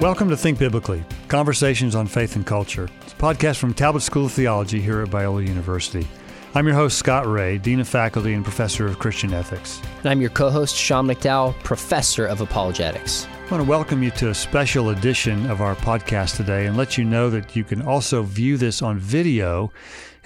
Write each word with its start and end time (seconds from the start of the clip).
Welcome 0.00 0.28
to 0.28 0.36
Think 0.36 0.58
Biblically 0.58 1.02
Conversations 1.28 1.94
on 1.94 2.06
Faith 2.06 2.36
and 2.36 2.46
Culture. 2.46 2.90
It's 3.00 3.14
a 3.14 3.16
podcast 3.16 3.56
from 3.56 3.72
Talbot 3.72 4.02
School 4.02 4.26
of 4.26 4.32
Theology 4.32 4.78
here 4.78 5.00
at 5.00 5.08
Biola 5.08 5.48
University. 5.48 6.06
I'm 6.54 6.66
your 6.66 6.76
host, 6.76 6.98
Scott 6.98 7.26
Rae, 7.26 7.56
Dean 7.56 7.80
of 7.80 7.88
Faculty 7.88 8.34
and 8.34 8.44
Professor 8.44 8.86
of 8.86 8.98
Christian 8.98 9.32
Ethics. 9.32 9.80
And 10.00 10.10
I'm 10.10 10.20
your 10.20 10.28
co 10.28 10.50
host, 10.50 10.76
Sean 10.76 11.06
McDowell, 11.06 11.54
Professor 11.64 12.26
of 12.26 12.42
Apologetics. 12.42 13.26
I 13.46 13.50
want 13.50 13.64
to 13.64 13.70
welcome 13.70 14.02
you 14.02 14.10
to 14.12 14.28
a 14.28 14.34
special 14.34 14.90
edition 14.90 15.50
of 15.50 15.62
our 15.62 15.74
podcast 15.76 16.36
today 16.36 16.66
and 16.66 16.76
let 16.76 16.98
you 16.98 17.04
know 17.04 17.30
that 17.30 17.56
you 17.56 17.64
can 17.64 17.80
also 17.80 18.22
view 18.22 18.58
this 18.58 18.82
on 18.82 18.98
video 18.98 19.72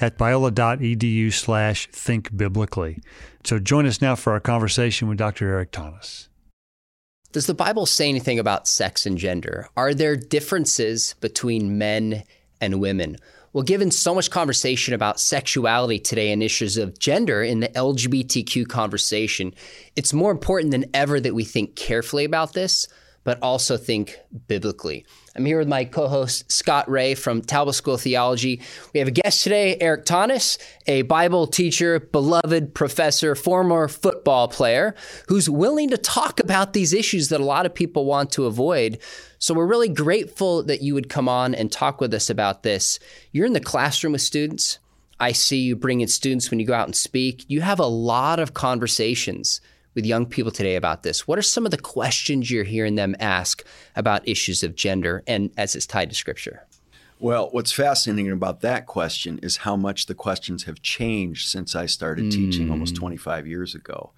at 0.00 0.18
biola.edu 0.18 1.32
slash 1.32 1.88
thinkbiblically. 1.90 3.04
So 3.44 3.60
join 3.60 3.86
us 3.86 4.02
now 4.02 4.16
for 4.16 4.32
our 4.32 4.40
conversation 4.40 5.06
with 5.06 5.18
Dr. 5.18 5.48
Eric 5.48 5.70
Thomas. 5.70 6.29
Does 7.32 7.46
the 7.46 7.54
Bible 7.54 7.86
say 7.86 8.08
anything 8.08 8.40
about 8.40 8.66
sex 8.66 9.06
and 9.06 9.16
gender? 9.16 9.68
Are 9.76 9.94
there 9.94 10.16
differences 10.16 11.14
between 11.20 11.78
men 11.78 12.24
and 12.60 12.80
women? 12.80 13.18
Well, 13.52 13.62
given 13.62 13.92
so 13.92 14.16
much 14.16 14.32
conversation 14.32 14.94
about 14.94 15.20
sexuality 15.20 16.00
today 16.00 16.32
and 16.32 16.42
issues 16.42 16.76
of 16.76 16.98
gender 16.98 17.40
in 17.40 17.60
the 17.60 17.68
LGBTQ 17.68 18.68
conversation, 18.68 19.54
it's 19.94 20.12
more 20.12 20.32
important 20.32 20.72
than 20.72 20.90
ever 20.92 21.20
that 21.20 21.34
we 21.34 21.44
think 21.44 21.76
carefully 21.76 22.24
about 22.24 22.52
this, 22.52 22.88
but 23.24 23.38
also 23.42 23.76
think 23.76 24.18
biblically. 24.48 25.04
I'm 25.36 25.44
here 25.44 25.58
with 25.58 25.68
my 25.68 25.84
co 25.84 26.08
host, 26.08 26.50
Scott 26.50 26.88
Rae 26.90 27.14
from 27.14 27.42
Talbot 27.42 27.74
School 27.74 27.94
of 27.94 28.00
Theology. 28.00 28.60
We 28.92 28.98
have 28.98 29.08
a 29.08 29.12
guest 29.12 29.42
today, 29.42 29.76
Eric 29.80 30.04
Thomas, 30.04 30.58
a 30.86 31.02
Bible 31.02 31.46
teacher, 31.46 32.00
beloved 32.00 32.74
professor, 32.74 33.34
former 33.34 33.88
football 33.88 34.48
player, 34.48 34.94
who's 35.28 35.48
willing 35.48 35.90
to 35.90 35.98
talk 35.98 36.40
about 36.40 36.72
these 36.72 36.92
issues 36.92 37.28
that 37.28 37.40
a 37.40 37.44
lot 37.44 37.66
of 37.66 37.74
people 37.74 38.06
want 38.06 38.32
to 38.32 38.46
avoid. 38.46 38.98
So 39.38 39.54
we're 39.54 39.66
really 39.66 39.88
grateful 39.88 40.62
that 40.64 40.82
you 40.82 40.94
would 40.94 41.08
come 41.08 41.28
on 41.28 41.54
and 41.54 41.70
talk 41.70 42.00
with 42.00 42.12
us 42.12 42.30
about 42.30 42.62
this. 42.62 42.98
You're 43.32 43.46
in 43.46 43.52
the 43.52 43.60
classroom 43.60 44.12
with 44.12 44.22
students. 44.22 44.78
I 45.18 45.32
see 45.32 45.58
you 45.58 45.76
bring 45.76 46.00
in 46.00 46.08
students 46.08 46.50
when 46.50 46.60
you 46.60 46.66
go 46.66 46.74
out 46.74 46.88
and 46.88 46.96
speak. 46.96 47.44
You 47.48 47.60
have 47.60 47.78
a 47.78 47.86
lot 47.86 48.40
of 48.40 48.54
conversations 48.54 49.60
with 49.94 50.06
young 50.06 50.26
people 50.26 50.52
today 50.52 50.76
about 50.76 51.02
this? 51.02 51.26
What 51.26 51.38
are 51.38 51.42
some 51.42 51.64
of 51.64 51.70
the 51.70 51.78
questions 51.78 52.50
you're 52.50 52.64
hearing 52.64 52.94
them 52.94 53.16
ask 53.18 53.64
about 53.96 54.26
issues 54.28 54.62
of 54.62 54.74
gender 54.74 55.22
and 55.26 55.50
as 55.56 55.74
it's 55.74 55.86
tied 55.86 56.10
to 56.10 56.16
Scripture? 56.16 56.66
Well, 57.18 57.50
what's 57.52 57.72
fascinating 57.72 58.32
about 58.32 58.62
that 58.62 58.86
question 58.86 59.38
is 59.42 59.58
how 59.58 59.76
much 59.76 60.06
the 60.06 60.14
questions 60.14 60.64
have 60.64 60.80
changed 60.80 61.48
since 61.48 61.76
I 61.76 61.84
started 61.84 62.26
mm. 62.26 62.30
teaching 62.30 62.70
almost 62.70 62.96
25 62.96 63.46
years 63.46 63.74
ago. 63.74 64.12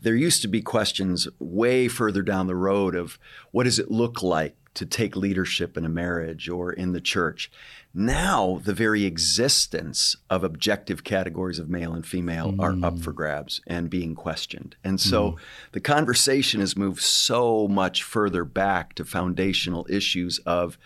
There 0.00 0.14
used 0.14 0.42
to 0.42 0.48
be 0.48 0.62
questions 0.62 1.26
way 1.40 1.88
further 1.88 2.22
down 2.22 2.46
the 2.46 2.54
road 2.54 2.94
of 2.94 3.18
what 3.50 3.64
does 3.64 3.80
it 3.80 3.90
look 3.90 4.22
like 4.22 4.54
to 4.74 4.86
take 4.86 5.16
leadership 5.16 5.76
in 5.76 5.84
a 5.84 5.88
marriage 5.88 6.48
or 6.48 6.72
in 6.72 6.92
the 6.92 7.00
church. 7.00 7.50
Now, 7.98 8.60
the 8.62 8.74
very 8.74 9.06
existence 9.06 10.16
of 10.28 10.44
objective 10.44 11.02
categories 11.02 11.58
of 11.58 11.70
male 11.70 11.94
and 11.94 12.04
female 12.04 12.52
mm. 12.52 12.60
are 12.60 12.86
up 12.86 12.98
for 12.98 13.10
mm. 13.10 13.16
grabs 13.16 13.62
and 13.66 13.88
being 13.88 14.14
questioned. 14.14 14.76
And 14.84 15.00
so 15.00 15.32
mm. 15.32 15.36
the 15.72 15.80
conversation 15.80 16.60
has 16.60 16.76
moved 16.76 17.00
so 17.00 17.66
much 17.66 18.02
further 18.02 18.44
back 18.44 18.94
to 18.96 19.04
foundational 19.06 19.86
issues 19.88 20.38
of 20.40 20.76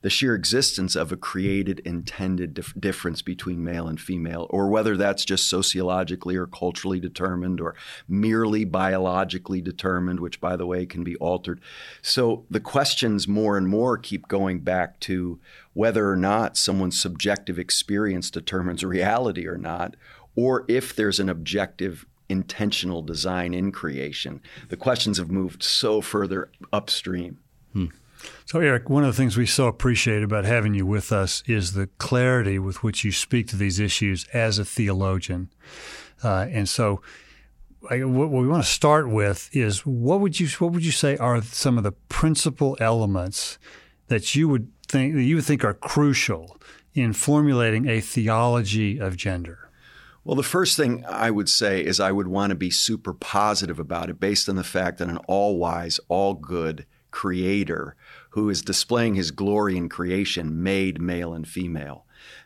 the 0.00 0.10
sheer 0.10 0.34
existence 0.34 0.94
of 0.94 1.10
a 1.10 1.16
created 1.16 1.80
intended 1.80 2.54
dif- 2.54 2.74
difference 2.78 3.20
between 3.20 3.64
male 3.64 3.88
and 3.88 4.00
female, 4.00 4.46
or 4.50 4.68
whether 4.68 4.96
that's 4.96 5.24
just 5.24 5.46
sociologically 5.46 6.36
or 6.36 6.46
culturally 6.46 7.00
determined 7.00 7.60
or 7.60 7.74
merely 8.06 8.64
biologically 8.64 9.60
determined, 9.60 10.20
which, 10.20 10.40
by 10.40 10.54
the 10.54 10.66
way, 10.66 10.86
can 10.86 11.02
be 11.02 11.16
altered. 11.16 11.60
So 12.00 12.44
the 12.48 12.60
questions 12.60 13.26
more 13.26 13.56
and 13.56 13.66
more 13.66 13.98
keep 13.98 14.28
going 14.28 14.60
back 14.60 15.00
to 15.00 15.40
whether 15.78 16.10
or 16.10 16.16
not 16.16 16.56
someone's 16.56 17.00
subjective 17.00 17.56
experience 17.56 18.32
determines 18.32 18.84
reality 18.84 19.46
or 19.46 19.56
not, 19.56 19.94
or 20.34 20.64
if 20.66 20.96
there's 20.96 21.20
an 21.20 21.28
objective 21.28 22.04
intentional 22.28 23.00
design 23.00 23.54
in 23.54 23.70
creation. 23.70 24.40
The 24.70 24.76
questions 24.76 25.18
have 25.18 25.30
moved 25.30 25.62
so 25.62 26.00
further 26.00 26.50
upstream. 26.72 27.38
Hmm. 27.74 27.86
So, 28.44 28.58
Eric, 28.58 28.90
one 28.90 29.04
of 29.04 29.14
the 29.14 29.16
things 29.16 29.36
we 29.36 29.46
so 29.46 29.68
appreciate 29.68 30.24
about 30.24 30.44
having 30.44 30.74
you 30.74 30.84
with 30.84 31.12
us 31.12 31.44
is 31.46 31.74
the 31.74 31.86
clarity 31.98 32.58
with 32.58 32.82
which 32.82 33.04
you 33.04 33.12
speak 33.12 33.46
to 33.50 33.56
these 33.56 33.78
issues 33.78 34.26
as 34.34 34.58
a 34.58 34.64
theologian. 34.64 35.48
Uh, 36.24 36.48
and 36.50 36.68
so, 36.68 37.02
I, 37.88 38.02
what 38.02 38.32
we 38.32 38.48
want 38.48 38.64
to 38.64 38.68
start 38.68 39.08
with 39.08 39.48
is 39.52 39.86
what 39.86 40.18
would 40.18 40.40
you 40.40 40.48
what 40.58 40.72
would 40.72 40.84
you 40.84 40.90
say 40.90 41.16
are 41.18 41.40
some 41.40 41.78
of 41.78 41.84
the 41.84 41.92
principal 41.92 42.76
elements 42.80 43.60
that 44.08 44.34
you 44.34 44.48
would 44.48 44.72
think 44.88 45.14
that 45.14 45.22
you 45.22 45.36
would 45.36 45.44
think 45.44 45.64
are 45.64 45.74
crucial 45.74 46.58
in 46.94 47.12
formulating 47.12 47.88
a 47.88 48.00
theology 48.00 48.98
of 48.98 49.16
gender? 49.16 49.70
Well, 50.24 50.36
the 50.36 50.42
first 50.42 50.76
thing 50.76 51.04
I 51.08 51.30
would 51.30 51.48
say 51.48 51.82
is 51.82 52.00
I 52.00 52.12
would 52.12 52.28
want 52.28 52.50
to 52.50 52.56
be 52.56 52.70
super 52.70 53.14
positive 53.14 53.78
about 53.78 54.10
it 54.10 54.20
based 54.20 54.48
on 54.48 54.56
the 54.56 54.64
fact 54.64 54.98
that 54.98 55.08
an 55.08 55.18
all 55.28 55.58
wise, 55.58 56.00
all 56.08 56.34
good 56.34 56.84
creator 57.10 57.96
who 58.30 58.50
is 58.50 58.60
displaying 58.60 59.14
his 59.14 59.30
glory 59.30 59.76
in 59.76 59.88
creation 59.88 60.62
made 60.62 61.00
male 61.00 61.32
and 61.32 61.48
female. 61.48 62.04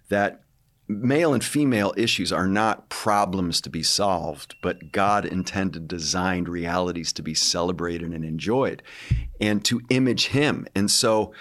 That 0.08 0.42
male 0.86 1.34
and 1.34 1.42
female 1.42 1.92
issues 1.96 2.32
are 2.32 2.46
not 2.46 2.88
problems 2.88 3.60
to 3.62 3.70
be 3.70 3.82
solved, 3.82 4.54
but 4.62 4.92
God 4.92 5.24
intended 5.24 5.88
designed 5.88 6.48
realities 6.48 7.12
to 7.14 7.22
be 7.22 7.34
celebrated 7.34 8.12
and 8.12 8.24
enjoyed 8.24 8.82
and 9.40 9.64
to 9.64 9.80
image 9.90 10.28
Him. 10.28 10.66
And 10.74 10.90
so 10.90 11.32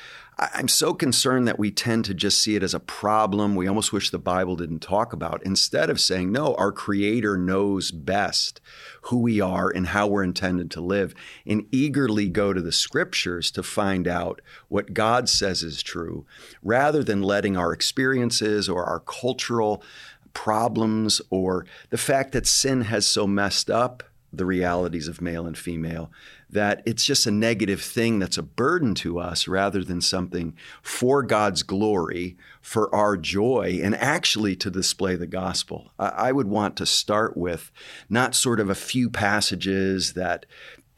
I'm 0.41 0.67
so 0.67 0.95
concerned 0.95 1.47
that 1.47 1.59
we 1.59 1.69
tend 1.69 2.05
to 2.05 2.15
just 2.15 2.39
see 2.39 2.55
it 2.55 2.63
as 2.63 2.73
a 2.73 2.79
problem 2.79 3.53
we 3.53 3.67
almost 3.67 3.93
wish 3.93 4.09
the 4.09 4.17
Bible 4.17 4.55
didn't 4.55 4.79
talk 4.79 5.13
about, 5.13 5.43
instead 5.43 5.91
of 5.91 5.99
saying, 5.99 6.31
no, 6.31 6.55
our 6.55 6.71
Creator 6.71 7.37
knows 7.37 7.91
best 7.91 8.59
who 9.03 9.19
we 9.19 9.39
are 9.39 9.69
and 9.69 9.87
how 9.87 10.07
we're 10.07 10.23
intended 10.23 10.71
to 10.71 10.81
live, 10.81 11.13
and 11.45 11.67
eagerly 11.71 12.27
go 12.27 12.53
to 12.53 12.61
the 12.61 12.71
scriptures 12.71 13.51
to 13.51 13.61
find 13.61 14.07
out 14.07 14.41
what 14.67 14.95
God 14.95 15.29
says 15.29 15.61
is 15.61 15.83
true, 15.83 16.25
rather 16.63 17.03
than 17.03 17.21
letting 17.21 17.55
our 17.55 17.71
experiences 17.71 18.67
or 18.67 18.83
our 18.83 18.99
cultural 18.99 19.83
problems 20.33 21.21
or 21.29 21.67
the 21.91 21.97
fact 21.97 22.31
that 22.31 22.47
sin 22.47 22.81
has 22.81 23.05
so 23.05 23.27
messed 23.27 23.69
up 23.69 24.01
the 24.33 24.45
realities 24.45 25.07
of 25.07 25.21
male 25.21 25.45
and 25.45 25.57
female 25.57 26.11
that 26.49 26.81
it's 26.85 27.05
just 27.05 27.25
a 27.25 27.31
negative 27.31 27.81
thing 27.81 28.19
that's 28.19 28.37
a 28.37 28.43
burden 28.43 28.93
to 28.93 29.19
us 29.19 29.47
rather 29.47 29.83
than 29.83 30.01
something 30.01 30.53
for 30.81 31.23
God's 31.23 31.63
glory, 31.63 32.37
for 32.61 32.93
our 32.93 33.15
joy, 33.15 33.79
and 33.81 33.95
actually 33.95 34.55
to 34.57 34.69
display 34.69 35.15
the 35.15 35.27
gospel. 35.27 35.91
I, 35.97 36.31
would 36.31 36.47
want 36.47 36.75
to 36.77 36.85
start 36.85 37.37
with 37.37 37.71
not 38.09 38.35
sort 38.35 38.59
of 38.59 38.69
a 38.69 38.75
few 38.75 39.09
passages 39.09 40.13
that 40.13 40.45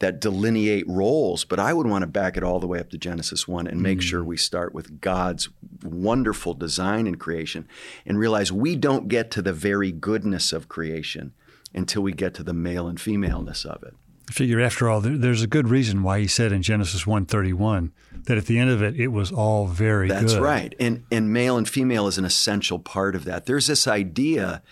that 0.00 0.20
delineate 0.20 0.86
roles, 0.88 1.44
but 1.44 1.60
I 1.60 1.72
would 1.72 1.86
want 1.86 2.02
to 2.02 2.08
back 2.08 2.36
it 2.36 2.42
all 2.42 2.58
the 2.58 2.66
way 2.66 2.80
up 2.80 2.90
to 2.90 2.98
Genesis 2.98 3.46
1 3.46 3.68
and 3.68 3.80
make 3.80 4.00
mm. 4.00 4.02
sure 4.02 4.24
we 4.24 4.36
start 4.36 4.74
with 4.74 5.00
God's 5.00 5.48
wonderful 5.84 6.52
design 6.52 7.06
and 7.06 7.18
creation 7.18 7.68
and 8.04 8.18
realize 8.18 8.50
we 8.50 8.74
don't 8.74 9.06
get 9.06 9.30
to 9.30 9.40
the 9.40 9.52
very 9.52 9.92
goodness 9.92 10.52
of 10.52 10.68
creation 10.68 11.32
until 11.74 12.02
we 12.02 12.12
get 12.12 12.34
to 12.34 12.42
the 12.42 12.52
male 12.52 12.86
and 12.86 13.00
femaleness 13.00 13.64
of 13.64 13.82
it. 13.82 13.94
I 14.28 14.32
figure 14.32 14.60
after 14.60 14.88
all, 14.88 15.00
there's 15.00 15.42
a 15.42 15.46
good 15.46 15.68
reason 15.68 16.02
why 16.02 16.20
he 16.20 16.26
said 16.26 16.50
in 16.50 16.62
Genesis 16.62 17.04
1:31 17.04 17.92
that 18.24 18.38
at 18.38 18.46
the 18.46 18.58
end 18.58 18.70
of 18.70 18.82
it, 18.82 18.98
it 18.98 19.08
was 19.08 19.30
all 19.30 19.66
very 19.66 20.08
That's 20.08 20.34
good. 20.34 20.42
right. 20.42 20.74
And, 20.80 21.04
and 21.12 21.32
male 21.32 21.58
and 21.58 21.68
female 21.68 22.06
is 22.06 22.16
an 22.16 22.24
essential 22.24 22.78
part 22.78 23.14
of 23.14 23.24
that. 23.24 23.44
There's 23.44 23.66
this 23.66 23.86
idea 23.86 24.62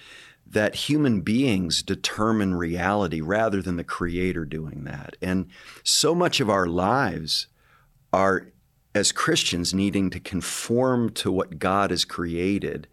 that 0.47 0.75
human 0.75 1.21
beings 1.21 1.83
determine 1.83 2.55
reality 2.55 3.21
rather 3.21 3.61
than 3.61 3.77
the 3.77 3.85
creator 3.85 4.45
doing 4.45 4.85
that. 4.85 5.17
And 5.21 5.49
so 5.83 6.15
much 6.15 6.41
of 6.41 6.51
our 6.51 6.67
lives 6.67 7.47
are, 8.13 8.49
as 8.95 9.13
Christians, 9.13 9.73
needing 9.73 10.11
to 10.11 10.21
conform 10.21 11.11
to 11.11 11.33
what 11.33 11.59
God 11.59 11.91
has 11.91 12.05
created 12.05 12.87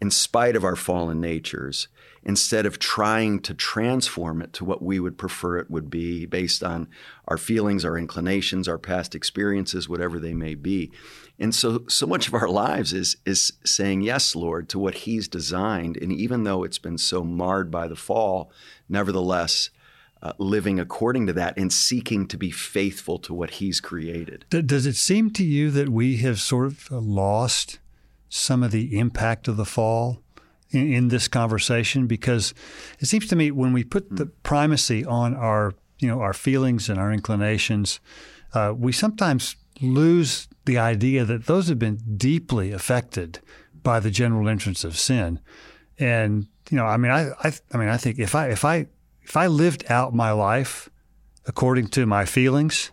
in 0.00 0.10
spite 0.10 0.54
of 0.54 0.64
our 0.64 0.76
fallen 0.76 1.20
natures 1.20 1.88
instead 2.28 2.66
of 2.66 2.78
trying 2.78 3.40
to 3.40 3.54
transform 3.54 4.42
it 4.42 4.52
to 4.52 4.62
what 4.62 4.82
we 4.82 5.00
would 5.00 5.16
prefer 5.16 5.56
it 5.56 5.70
would 5.70 5.88
be 5.88 6.26
based 6.26 6.62
on 6.62 6.86
our 7.26 7.38
feelings, 7.38 7.86
our 7.86 7.96
inclinations, 7.96 8.68
our 8.68 8.76
past 8.76 9.14
experiences, 9.14 9.88
whatever 9.88 10.18
they 10.18 10.34
may 10.34 10.54
be. 10.54 10.92
And 11.38 11.54
so 11.54 11.84
so 11.88 12.06
much 12.06 12.28
of 12.28 12.34
our 12.34 12.48
lives 12.48 12.92
is 12.92 13.16
is 13.24 13.54
saying 13.64 14.02
yes, 14.02 14.36
Lord, 14.36 14.68
to 14.68 14.78
what 14.78 14.94
he's 14.94 15.26
designed 15.26 15.96
and 15.96 16.12
even 16.12 16.44
though 16.44 16.64
it's 16.64 16.78
been 16.78 16.98
so 16.98 17.24
marred 17.24 17.70
by 17.70 17.88
the 17.88 17.96
fall, 17.96 18.52
nevertheless 18.90 19.70
uh, 20.20 20.32
living 20.36 20.78
according 20.78 21.26
to 21.28 21.32
that 21.32 21.56
and 21.56 21.72
seeking 21.72 22.26
to 22.26 22.36
be 22.36 22.50
faithful 22.50 23.18
to 23.20 23.32
what 23.32 23.52
he's 23.52 23.80
created. 23.80 24.44
Does 24.50 24.84
it 24.84 24.96
seem 24.96 25.30
to 25.30 25.44
you 25.44 25.70
that 25.70 25.88
we 25.88 26.18
have 26.18 26.40
sort 26.40 26.66
of 26.66 26.90
lost 26.90 27.78
some 28.28 28.62
of 28.62 28.70
the 28.70 28.98
impact 28.98 29.48
of 29.48 29.56
the 29.56 29.64
fall? 29.64 30.20
In, 30.70 30.92
in 30.92 31.08
this 31.08 31.28
conversation 31.28 32.06
because 32.06 32.54
it 33.00 33.06
seems 33.06 33.26
to 33.28 33.36
me 33.36 33.50
when 33.50 33.72
we 33.72 33.84
put 33.84 34.14
the 34.14 34.26
primacy 34.26 35.04
on 35.04 35.34
our 35.34 35.74
you 35.98 36.08
know 36.08 36.20
our 36.20 36.32
feelings 36.32 36.88
and 36.88 36.98
our 36.98 37.12
inclinations, 37.12 38.00
uh, 38.54 38.72
we 38.76 38.92
sometimes 38.92 39.56
lose 39.80 40.48
the 40.64 40.78
idea 40.78 41.24
that 41.24 41.46
those 41.46 41.68
have 41.68 41.78
been 41.78 41.98
deeply 42.16 42.72
affected 42.72 43.40
by 43.82 44.00
the 44.00 44.10
general 44.10 44.48
entrance 44.48 44.84
of 44.84 44.98
sin. 44.98 45.40
And 45.98 46.46
you 46.70 46.76
know, 46.76 46.84
I 46.84 46.96
mean, 46.96 47.10
I, 47.10 47.30
I, 47.42 47.52
I 47.72 47.76
mean, 47.78 47.88
I 47.88 47.96
think 47.96 48.18
if 48.18 48.34
I 48.34 48.48
if 48.48 48.64
I 48.64 48.86
if 49.22 49.36
I 49.36 49.46
lived 49.46 49.84
out 49.90 50.14
my 50.14 50.32
life 50.32 50.88
according 51.46 51.88
to 51.88 52.06
my 52.06 52.24
feelings, 52.24 52.90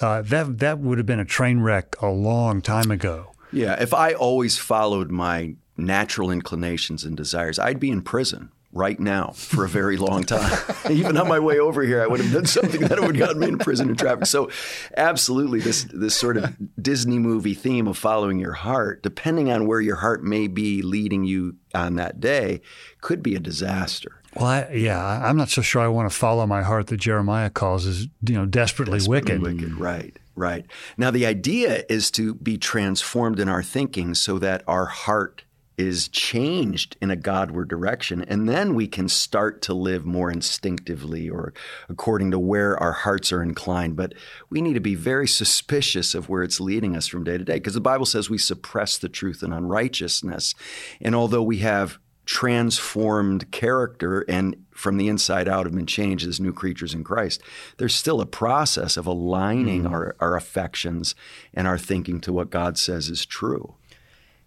uh, 0.00 0.22
that 0.22 0.58
that 0.58 0.78
would 0.78 0.98
have 0.98 1.06
been 1.06 1.20
a 1.20 1.24
train 1.24 1.60
wreck 1.60 1.96
a 2.00 2.08
long 2.08 2.62
time 2.62 2.90
ago. 2.90 3.32
Yeah, 3.52 3.80
if 3.80 3.92
I 3.92 4.12
always 4.14 4.58
followed 4.58 5.10
my 5.10 5.54
natural 5.80 6.30
inclinations 6.30 7.04
and 7.04 7.16
desires, 7.16 7.58
I'd 7.58 7.80
be 7.80 7.90
in 7.90 8.02
prison 8.02 8.52
right 8.72 9.00
now 9.00 9.32
for 9.34 9.64
a 9.64 9.68
very 9.68 9.96
long 9.96 10.22
time. 10.22 10.56
Even 10.90 11.16
on 11.16 11.28
my 11.28 11.38
way 11.38 11.58
over 11.58 11.82
here, 11.82 12.02
I 12.02 12.06
would 12.06 12.20
have 12.20 12.32
done 12.32 12.46
something 12.46 12.80
that 12.82 13.00
would 13.00 13.16
have 13.16 13.18
gotten 13.18 13.40
me 13.40 13.48
in 13.48 13.58
prison 13.58 13.88
and 13.88 13.98
traffic. 13.98 14.26
So, 14.26 14.50
absolutely, 14.96 15.60
this 15.60 15.86
this 15.92 16.16
sort 16.16 16.36
of 16.36 16.56
Disney 16.80 17.18
movie 17.18 17.54
theme 17.54 17.86
of 17.88 17.98
following 17.98 18.38
your 18.38 18.52
heart, 18.52 19.02
depending 19.02 19.50
on 19.50 19.66
where 19.66 19.80
your 19.80 19.96
heart 19.96 20.22
may 20.22 20.46
be 20.46 20.82
leading 20.82 21.24
you 21.24 21.56
on 21.74 21.96
that 21.96 22.20
day, 22.20 22.60
could 23.00 23.22
be 23.22 23.34
a 23.34 23.40
disaster. 23.40 24.22
Well, 24.36 24.46
I, 24.46 24.70
yeah, 24.72 25.20
I'm 25.24 25.36
not 25.36 25.48
so 25.48 25.60
sure 25.60 25.82
I 25.82 25.88
want 25.88 26.10
to 26.10 26.16
follow 26.16 26.46
my 26.46 26.62
heart 26.62 26.86
that 26.88 26.98
Jeremiah 26.98 27.50
calls 27.50 27.86
is 27.86 28.06
you 28.26 28.34
know 28.34 28.46
desperately, 28.46 28.98
desperately 28.98 29.38
wicked. 29.38 29.42
wicked. 29.42 29.72
Mm-hmm. 29.72 29.82
Right, 29.82 30.16
right. 30.36 30.66
Now 30.96 31.10
the 31.10 31.26
idea 31.26 31.84
is 31.88 32.10
to 32.12 32.34
be 32.34 32.56
transformed 32.56 33.40
in 33.40 33.48
our 33.48 33.62
thinking 33.62 34.14
so 34.14 34.38
that 34.38 34.62
our 34.68 34.86
heart 34.86 35.42
is 35.80 36.08
changed 36.08 36.94
in 37.00 37.10
a 37.10 37.16
Godward 37.16 37.68
direction, 37.68 38.22
and 38.28 38.46
then 38.46 38.74
we 38.74 38.86
can 38.86 39.08
start 39.08 39.62
to 39.62 39.72
live 39.72 40.04
more 40.04 40.30
instinctively 40.30 41.30
or 41.30 41.54
according 41.88 42.30
to 42.32 42.38
where 42.38 42.76
our 42.76 42.92
hearts 42.92 43.32
are 43.32 43.42
inclined. 43.42 43.96
But 43.96 44.12
we 44.50 44.60
need 44.60 44.74
to 44.74 44.80
be 44.80 44.94
very 44.94 45.26
suspicious 45.26 46.14
of 46.14 46.28
where 46.28 46.42
it's 46.42 46.60
leading 46.60 46.94
us 46.94 47.06
from 47.06 47.24
day 47.24 47.38
to 47.38 47.44
day, 47.44 47.54
because 47.54 47.74
the 47.74 47.80
Bible 47.80 48.04
says 48.04 48.28
we 48.28 48.36
suppress 48.36 48.98
the 48.98 49.08
truth 49.08 49.42
in 49.42 49.54
unrighteousness, 49.54 50.54
and 51.00 51.14
although 51.14 51.42
we 51.42 51.58
have 51.58 51.98
transformed 52.26 53.50
character 53.50 54.24
and 54.28 54.54
from 54.70 54.98
the 54.98 55.08
inside 55.08 55.48
out 55.48 55.66
have 55.66 55.74
been 55.74 55.86
changed 55.86 56.28
as 56.28 56.38
new 56.38 56.52
creatures 56.52 56.94
in 56.94 57.02
Christ, 57.02 57.42
there's 57.78 57.94
still 57.94 58.20
a 58.20 58.26
process 58.26 58.96
of 58.96 59.06
aligning 59.06 59.84
mm. 59.84 59.90
our, 59.90 60.14
our 60.20 60.36
affections 60.36 61.14
and 61.54 61.66
our 61.66 61.78
thinking 61.78 62.20
to 62.20 62.32
what 62.32 62.50
God 62.50 62.78
says 62.78 63.08
is 63.08 63.24
true. 63.24 63.74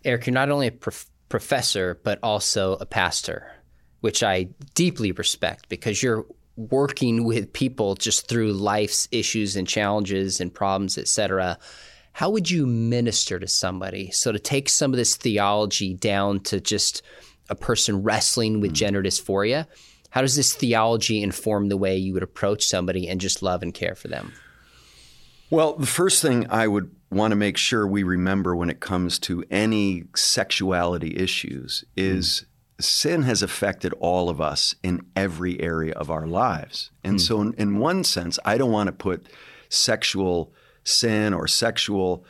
Eric, 0.06 0.28
you're 0.28 0.34
not 0.34 0.50
only 0.50 0.68
a 0.68 0.72
prof- 0.72 1.10
professor, 1.34 2.00
but 2.04 2.20
also 2.22 2.74
a 2.74 2.86
pastor, 2.86 3.52
which 4.02 4.22
I 4.22 4.50
deeply 4.76 5.12
respect 5.12 5.68
because 5.68 6.04
you're 6.04 6.26
working 6.56 7.24
with 7.24 7.52
people 7.54 7.96
just 7.96 8.28
through 8.28 8.54
life's 8.54 9.08
issues 9.12 9.56
and 9.56 9.68
challenges 9.68 10.40
and 10.40 10.54
problems, 10.54 11.00
et 11.00 11.08
cetera. 11.08 11.58
How 12.12 12.30
would 12.30 12.52
you 12.52 12.68
minister 12.68 13.40
to 13.40 13.48
somebody? 13.48 14.12
So 14.12 14.32
to 14.32 14.38
take 14.38 14.70
some 14.70 14.94
of 14.94 14.98
this 14.98 15.16
theology 15.16 15.94
down 15.96 16.42
to 16.42 16.62
just– 16.62 17.02
a 17.50 17.56
person 17.56 18.04
wrestling 18.04 18.62
with 18.62 18.72
mm. 18.72 18.76
gender 18.76 19.04
dysphoria. 19.04 19.68
How 20.10 20.22
does 20.22 20.36
this 20.36 20.54
theology 20.54 21.22
inform 21.22 21.70
the 21.70 21.78
way 21.78 21.98
you 21.98 22.14
would 22.14 22.24
approach 22.24 22.66
somebody 22.66 23.08
and 23.08 23.20
just 23.20 23.42
love 23.42 23.64
and 23.64 23.74
care 23.74 23.96
for 23.96 24.08
them? 24.08 24.34
Well, 25.50 25.74
the 25.74 25.88
first 25.88 26.22
thing 26.22 26.48
I 26.50 26.68
would 26.68 26.96
want 27.14 27.32
to 27.32 27.36
make 27.36 27.58
sure 27.58 27.88
we 27.88 28.04
remember 28.04 28.56
when 28.56 28.70
it 28.70 28.80
comes 28.80 29.20
to 29.20 29.44
any 29.50 30.04
sexuality 30.16 31.18
issues 31.18 31.84
is 31.96 32.46
mm. 32.80 32.84
sin 32.84 33.24
has 33.24 33.42
affected 33.42 33.94
all 34.00 34.30
of 34.30 34.42
us 34.42 34.76
in 34.84 35.06
every 35.16 35.60
area 35.62 35.94
of 35.94 36.10
our 36.10 36.28
lives. 36.28 36.92
And 37.04 37.18
mm. 37.18 37.22
so, 37.22 37.42
in, 37.42 37.54
in, 37.54 37.80
one 37.80 38.04
sense, 38.04 38.40
I 38.44 38.58
don't 38.58 38.72
want 38.72 38.88
to 38.88 38.94
put 38.94 39.28
sexual 39.70 40.54
sin 40.84 41.34
or 41.34 41.48
sexual 41.48 42.26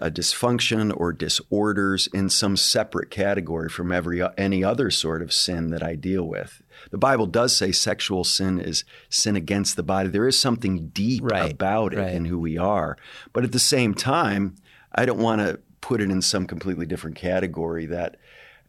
a 0.00 0.10
dysfunction 0.10 0.92
or 0.94 1.12
disorders 1.12 2.08
in 2.08 2.28
some 2.28 2.56
separate 2.56 3.10
category 3.10 3.68
from 3.68 3.92
every 3.92 4.22
any 4.36 4.62
other 4.62 4.90
sort 4.90 5.22
of 5.22 5.32
sin 5.32 5.70
that 5.70 5.82
I 5.82 5.94
deal 5.94 6.24
with. 6.24 6.62
The 6.90 6.98
Bible 6.98 7.26
does 7.26 7.56
say 7.56 7.72
sexual 7.72 8.24
sin 8.24 8.60
is 8.60 8.84
sin 9.08 9.36
against 9.36 9.76
the 9.76 9.82
body. 9.82 10.08
There 10.08 10.28
is 10.28 10.38
something 10.38 10.88
deep 10.88 11.22
right, 11.24 11.52
about 11.52 11.94
it 11.94 11.98
right. 11.98 12.14
in 12.14 12.24
who 12.24 12.38
we 12.38 12.58
are. 12.58 12.96
But 13.32 13.44
at 13.44 13.52
the 13.52 13.58
same 13.58 13.94
time, 13.94 14.56
I 14.94 15.04
don't 15.04 15.20
want 15.20 15.40
to 15.40 15.60
put 15.80 16.00
it 16.00 16.10
in 16.10 16.22
some 16.22 16.46
completely 16.46 16.86
different 16.86 17.16
category 17.16 17.86
that 17.86 18.16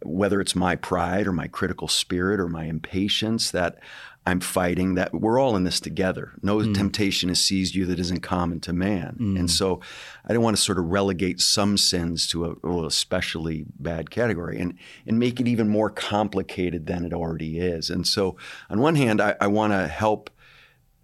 whether 0.03 0.39
it's 0.39 0.55
my 0.55 0.75
pride 0.75 1.27
or 1.27 1.33
my 1.33 1.47
critical 1.47 1.87
spirit 1.87 2.39
or 2.39 2.47
my 2.47 2.65
impatience 2.65 3.51
that 3.51 3.79
I'm 4.25 4.41
fighting 4.41 4.95
that 4.95 5.13
we're 5.13 5.39
all 5.39 5.55
in 5.55 5.63
this 5.63 5.79
together. 5.79 6.33
No 6.41 6.57
mm. 6.57 6.73
temptation 6.73 7.29
has 7.29 7.39
seized 7.39 7.73
you 7.73 7.85
that 7.87 7.99
isn't 7.99 8.19
common 8.19 8.59
to 8.61 8.73
man. 8.73 9.17
Mm. 9.19 9.39
And 9.39 9.51
so 9.51 9.79
I 10.25 10.33
don't 10.33 10.43
want 10.43 10.55
to 10.55 10.61
sort 10.61 10.77
of 10.77 10.85
relegate 10.85 11.39
some 11.39 11.77
sins 11.77 12.27
to 12.27 12.45
a 12.45 12.55
well, 12.61 12.85
especially 12.85 13.65
bad 13.79 14.11
category 14.11 14.59
and, 14.59 14.77
and 15.07 15.17
make 15.17 15.39
it 15.39 15.47
even 15.47 15.69
more 15.69 15.89
complicated 15.89 16.85
than 16.85 17.05
it 17.05 17.13
already 17.13 17.59
is. 17.59 17.89
And 17.89 18.05
so 18.05 18.37
on 18.69 18.79
one 18.79 18.95
hand, 18.95 19.21
I, 19.21 19.35
I 19.41 19.47
want 19.47 19.73
to 19.73 19.87
help 19.87 20.29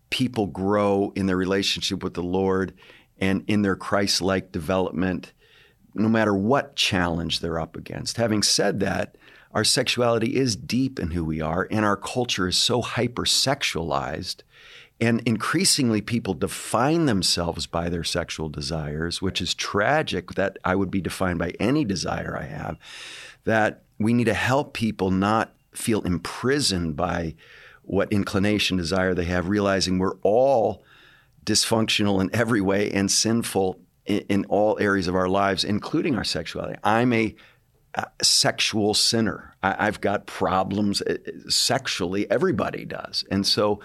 people 0.09 0.47
grow 0.47 1.11
in 1.15 1.25
their 1.25 1.37
relationship 1.37 2.03
with 2.03 2.13
the 2.13 2.23
Lord 2.23 2.73
and 3.17 3.43
in 3.47 3.61
their 3.61 3.75
Christ 3.75 4.21
like 4.21 4.51
development, 4.51 5.33
no 5.93 6.09
matter 6.09 6.35
what 6.35 6.75
challenge 6.75 7.39
they're 7.39 7.59
up 7.59 7.75
against. 7.75 8.17
Having 8.17 8.43
said 8.43 8.81
that, 8.81 9.17
our 9.55 9.63
sexuality 9.63 10.35
is 10.35 10.57
deep 10.57 10.99
in 10.99 11.11
who 11.11 11.23
we 11.23 11.39
are, 11.39 11.65
and 11.71 11.85
our 11.85 11.95
culture 11.95 12.45
is 12.45 12.57
so 12.57 12.81
hypersexualized. 12.81 14.41
And 14.99 15.21
increasingly, 15.25 16.01
people 16.01 16.33
define 16.33 17.05
themselves 17.05 17.65
by 17.65 17.87
their 17.87 18.03
sexual 18.03 18.49
desires, 18.49 19.21
which 19.21 19.41
is 19.41 19.53
tragic 19.53 20.33
that 20.33 20.57
I 20.65 20.75
would 20.75 20.91
be 20.91 20.99
defined 20.99 21.39
by 21.39 21.53
any 21.57 21.85
desire 21.85 22.37
I 22.37 22.45
have. 22.47 22.77
That 23.45 23.83
we 23.97 24.13
need 24.13 24.25
to 24.25 24.33
help 24.33 24.73
people 24.73 25.09
not 25.09 25.55
feel 25.71 26.01
imprisoned 26.01 26.97
by 26.97 27.35
what 27.83 28.11
inclination, 28.11 28.75
desire 28.75 29.13
they 29.13 29.25
have, 29.25 29.47
realizing 29.47 29.99
we're 29.99 30.17
all 30.21 30.83
dysfunctional 31.45 32.19
in 32.19 32.29
every 32.33 32.59
way 32.59 32.91
and 32.91 33.09
sinful 33.09 33.79
in, 34.05 34.19
in 34.27 34.45
all 34.45 34.77
areas 34.81 35.07
of 35.07 35.15
our 35.15 35.29
lives, 35.29 35.63
including 35.63 36.15
our 36.15 36.23
sexuality. 36.25 36.77
I'm 36.83 37.13
a 37.13 37.35
sexual 38.21 38.93
sinner. 38.93 39.55
I, 39.63 39.85
have 39.85 40.01
got 40.01 40.25
problems 40.25 41.01
uh, 41.01 41.17
sexually. 41.47 42.29
Everybody 42.29 42.85
does, 42.85 43.23
and 43.31 43.45
so. 43.45 43.79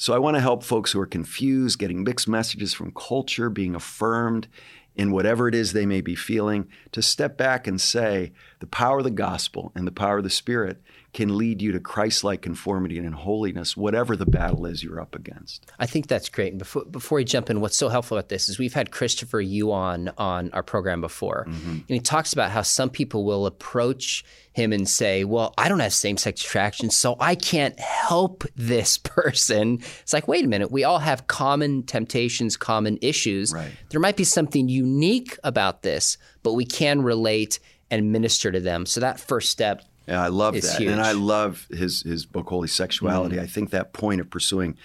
So 0.00 0.14
I 0.14 0.18
want 0.18 0.36
to 0.36 0.40
help 0.40 0.62
folks 0.62 0.92
who 0.92 1.00
are 1.00 1.06
confused, 1.06 1.80
getting 1.80 2.04
mixed 2.04 2.28
messages 2.28 2.72
from 2.72 2.92
culture, 2.92 3.50
being 3.50 3.74
affirmed 3.74 4.46
in 4.94 5.10
whatever 5.10 5.48
it 5.48 5.56
is 5.56 5.72
they 5.72 5.86
may 5.86 6.00
be 6.00 6.14
feeling, 6.14 6.68
to 6.92 7.02
step 7.02 7.36
back 7.36 7.66
and 7.66 7.80
say 7.80 8.30
the 8.60 8.68
power 8.68 8.98
of 8.98 9.04
the 9.04 9.10
gospel 9.10 9.72
and 9.74 9.88
the 9.88 9.92
power 9.92 10.18
of 10.18 10.22
the 10.22 10.30
Spirit 10.30 10.80
can 11.12 11.36
lead 11.36 11.60
you 11.60 11.72
to 11.72 11.80
Christ 11.80 12.22
like 12.22 12.42
conformity 12.42 12.98
and 12.98 13.06
in 13.06 13.12
holiness, 13.12 13.76
whatever 13.76 14.14
the 14.14 14.26
battle 14.26 14.66
is 14.66 14.82
you're 14.82 15.00
up 15.00 15.14
against. 15.14 15.70
I 15.78 15.86
think 15.86 16.06
that's 16.06 16.28
great. 16.28 16.52
And 16.52 16.58
before, 16.58 16.84
before 16.84 17.16
we 17.16 17.24
jump 17.24 17.50
in, 17.50 17.60
what's 17.60 17.76
so 17.76 17.88
helpful 17.88 18.16
about 18.16 18.28
this 18.28 18.48
is 18.48 18.58
we've 18.58 18.74
had 18.74 18.90
Christopher 18.90 19.40
Yuan 19.40 20.10
on 20.16 20.38
on 20.38 20.50
our 20.52 20.62
program 20.62 21.00
before. 21.00 21.46
Mm-hmm. 21.48 21.70
And 21.70 21.88
he 21.88 22.00
talks 22.00 22.32
about 22.32 22.50
how 22.50 22.62
some 22.62 22.90
people 22.90 23.24
will 23.24 23.46
approach 23.46 24.24
him 24.52 24.72
and 24.72 24.88
say, 24.88 25.24
Well, 25.24 25.54
I 25.58 25.68
don't 25.68 25.80
have 25.80 25.92
same 25.92 26.16
sex 26.16 26.42
attraction, 26.42 26.90
so 26.90 27.16
I 27.20 27.34
can't 27.34 27.78
help 27.78 28.44
this 28.54 28.98
person. 28.98 29.80
It's 30.02 30.12
like, 30.12 30.28
wait 30.28 30.44
a 30.44 30.48
minute, 30.48 30.70
we 30.70 30.84
all 30.84 30.98
have 30.98 31.26
common 31.26 31.82
temptations, 31.84 32.56
common 32.56 32.98
issues. 33.02 33.52
Right. 33.52 33.72
There 33.90 34.00
might 34.00 34.16
be 34.16 34.24
something 34.24 34.68
unique 34.68 35.38
about 35.44 35.82
this, 35.82 36.18
but 36.42 36.54
we 36.54 36.64
can 36.64 37.02
relate 37.02 37.58
and 37.90 38.12
minister 38.12 38.52
to 38.52 38.60
them. 38.60 38.86
So 38.86 39.00
that 39.00 39.18
first 39.18 39.50
step 39.50 39.82
yeah, 40.08 40.22
I 40.22 40.28
love 40.28 40.54
that, 40.54 40.78
huge. 40.78 40.90
and 40.90 41.00
I 41.00 41.12
love 41.12 41.66
his 41.70 42.02
his 42.02 42.24
book 42.24 42.48
Holy 42.48 42.68
Sexuality. 42.68 43.36
Mm. 43.36 43.42
I 43.42 43.46
think 43.46 43.70
that 43.70 43.92
point 43.92 44.20
of 44.20 44.30
pursuing 44.30 44.76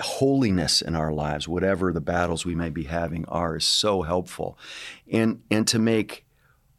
holiness 0.00 0.82
in 0.82 0.96
our 0.96 1.12
lives, 1.12 1.46
whatever 1.46 1.92
the 1.92 2.00
battles 2.00 2.44
we 2.44 2.54
may 2.54 2.70
be 2.70 2.84
having 2.84 3.24
are, 3.26 3.56
is 3.56 3.64
so 3.64 4.02
helpful, 4.02 4.58
and 5.10 5.42
and 5.50 5.66
to 5.68 5.78
make 5.78 6.26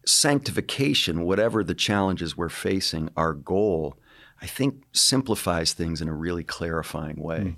sanctification, 0.05 1.24
whatever 1.24 1.63
the 1.63 1.75
challenges 1.75 2.36
we're 2.36 2.50
facing, 2.50 3.09
our 3.15 3.33
goal, 3.33 3.98
I 4.41 4.45
think 4.45 4.83
simplifies 4.91 5.74
things 5.74 6.01
in 6.01 6.09
a 6.09 6.13
really 6.13 6.43
clarifying 6.43 7.21
way. 7.21 7.39
Mm. 7.39 7.55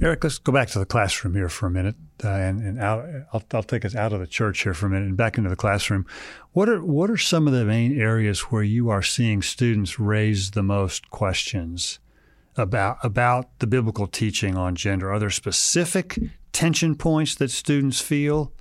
Eric, 0.00 0.22
let's 0.22 0.38
go 0.38 0.52
back 0.52 0.68
to 0.68 0.78
the 0.78 0.86
classroom 0.86 1.34
here 1.34 1.48
for 1.48 1.66
a 1.66 1.70
minute, 1.70 1.96
uh, 2.22 2.28
and, 2.28 2.62
and 2.62 2.80
out, 2.80 3.04
I'll, 3.32 3.42
I'll, 3.52 3.62
take 3.62 3.84
us 3.84 3.96
out 3.96 4.12
of 4.12 4.20
the 4.20 4.26
church 4.26 4.62
here 4.62 4.72
for 4.72 4.86
a 4.86 4.90
minute 4.90 5.08
and 5.08 5.16
back 5.16 5.36
into 5.36 5.50
the 5.50 5.56
classroom. 5.56 6.06
What 6.52 6.68
are 6.68 6.82
what 6.82 7.10
are 7.10 7.16
some 7.16 7.46
of 7.48 7.52
the 7.52 7.64
main 7.64 8.00
areas 8.00 8.40
where 8.40 8.62
you 8.62 8.88
are 8.88 9.02
seeing 9.02 9.42
students 9.42 9.98
raise 9.98 10.52
the 10.52 10.62
most 10.62 11.10
questions 11.10 11.98
about 12.56 12.98
about 13.02 13.58
the 13.58 13.66
biblical 13.66 14.06
teaching 14.06 14.56
on 14.56 14.76
gender? 14.76 15.12
Are 15.12 15.18
there 15.18 15.30
specific 15.30 16.18
tension 16.52 16.94
points 16.94 17.34
that 17.34 17.50
students 17.50 18.00
feel? 18.00 18.52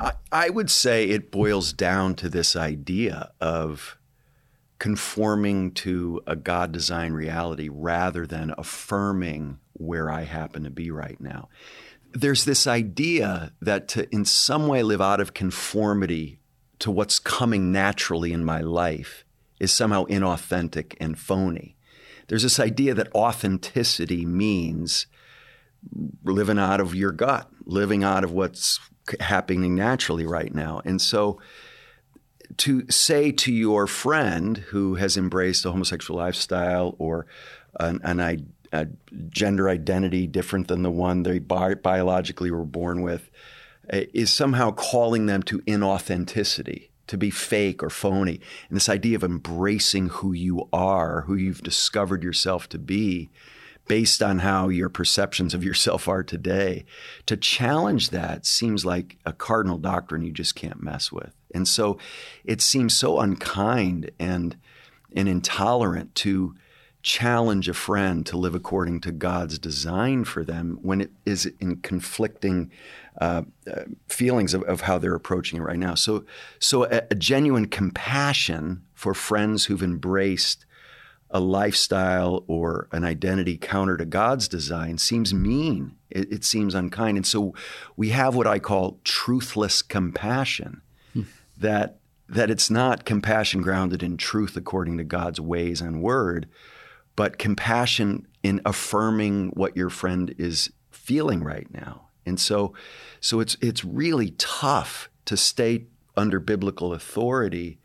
I, 0.00 0.12
I 0.32 0.48
would 0.48 0.70
say 0.70 1.04
it 1.04 1.30
boils 1.30 1.74
down 1.74 2.14
to 2.16 2.30
this 2.30 2.56
idea 2.56 3.30
of 3.40 3.98
conforming 4.78 5.72
to 5.72 6.22
a 6.26 6.36
God 6.36 6.72
designed 6.72 7.14
reality 7.14 7.68
rather 7.68 8.26
than 8.26 8.54
affirming 8.56 9.58
where 9.78 10.10
I 10.10 10.22
happen 10.22 10.64
to 10.64 10.70
be 10.70 10.90
right 10.90 11.20
now. 11.20 11.48
there's 12.12 12.44
this 12.44 12.66
idea 12.66 13.52
that 13.60 13.88
to 13.88 14.08
in 14.14 14.24
some 14.24 14.66
way 14.66 14.82
live 14.82 15.00
out 15.00 15.20
of 15.20 15.34
conformity 15.34 16.40
to 16.78 16.90
what's 16.90 17.18
coming 17.18 17.72
naturally 17.72 18.32
in 18.32 18.44
my 18.44 18.60
life 18.60 19.24
is 19.60 19.72
somehow 19.72 20.04
inauthentic 20.06 20.94
and 21.00 21.18
phony. 21.18 21.76
There's 22.28 22.42
this 22.42 22.60
idea 22.60 22.94
that 22.94 23.14
authenticity 23.14 24.24
means 24.24 25.06
living 26.24 26.58
out 26.58 26.80
of 26.80 26.94
your 26.94 27.12
gut, 27.12 27.50
living 27.64 28.04
out 28.04 28.24
of 28.24 28.32
what's 28.32 28.78
happening 29.20 29.74
naturally 29.74 30.26
right 30.26 30.54
now. 30.54 30.80
And 30.84 31.00
so 31.00 31.40
to 32.58 32.88
say 32.90 33.32
to 33.32 33.52
your 33.52 33.86
friend 33.86 34.58
who 34.68 34.94
has 34.94 35.16
embraced 35.16 35.64
a 35.64 35.70
homosexual 35.70 36.18
lifestyle 36.18 36.94
or 36.98 37.26
an, 37.78 38.00
an 38.02 38.20
a 38.72 38.86
gender 39.28 39.68
identity 39.68 40.26
different 40.26 40.68
than 40.68 40.82
the 40.82 40.90
one 40.90 41.22
they 41.22 41.38
bi- 41.38 41.74
biologically 41.74 42.50
were 42.50 42.64
born 42.64 43.02
with 43.02 43.30
uh, 43.92 44.02
is 44.12 44.32
somehow 44.32 44.70
calling 44.70 45.26
them 45.26 45.42
to 45.44 45.60
inauthenticity, 45.60 46.90
to 47.06 47.16
be 47.16 47.30
fake 47.30 47.82
or 47.82 47.90
phony. 47.90 48.40
And 48.68 48.76
this 48.76 48.88
idea 48.88 49.16
of 49.16 49.24
embracing 49.24 50.08
who 50.08 50.32
you 50.32 50.68
are, 50.72 51.22
who 51.22 51.34
you've 51.34 51.62
discovered 51.62 52.22
yourself 52.22 52.68
to 52.70 52.78
be, 52.78 53.30
based 53.86 54.22
on 54.22 54.40
how 54.40 54.68
your 54.68 54.90
perceptions 54.90 55.54
of 55.54 55.64
yourself 55.64 56.06
are 56.06 56.22
today, 56.22 56.84
to 57.24 57.36
challenge 57.36 58.10
that 58.10 58.44
seems 58.44 58.84
like 58.84 59.16
a 59.24 59.32
cardinal 59.32 59.78
doctrine 59.78 60.22
you 60.22 60.30
just 60.30 60.54
can't 60.54 60.82
mess 60.82 61.10
with. 61.10 61.34
And 61.54 61.66
so 61.66 61.98
it 62.44 62.60
seems 62.60 62.94
so 62.94 63.18
unkind 63.18 64.10
and, 64.18 64.58
and 65.16 65.26
intolerant 65.26 66.14
to 66.16 66.54
challenge 67.02 67.68
a 67.68 67.74
friend 67.74 68.26
to 68.26 68.36
live 68.36 68.54
according 68.54 69.00
to 69.00 69.12
God's 69.12 69.58
design 69.58 70.24
for 70.24 70.44
them 70.44 70.78
when 70.82 71.00
it 71.00 71.10
is 71.24 71.46
in 71.60 71.76
conflicting 71.76 72.70
uh, 73.20 73.42
uh, 73.70 73.82
feelings 74.08 74.54
of, 74.54 74.62
of, 74.64 74.82
how 74.82 74.98
they're 74.98 75.14
approaching 75.14 75.58
it 75.58 75.62
right 75.62 75.78
now. 75.78 75.94
So, 75.94 76.24
so 76.60 76.84
a, 76.84 77.02
a, 77.10 77.14
genuine 77.16 77.66
compassion 77.66 78.84
for 78.94 79.12
friends 79.12 79.64
who've 79.64 79.82
embraced 79.82 80.64
a 81.30 81.40
lifestyle 81.40 82.44
or 82.46 82.88
an 82.92 83.04
identity 83.04 83.56
counter 83.56 83.96
to 83.96 84.04
God's 84.04 84.46
design 84.46 84.98
seems 84.98 85.34
mean. 85.34 85.96
It, 86.10 86.32
it 86.32 86.44
seems 86.44 86.74
unkind, 86.74 87.16
and 87.18 87.26
so 87.26 87.54
we 87.96 88.10
have 88.10 88.34
what 88.34 88.46
I 88.46 88.60
call 88.60 89.00
truthless 89.04 89.86
compassion. 89.86 90.80
Hmm. 91.12 91.22
That 91.56 91.98
that 92.28 92.50
it's 92.50 92.70
not 92.70 93.04
compassion 93.04 93.62
grounded 93.62 94.02
in 94.02 94.16
truth 94.16 94.56
according 94.56 94.98
to 94.98 95.04
God's 95.04 95.40
ways 95.40 95.80
and 95.80 96.02
word, 96.02 96.46
but 97.18 97.36
compassion 97.36 98.24
in 98.44 98.60
affirming 98.64 99.48
what 99.48 99.76
your 99.76 99.90
friend 99.90 100.32
is 100.38 100.70
feeling 100.92 101.42
right 101.42 101.66
now. 101.74 102.06
And 102.24 102.38
so, 102.38 102.74
so 103.18 103.40
it's 103.40 103.56
it's 103.60 103.84
really 103.84 104.36
tough 104.38 105.10
to 105.24 105.36
stay 105.36 105.86
under 106.16 106.38
biblical 106.38 106.94
authority 106.94 107.80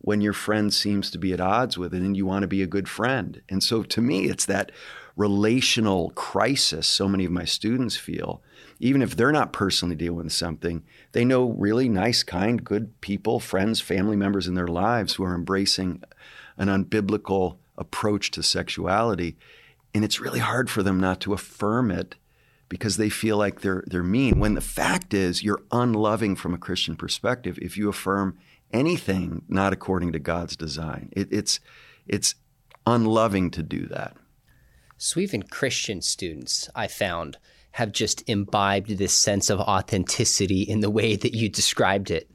when 0.00 0.20
your 0.20 0.34
friend 0.34 0.74
seems 0.74 1.10
to 1.10 1.18
be 1.18 1.32
at 1.32 1.40
odds 1.40 1.78
with 1.78 1.94
it 1.94 2.02
and 2.02 2.14
you 2.18 2.26
want 2.26 2.42
to 2.42 2.46
be 2.48 2.62
a 2.62 2.66
good 2.66 2.86
friend. 2.86 3.40
And 3.48 3.62
so 3.62 3.82
to 3.82 4.02
me, 4.02 4.26
it's 4.26 4.44
that 4.44 4.72
relational 5.16 6.10
crisis 6.10 6.86
so 6.86 7.08
many 7.08 7.24
of 7.24 7.32
my 7.32 7.46
students 7.46 7.96
feel. 7.96 8.42
Even 8.78 9.00
if 9.00 9.16
they're 9.16 9.32
not 9.32 9.54
personally 9.54 9.96
dealing 9.96 10.24
with 10.24 10.32
something, 10.34 10.84
they 11.12 11.24
know 11.24 11.52
really 11.52 11.88
nice, 11.88 12.22
kind, 12.22 12.62
good 12.62 13.00
people, 13.00 13.40
friends, 13.40 13.80
family 13.80 14.16
members 14.16 14.46
in 14.46 14.54
their 14.54 14.68
lives 14.68 15.14
who 15.14 15.24
are 15.24 15.34
embracing 15.34 16.02
an 16.58 16.68
unbiblical 16.68 17.56
approach 17.78 18.30
to 18.32 18.42
sexuality. 18.42 19.36
And 19.94 20.04
it's 20.04 20.20
really 20.20 20.40
hard 20.40 20.68
for 20.68 20.82
them 20.82 21.00
not 21.00 21.20
to 21.22 21.32
affirm 21.32 21.90
it 21.90 22.16
because 22.68 22.96
they 22.96 23.08
feel 23.08 23.36
like 23.36 23.60
they're 23.60 23.84
they're 23.86 24.02
mean. 24.02 24.38
When 24.40 24.54
the 24.54 24.60
fact 24.60 25.14
is 25.14 25.42
you're 25.42 25.62
unloving 25.70 26.36
from 26.36 26.54
a 26.54 26.58
Christian 26.58 26.96
perspective 26.96 27.58
if 27.62 27.76
you 27.76 27.88
affirm 27.88 28.36
anything 28.72 29.42
not 29.48 29.72
according 29.72 30.12
to 30.12 30.18
God's 30.18 30.56
design. 30.56 31.10
It, 31.12 31.28
it's 31.30 31.60
it's 32.06 32.34
unloving 32.86 33.50
to 33.52 33.62
do 33.62 33.86
that. 33.86 34.16
So 34.98 35.20
even 35.20 35.42
Christian 35.42 36.00
students, 36.00 36.70
I 36.74 36.86
found, 36.86 37.36
have 37.72 37.92
just 37.92 38.22
imbibed 38.26 38.90
this 38.90 39.12
sense 39.12 39.50
of 39.50 39.60
authenticity 39.60 40.62
in 40.62 40.80
the 40.80 40.90
way 40.90 41.16
that 41.16 41.34
you 41.34 41.48
described 41.48 42.10
it. 42.10 42.30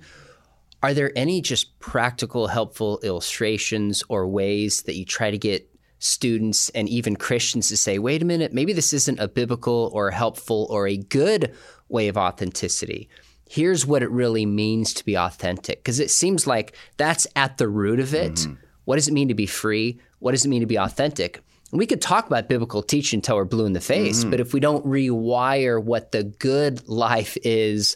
Are 0.84 0.94
there 0.94 1.12
any 1.16 1.42
just 1.42 1.78
practical, 1.80 2.48
helpful 2.48 3.00
illustrations 3.04 4.04
or 4.10 4.28
ways 4.28 4.84
that 4.84 4.96
you 4.96 5.06
try 5.06 5.30
to 5.30 5.38
get 5.38 5.68
students 6.00 6.70
and 6.70 6.90
even 6.90 7.16
Christians 7.16 7.70
to 7.70 7.78
say, 7.78 8.00
wait 8.00 8.22
a 8.22 8.26
minute, 8.26 8.54
maybe 8.54 8.74
this 8.74 8.92
isn't 8.92 9.20
a 9.20 9.28
biblical 9.28 9.92
or 9.94 10.10
helpful 10.10 10.68
or 10.70 10.88
a 10.88 10.98
good 10.98 11.56
way 11.90 12.08
of 12.08 12.18
authenticity? 12.18 13.10
Here's 13.48 13.86
what 13.86 14.02
it 14.02 14.10
really 14.10 14.46
means 14.46 14.94
to 14.96 15.06
be 15.06 15.18
authentic. 15.18 15.80
Because 15.80 16.00
it 16.00 16.10
seems 16.10 16.48
like 16.48 16.76
that's 16.98 17.28
at 17.36 17.58
the 17.58 17.68
root 17.68 18.00
of 18.00 18.14
it. 18.16 18.34
Mm-hmm. 18.34 18.54
What 18.86 18.96
does 18.96 19.08
it 19.08 19.14
mean 19.14 19.28
to 19.28 19.36
be 19.36 19.46
free? 19.46 20.00
What 20.20 20.32
does 20.32 20.46
it 20.46 20.50
mean 20.50 20.62
to 20.62 20.68
be 20.68 20.80
authentic? 20.80 21.44
we 21.72 21.86
could 21.86 22.02
talk 22.02 22.28
about 22.28 22.50
biblical 22.50 22.84
teaching 22.84 23.18
until 23.18 23.38
we're 23.38 23.46
blue 23.46 23.66
in 23.66 23.74
the 23.74 23.82
face, 23.82 24.22
mm-hmm. 24.22 24.32
but 24.32 24.40
if 24.40 24.54
we 24.54 24.60
don't 24.60 24.86
rewire 24.86 25.82
what 25.82 26.12
the 26.12 26.24
good 26.24 26.88
life 26.88 27.38
is, 27.44 27.96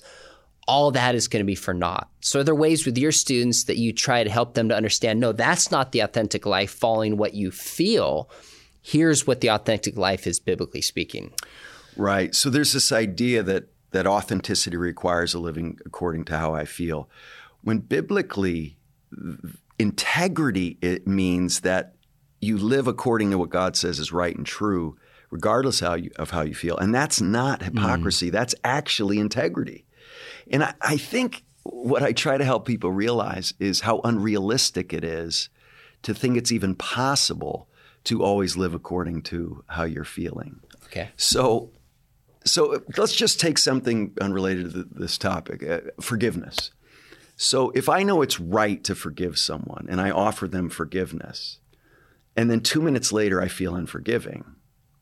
all 0.67 0.91
that 0.91 1.15
is 1.15 1.27
going 1.27 1.41
to 1.41 1.45
be 1.45 1.55
for 1.55 1.74
naught. 1.74 2.10
So, 2.22 2.39
are 2.39 2.43
there 2.43 2.55
ways 2.55 2.86
with 2.86 2.98
your 2.98 3.12
students 3.12 3.65
that 3.65 3.77
you 3.77 3.93
try 3.93 4.24
to 4.24 4.29
help 4.29 4.53
them 4.53 4.69
to 4.69 4.75
understand 4.75 5.19
no, 5.19 5.31
that's 5.31 5.72
not 5.72 5.91
the 5.91 6.00
authentic 6.00 6.45
life 6.45 6.72
following 6.72 7.17
what 7.17 7.34
you 7.34 7.51
feel? 7.51 8.29
Here's 8.81 9.25
what 9.25 9.41
the 9.41 9.50
authentic 9.50 9.98
life 9.98 10.27
is, 10.27 10.39
biblically 10.39 10.81
speaking. 10.81 11.34
Right. 11.95 12.34
So, 12.34 12.50
there's 12.50 12.74
this 12.74 12.91
idea 12.91 13.43
that, 13.43 13.67
that 13.91 14.07
authenticity 14.07 14.77
requires 14.77 15.34
a 15.34 15.39
living 15.39 15.79
according 15.86 16.25
to 16.25 16.38
how 16.38 16.53
I 16.53 16.65
feel. 16.65 17.10
When 17.62 17.79
biblically, 17.79 18.77
integrity 19.79 20.77
it 20.81 21.07
means 21.07 21.62
that 21.62 21.95
you 22.41 22.57
live 22.57 22.88
according 22.88 23.31
to 23.31 23.38
what 23.38 23.50
God 23.50 23.75
says 23.75 24.00
is 24.00 24.12
right 24.12 24.36
and 24.36 24.45
true, 24.45 24.98
regardless 25.31 25.79
how 25.79 25.95
you, 25.95 26.12
of 26.17 26.31
how 26.31 26.41
you 26.41 26.53
feel. 26.53 26.77
And 26.77 26.93
that's 26.93 27.22
not 27.22 27.63
hypocrisy, 27.63 28.29
mm. 28.29 28.31
that's 28.31 28.55
actually 28.63 29.19
integrity. 29.19 29.84
And 30.51 30.63
I, 30.63 30.73
I 30.81 30.97
think 30.97 31.43
what 31.63 32.03
I 32.03 32.11
try 32.11 32.37
to 32.37 32.45
help 32.45 32.65
people 32.65 32.91
realize 32.91 33.53
is 33.59 33.81
how 33.81 33.99
unrealistic 34.03 34.93
it 34.93 35.03
is 35.03 35.49
to 36.03 36.13
think 36.13 36.37
it's 36.37 36.51
even 36.51 36.75
possible 36.75 37.67
to 38.03 38.23
always 38.23 38.55
live 38.55 38.73
according 38.73 39.23
to 39.23 39.63
how 39.67 39.83
you're 39.83 40.03
feeling. 40.03 40.59
Okay. 40.85 41.09
So, 41.17 41.71
so 42.45 42.83
let's 42.97 43.15
just 43.15 43.39
take 43.39 43.57
something 43.57 44.13
unrelated 44.21 44.73
to 44.73 44.83
this 44.83 45.17
topic: 45.17 45.67
uh, 45.67 45.81
forgiveness. 45.99 46.71
So, 47.35 47.71
if 47.71 47.89
I 47.89 48.03
know 48.03 48.21
it's 48.21 48.39
right 48.39 48.83
to 48.83 48.95
forgive 48.95 49.37
someone 49.37 49.87
and 49.89 49.99
I 49.99 50.11
offer 50.11 50.47
them 50.47 50.69
forgiveness, 50.69 51.59
and 52.35 52.49
then 52.49 52.61
two 52.61 52.81
minutes 52.81 53.11
later 53.11 53.41
I 53.41 53.47
feel 53.47 53.75
unforgiving, 53.75 54.45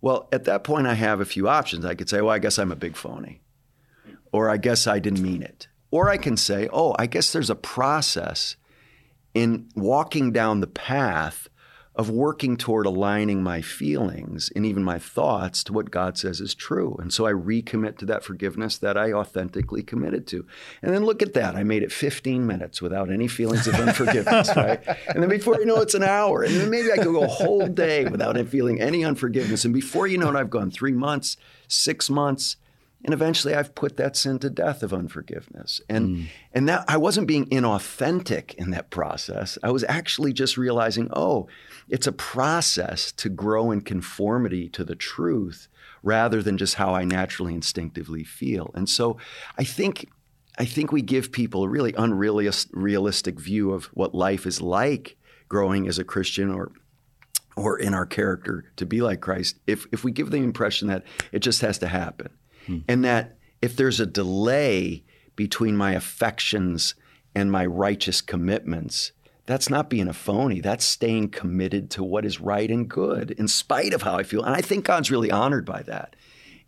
well, 0.02 0.30
at 0.32 0.46
that 0.46 0.64
point 0.64 0.88
I 0.88 0.94
have 0.94 1.20
a 1.20 1.26
few 1.26 1.50
options. 1.50 1.84
I 1.84 1.96
could 1.96 2.10
say, 2.10 2.22
"Well, 2.22 2.34
I 2.34 2.40
guess 2.40 2.58
I'm 2.58 2.72
a 2.72 2.78
big 2.78 2.96
phony." 2.96 3.43
Or 4.34 4.50
I 4.50 4.58
guess 4.58 4.88
I 4.88 5.00
didn't 5.00 5.22
mean 5.22 5.42
it. 5.42 5.68
Or 5.92 6.10
I 6.10 6.18
can 6.18 6.36
say, 6.36 6.68
oh, 6.74 6.96
I 6.98 7.06
guess 7.06 7.32
there's 7.32 7.52
a 7.52 7.56
process 7.56 8.58
in 9.34 9.70
walking 9.76 10.32
down 10.32 10.60
the 10.60 10.68
path 10.68 11.48
of 11.96 12.10
working 12.10 12.58
toward 12.58 12.88
aligning 12.88 13.44
my 13.44 13.62
feelings 13.62 14.52
and 14.56 14.66
even 14.66 14.84
my 14.84 14.98
thoughts 14.98 15.64
to 15.64 15.72
what 15.72 15.92
God 15.92 16.18
says 16.18 16.42
is 16.42 16.56
true. 16.56 16.98
And 17.00 17.14
so 17.14 17.28
I 17.28 17.34
recommit 17.34 18.00
to 18.00 18.06
that 18.08 18.24
forgiveness 18.24 18.80
that 18.80 18.98
I 18.98 19.14
authentically 19.14 19.84
committed 19.84 20.26
to. 20.28 20.48
And 20.82 20.92
then 20.92 21.06
look 21.06 21.22
at 21.22 21.36
that. 21.36 21.56
I 21.56 21.62
made 21.62 21.84
it 21.84 21.92
15 21.92 22.48
minutes 22.48 22.82
without 22.82 23.12
any 23.12 23.28
feelings 23.28 23.68
of 23.68 23.76
unforgiveness, 23.76 24.50
right? 24.56 24.82
And 25.10 25.22
then 25.22 25.30
before 25.30 25.60
you 25.60 25.66
know 25.66 25.82
it's 25.82 25.94
an 25.94 26.02
hour. 26.02 26.42
And 26.42 26.56
then 26.56 26.72
maybe 26.72 26.92
I 26.92 26.96
could 26.96 27.14
go 27.14 27.24
a 27.24 27.28
whole 27.28 27.68
day 27.68 28.06
without 28.06 28.36
feeling 28.48 28.82
any 28.82 29.06
unforgiveness. 29.06 29.64
And 29.64 29.74
before 29.74 30.08
you 30.08 30.18
know 30.18 30.30
it, 30.30 30.36
I've 30.36 30.50
gone 30.50 30.72
three 30.72 30.94
months, 30.94 31.38
six 31.68 32.10
months, 32.10 32.56
and 33.04 33.14
eventually 33.14 33.54
I've 33.54 33.76
put 33.76 33.98
that 33.98 34.16
sin 34.16 34.40
to 34.40 34.50
death 34.50 34.82
of 34.82 34.94
unforgiveness. 34.94 35.82
And 35.90 36.10
mm. 36.10 36.26
and 36.54 36.70
that 36.70 36.86
I 36.88 36.98
wasn't 36.98 37.28
being 37.28 37.46
inauthentic 37.48 38.54
in 38.56 38.72
that 38.72 38.90
process. 38.90 39.58
I 39.62 39.72
was 39.72 39.84
actually 39.86 40.34
just 40.34 40.58
realizing, 40.58 41.10
oh, 41.14 41.48
it's 41.90 42.08
a 42.08 42.14
process 42.14 43.12
to 43.14 43.30
grow 43.30 43.72
in 43.72 43.82
conformity 43.82 44.70
to 44.70 44.84
the 44.84 44.96
truth 44.96 45.68
rather 46.02 46.42
than 46.42 46.58
just 46.58 46.76
how 46.76 46.94
I 46.94 47.04
naturally 47.04 47.54
instinctively 47.54 48.24
feel. 48.24 48.72
And 48.74 48.88
so 48.88 49.18
I 49.58 49.64
think 49.64 50.10
I 50.58 50.66
think 50.66 50.92
we 50.92 51.02
give 51.02 51.32
people 51.32 51.64
a 51.64 51.70
really 51.70 51.94
unrealistic 51.98 53.40
view 53.40 53.72
of 53.72 53.86
what 53.86 54.14
life 54.14 54.46
is 54.46 54.62
like 54.62 55.18
growing 55.50 55.88
as 55.88 56.00
a 56.00 56.04
Christian 56.04 56.50
or 56.50 56.72
or 57.56 57.78
in 57.78 57.94
our 57.94 58.06
character 58.06 58.66
to 58.78 58.86
be 58.86 59.02
like 59.02 59.20
Christ 59.20 59.60
if 59.68 59.88
if 59.92 60.04
we 60.04 60.12
give 60.12 60.32
the 60.32 60.38
impression 60.38 60.88
that 60.88 61.04
it 61.32 61.40
just 61.40 61.62
has 61.62 61.80
to 61.80 61.88
happen 61.88 62.30
Hmm. 62.66 62.80
And 62.88 63.04
that 63.06 63.38
if 63.62 63.76
there's 63.76 64.00
a 64.00 64.06
delay 64.06 65.04
between 65.36 65.76
my 65.76 65.94
affections 65.94 66.96
and 67.36 67.52
my 67.52 67.66
righteous 67.66 68.22
commitments, 68.22 69.12
that's 69.46 69.70
not 69.70 69.90
being 69.90 70.08
a 70.08 70.14
phony. 70.14 70.62
That's 70.62 70.86
staying 70.86 71.30
committed 71.30 71.90
to 71.92 72.04
what 72.04 72.26
is 72.26 72.40
right 72.40 72.70
and 72.70 72.88
good 72.90 73.32
in 73.32 73.48
spite 73.48 73.94
of 73.94 74.04
how 74.04 74.16
I 74.16 74.24
feel. 74.24 74.44
And 74.44 74.56
I 74.56 74.62
think 74.62 74.86
God's 74.86 75.12
really 75.12 75.32
honored 75.32 75.66
by 75.66 75.82
that. 75.84 76.16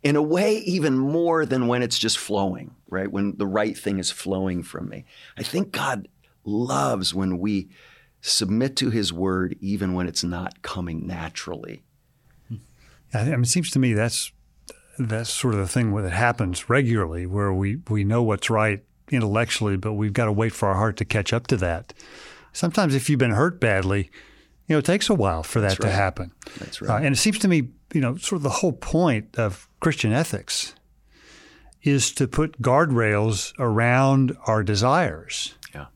in 0.06 0.14
a 0.14 0.22
way, 0.22 0.58
even 0.58 0.96
more 0.96 1.44
than 1.44 1.66
when 1.66 1.82
it's 1.82 1.98
just 1.98 2.16
flowing, 2.18 2.76
right? 2.88 3.10
When 3.10 3.36
the 3.38 3.46
right 3.46 3.76
thing 3.76 3.98
is 3.98 4.10
flowing 4.10 4.62
from 4.62 4.88
me. 4.88 5.04
I 5.36 5.42
think 5.42 5.72
God 5.72 6.06
loves 6.44 7.12
when 7.12 7.38
we 7.38 7.70
submit 8.20 8.76
to 8.76 8.90
his 8.90 9.12
word, 9.12 9.56
even 9.60 9.94
when 9.94 10.06
it's 10.06 10.22
not 10.22 10.62
coming 10.62 11.06
naturally. 11.08 11.82
I 13.12 13.24
mean, 13.24 13.42
it 13.42 13.48
seems 13.48 13.70
to 13.70 13.78
me 13.78 13.94
that's 13.94 14.30
that's 14.98 15.30
sort 15.30 15.54
of 15.54 15.60
the 15.60 15.68
thing 15.68 15.94
that 15.94 16.12
happens 16.12 16.68
regularly, 16.68 17.26
where 17.26 17.52
we, 17.52 17.80
we 17.88 18.04
know 18.04 18.22
what's 18.22 18.50
right 18.50 18.82
intellectually, 19.10 19.76
but 19.76 19.94
we've 19.94 20.12
got 20.12 20.24
to 20.26 20.32
wait 20.32 20.52
for 20.52 20.68
our 20.68 20.74
heart 20.74 20.96
to 20.98 21.04
catch 21.04 21.32
up 21.32 21.46
to 21.48 21.56
that. 21.58 21.92
Sometimes, 22.52 22.94
if 22.94 23.08
you've 23.10 23.18
been 23.18 23.32
hurt 23.32 23.60
badly, 23.60 24.10
you 24.66 24.74
know, 24.74 24.78
it 24.78 24.84
takes 24.84 25.08
a 25.08 25.14
while 25.14 25.42
for 25.42 25.60
that 25.60 25.78
right. 25.78 25.80
to 25.82 25.90
happen. 25.90 26.32
That's 26.58 26.80
right. 26.80 27.02
Uh, 27.02 27.04
and 27.04 27.14
it 27.14 27.18
seems 27.18 27.38
to 27.40 27.48
me, 27.48 27.68
you 27.92 28.00
know, 28.00 28.16
sort 28.16 28.38
of 28.38 28.42
the 28.42 28.50
whole 28.50 28.72
point 28.72 29.38
of 29.38 29.68
Christian 29.80 30.12
ethics 30.12 30.74
is 31.82 32.12
to 32.12 32.26
put 32.26 32.60
guardrails 32.60 33.52
around 33.58 34.36
our 34.46 34.64
desires. 34.64 35.54
Yeah. 35.72 35.86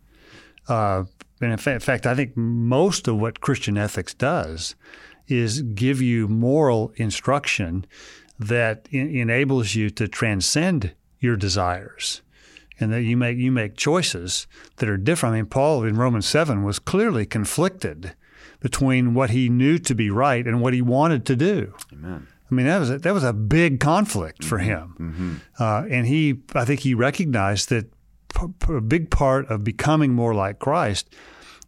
Uh, 0.69 1.05
and 1.41 1.53
in 1.53 1.59
fact, 1.59 1.75
in 1.75 1.81
fact, 1.81 2.07
I 2.07 2.15
think 2.15 2.37
most 2.37 3.09
of 3.09 3.19
what 3.19 3.41
Christian 3.41 3.77
ethics 3.77 4.15
does 4.15 4.77
is 5.27 5.63
give 5.63 6.01
you 6.01 6.29
moral 6.29 6.93
instruction 6.97 7.87
that 8.41 8.89
in- 8.91 9.15
enables 9.15 9.75
you 9.75 9.91
to 9.91 10.09
transcend 10.09 10.95
your 11.21 11.37
desires 11.37 12.23
and 12.81 12.91
that 12.93 13.03
you 13.03 13.17
make 13.17 13.37
you 13.37 13.53
make 13.53 13.77
choices 13.77 14.47
that 14.77 14.89
are 14.89 14.97
different. 14.97 15.35
I 15.35 15.39
mean, 15.39 15.47
Paul 15.47 15.85
in 15.85 15.97
Romans 15.97 16.27
seven 16.27 16.65
was 16.65 16.79
clearly 16.79 17.27
conflicted 17.27 18.15
between 18.61 19.15
what 19.15 19.31
he 19.31 19.49
knew 19.49 19.79
to 19.79 19.95
be 19.95 20.11
right 20.11 20.47
and 20.47 20.61
what 20.61 20.73
he 20.75 20.83
wanted 20.83 21.25
to 21.27 21.37
do. 21.37 21.75
Amen. 21.93 22.27
I 22.51 22.55
mean, 22.55 22.67
that 22.67 22.79
was 22.79 22.91
a, 22.91 22.99
that 22.99 23.15
was 23.15 23.23
a 23.25 23.33
big 23.33 23.79
conflict 23.81 24.43
for 24.45 24.59
him, 24.59 24.97
Mm-hmm. 24.99 25.35
uh, 25.63 25.85
and 25.89 26.07
he 26.07 26.41
I 26.55 26.65
think 26.65 26.81
he 26.81 26.95
recognized 26.95 27.69
that 27.69 27.93
p- 28.35 28.47
p- 28.59 28.75
a 28.75 28.81
big 28.81 29.11
part 29.11 29.47
of 29.51 29.63
becoming 29.63 30.15
more 30.15 30.35
like 30.35 30.59
Christ 30.59 31.11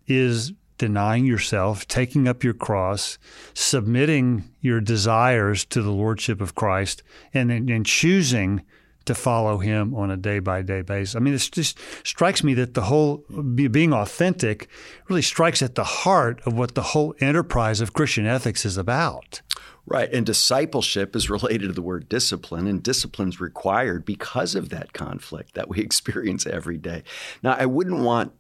is 0.09 0.53
denying 0.83 1.25
yourself, 1.25 1.87
taking 1.87 2.27
up 2.27 2.43
your 2.43 2.55
cross, 2.55 3.17
submitting 3.55 4.51
your 4.61 4.81
desires 4.81 5.65
to 5.65 5.81
the 5.81 5.93
lordship 5.93 6.41
of 6.41 6.57
Christ, 6.57 7.05
and 7.33 7.53
and 7.53 7.87
choosing 7.87 8.63
to 9.05 9.15
follow 9.15 9.59
Him 9.59 9.95
on 9.95 10.11
a 10.11 10.17
day 10.17 10.41
by 10.41 10.61
day 10.63 10.83
basis. 10.83 11.15
I 11.15 11.21
mean, 11.21 11.35
it 11.35 11.49
just 11.53 11.79
strikes 12.05 12.43
me 12.43 12.55
that 12.55 12.75
the 12.75 12.83
whole 12.83 13.19
being 13.55 13.93
authentic 13.93 14.67
really 15.09 15.23
strikes 15.23 15.63
at 15.63 15.77
the 15.77 15.85
heart 15.85 16.41
of 16.47 16.55
what 16.55 16.75
the 16.75 16.83
whole 16.83 17.15
enterprise 17.21 17.81
of 17.81 17.93
Christian 17.93 18.27
ethics 18.27 18.65
is 18.65 18.77
about. 18.77 19.41
Right. 19.87 20.13
And 20.13 20.27
discipleship 20.27 21.15
is 21.15 21.31
related 21.31 21.69
to 21.69 21.73
the 21.73 21.83
word 21.83 22.09
discipline, 22.09 22.67
and 22.67 22.83
discipline's 22.83 23.41
required 23.41 24.05
because 24.05 24.57
of 24.57 24.71
that 24.71 24.93
conflict 24.93 25.55
that 25.55 25.69
we 25.69 25.79
experience 25.89 26.45
every 26.45 26.79
day. 26.79 27.05
Now, 27.41 27.53
I 27.57 27.67
wouldn't 27.67 28.01
want 28.01 28.33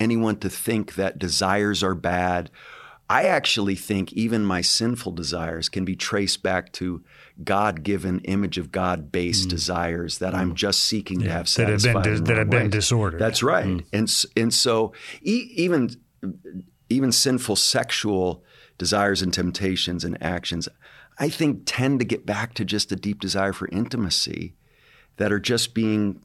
anyone 0.00 0.36
to 0.38 0.48
think 0.50 0.94
that 0.94 1.18
desires 1.18 1.82
are 1.82 1.94
bad. 1.94 2.50
I 3.08 3.24
actually 3.24 3.74
think 3.74 4.12
even 4.12 4.44
my 4.44 4.60
sinful 4.60 5.12
desires 5.12 5.68
can 5.68 5.84
be 5.84 5.96
traced 5.96 6.42
back 6.44 6.72
to 6.74 7.02
God 7.42 7.82
given 7.82 8.20
image 8.20 8.56
of 8.56 8.70
God 8.70 9.10
based 9.10 9.48
desires 9.48 10.18
that 10.18 10.32
I'm 10.34 10.54
just 10.54 10.84
seeking 10.84 11.18
to 11.20 11.28
have 11.30 11.46
Mm. 11.46 11.56
that 11.56 11.68
have 11.68 11.80
satisfied. 11.82 12.04
been 12.04 12.24
that 12.24 12.36
have 12.38 12.50
been 12.50 12.70
disordered. 12.70 13.20
That's 13.20 13.42
right. 13.42 13.84
And 13.92 14.14
and 14.36 14.54
so 14.54 14.92
e- 15.22 15.50
even 15.56 15.90
even 16.88 17.10
sinful 17.12 17.56
sexual 17.56 18.44
desires 18.78 19.22
and 19.22 19.32
temptations 19.32 20.04
and 20.04 20.16
actions, 20.22 20.68
I 21.18 21.28
think 21.28 21.62
tend 21.66 21.98
to 22.00 22.04
get 22.04 22.24
back 22.26 22.54
to 22.54 22.64
just 22.64 22.92
a 22.92 22.96
deep 22.96 23.20
desire 23.20 23.52
for 23.52 23.68
intimacy 23.72 24.54
that 25.16 25.32
are 25.32 25.40
just 25.40 25.74
being 25.74 26.22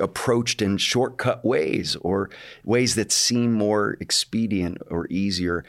approached 0.00 0.60
in 0.60 0.76
shortcut 0.76 1.44
ways 1.44 1.96
or 2.00 2.30
ways 2.64 2.94
that 2.96 3.12
seem 3.12 3.52
more 3.52 3.96
expedient 4.00 4.78
or 4.90 5.06
easier. 5.08 5.64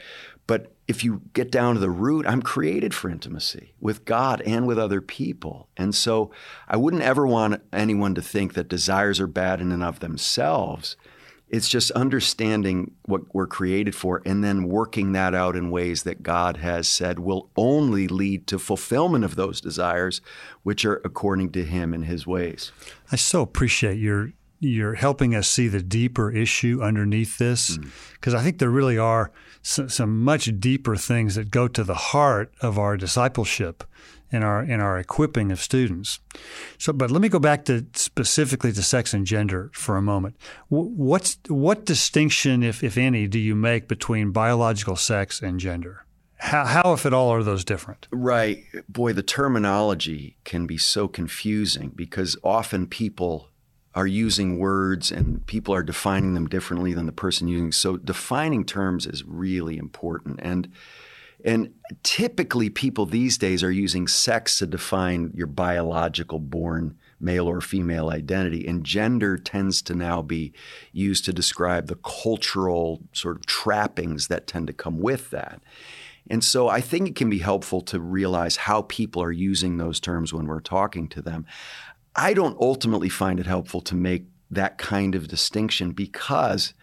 But 0.46 0.72
if 0.88 1.04
you 1.04 1.20
get 1.34 1.50
down 1.50 1.74
to 1.74 1.80
the 1.80 1.90
root, 1.90 2.26
I'm 2.26 2.40
created 2.40 2.94
for 2.94 3.10
intimacy 3.10 3.74
with 3.80 4.06
God 4.06 4.40
and 4.42 4.66
with 4.66 4.78
other 4.78 5.02
people. 5.02 5.68
And 5.76 5.94
so 5.94 6.30
I 6.66 6.78
wouldn't 6.78 7.02
ever 7.02 7.26
want 7.26 7.62
anyone 7.72 8.14
to 8.14 8.22
think 8.22 8.54
that 8.54 8.68
desires 8.68 9.20
are 9.20 9.26
bad 9.26 9.60
in 9.60 9.70
and 9.70 9.82
of 9.84 10.00
themselves. 10.00 10.96
It's 11.50 11.68
just 11.68 11.90
understanding 11.92 12.92
what 13.06 13.34
we're 13.34 13.46
created 13.46 13.94
for 13.94 14.22
and 14.26 14.44
then 14.44 14.68
working 14.68 15.12
that 15.12 15.34
out 15.34 15.56
in 15.56 15.70
ways 15.70 16.02
that 16.02 16.22
God 16.22 16.58
has 16.58 16.88
said 16.88 17.18
will 17.18 17.50
only 17.56 18.06
lead 18.06 18.46
to 18.48 18.58
fulfillment 18.58 19.24
of 19.24 19.36
those 19.36 19.60
desires, 19.60 20.20
which 20.62 20.84
are 20.84 21.00
according 21.04 21.52
to 21.52 21.64
Him 21.64 21.94
and 21.94 22.04
His 22.04 22.26
ways. 22.26 22.72
I 23.10 23.16
so 23.16 23.42
appreciate 23.42 23.98
your 23.98 24.32
you're 24.60 24.94
helping 24.94 25.36
us 25.36 25.48
see 25.48 25.68
the 25.68 25.82
deeper 25.82 26.32
issue 26.32 26.80
underneath 26.82 27.38
this 27.38 27.78
mm. 27.78 27.88
because 28.14 28.34
I 28.34 28.42
think 28.42 28.58
there 28.58 28.70
really 28.70 28.98
are 28.98 29.30
some, 29.62 29.88
some 29.88 30.24
much 30.24 30.50
deeper 30.58 30.96
things 30.96 31.36
that 31.36 31.50
go 31.50 31.68
to 31.68 31.84
the 31.84 31.94
heart 31.94 32.52
of 32.60 32.78
our 32.78 32.96
discipleship 32.96 33.84
and 34.30 34.44
our 34.44 34.62
in 34.62 34.80
our 34.80 34.98
equipping 34.98 35.50
of 35.50 35.60
students. 35.60 36.20
So, 36.78 36.92
but 36.92 37.10
let 37.10 37.20
me 37.20 37.28
go 37.28 37.38
back 37.38 37.64
to 37.66 37.86
specifically 37.94 38.72
to 38.72 38.82
sex 38.82 39.14
and 39.14 39.26
gender 39.26 39.70
for 39.72 39.96
a 39.96 40.02
moment. 40.02 40.36
What's 40.68 41.38
what 41.48 41.84
distinction, 41.84 42.62
if 42.62 42.82
if 42.82 42.96
any, 42.96 43.26
do 43.26 43.38
you 43.38 43.54
make 43.54 43.88
between 43.88 44.32
biological 44.32 44.96
sex 44.96 45.40
and 45.42 45.58
gender? 45.58 46.04
How, 46.40 46.64
how, 46.64 46.92
if 46.92 47.04
at 47.04 47.12
all, 47.12 47.30
are 47.30 47.42
those 47.42 47.64
different? 47.64 48.06
Right. 48.12 48.64
Boy, 48.88 49.12
the 49.12 49.24
terminology 49.24 50.36
can 50.44 50.66
be 50.66 50.78
so 50.78 51.08
confusing 51.08 51.90
because 51.96 52.36
often 52.44 52.86
people 52.86 53.48
are 53.94 54.06
using 54.06 54.58
words 54.58 55.10
and 55.10 55.44
people 55.46 55.74
are 55.74 55.82
defining 55.82 56.34
them 56.34 56.46
differently 56.46 56.94
than 56.94 57.06
the 57.06 57.12
person 57.12 57.48
using. 57.48 57.72
So 57.72 57.96
defining 57.96 58.64
terms 58.64 59.04
is 59.04 59.24
really 59.24 59.76
important. 59.76 60.38
And 60.40 60.70
and 61.44 61.72
typically 62.02 62.68
people 62.68 63.06
these 63.06 63.38
days 63.38 63.62
are 63.62 63.70
using 63.70 64.08
sex 64.08 64.58
to 64.58 64.66
define 64.66 65.32
your 65.34 65.46
biological 65.46 66.38
born 66.38 66.96
male 67.20 67.48
or 67.48 67.60
female 67.60 68.10
identity 68.10 68.66
and 68.66 68.84
gender 68.84 69.36
tends 69.36 69.82
to 69.82 69.94
now 69.94 70.22
be 70.22 70.52
used 70.92 71.24
to 71.24 71.32
describe 71.32 71.86
the 71.86 71.96
cultural 71.96 73.02
sort 73.12 73.36
of 73.36 73.46
trappings 73.46 74.28
that 74.28 74.46
tend 74.46 74.66
to 74.66 74.72
come 74.72 74.98
with 75.00 75.30
that. 75.30 75.60
And 76.30 76.44
so 76.44 76.68
I 76.68 76.80
think 76.80 77.08
it 77.08 77.16
can 77.16 77.30
be 77.30 77.38
helpful 77.38 77.80
to 77.82 78.00
realize 78.00 78.56
how 78.56 78.82
people 78.82 79.22
are 79.22 79.32
using 79.32 79.76
those 79.76 79.98
terms 79.98 80.32
when 80.32 80.46
we're 80.46 80.60
talking 80.60 81.08
to 81.08 81.22
them. 81.22 81.46
I 82.14 82.34
don't 82.34 82.58
ultimately 82.60 83.08
find 83.08 83.40
it 83.40 83.46
helpful 83.46 83.80
to 83.82 83.94
make 83.94 84.26
that 84.50 84.78
kind 84.78 85.14
of 85.14 85.28
distinction 85.28 85.92
because 85.92 86.74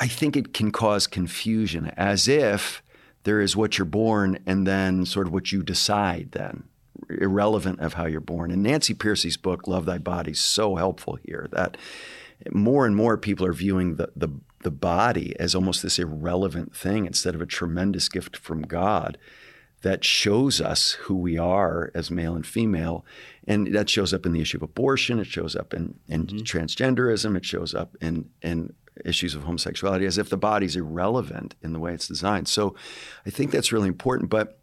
I 0.00 0.08
think 0.08 0.36
it 0.36 0.54
can 0.54 0.70
cause 0.70 1.06
confusion, 1.06 1.92
as 1.96 2.26
if 2.26 2.82
there 3.24 3.40
is 3.40 3.56
what 3.56 3.76
you're 3.76 3.84
born 3.84 4.38
and 4.46 4.66
then 4.66 5.04
sort 5.04 5.26
of 5.26 5.32
what 5.32 5.50
you 5.50 5.62
decide 5.62 6.32
then, 6.32 6.64
irrelevant 7.08 7.80
of 7.80 7.94
how 7.94 8.06
you're 8.06 8.20
born. 8.20 8.50
And 8.50 8.62
Nancy 8.62 8.94
Pearcey's 8.94 9.36
book, 9.36 9.66
Love 9.66 9.86
Thy 9.86 9.98
Body, 9.98 10.32
is 10.32 10.40
so 10.40 10.76
helpful 10.76 11.18
here 11.24 11.48
that 11.52 11.76
more 12.52 12.86
and 12.86 12.94
more 12.94 13.16
people 13.16 13.46
are 13.46 13.52
viewing 13.52 13.96
the, 13.96 14.10
the, 14.14 14.28
the 14.62 14.70
body 14.70 15.34
as 15.38 15.54
almost 15.54 15.82
this 15.82 15.98
irrelevant 15.98 16.76
thing 16.76 17.06
instead 17.06 17.34
of 17.34 17.40
a 17.40 17.46
tremendous 17.46 18.08
gift 18.08 18.36
from 18.36 18.62
God 18.62 19.18
that 19.82 20.02
shows 20.02 20.60
us 20.60 20.92
who 20.92 21.14
we 21.14 21.36
are 21.38 21.90
as 21.94 22.10
male 22.10 22.34
and 22.34 22.46
female. 22.46 23.04
And 23.46 23.74
that 23.74 23.90
shows 23.90 24.14
up 24.14 24.24
in 24.24 24.32
the 24.32 24.40
issue 24.40 24.56
of 24.56 24.62
abortion, 24.62 25.18
it 25.18 25.26
shows 25.26 25.54
up 25.54 25.74
in, 25.74 25.94
in 26.08 26.26
mm-hmm. 26.26 26.38
transgenderism, 26.38 27.36
it 27.36 27.44
shows 27.44 27.74
up 27.74 27.96
in, 28.00 28.30
in 28.42 28.72
issues 29.04 29.34
of 29.34 29.42
homosexuality 29.42 30.06
as 30.06 30.18
if 30.18 30.28
the 30.28 30.36
body's 30.36 30.76
irrelevant 30.76 31.54
in 31.62 31.72
the 31.72 31.78
way 31.78 31.92
it's 31.94 32.08
designed. 32.08 32.48
So 32.48 32.74
I 33.26 33.30
think 33.30 33.50
that's 33.50 33.72
really 33.72 33.88
important. 33.88 34.30
But 34.30 34.58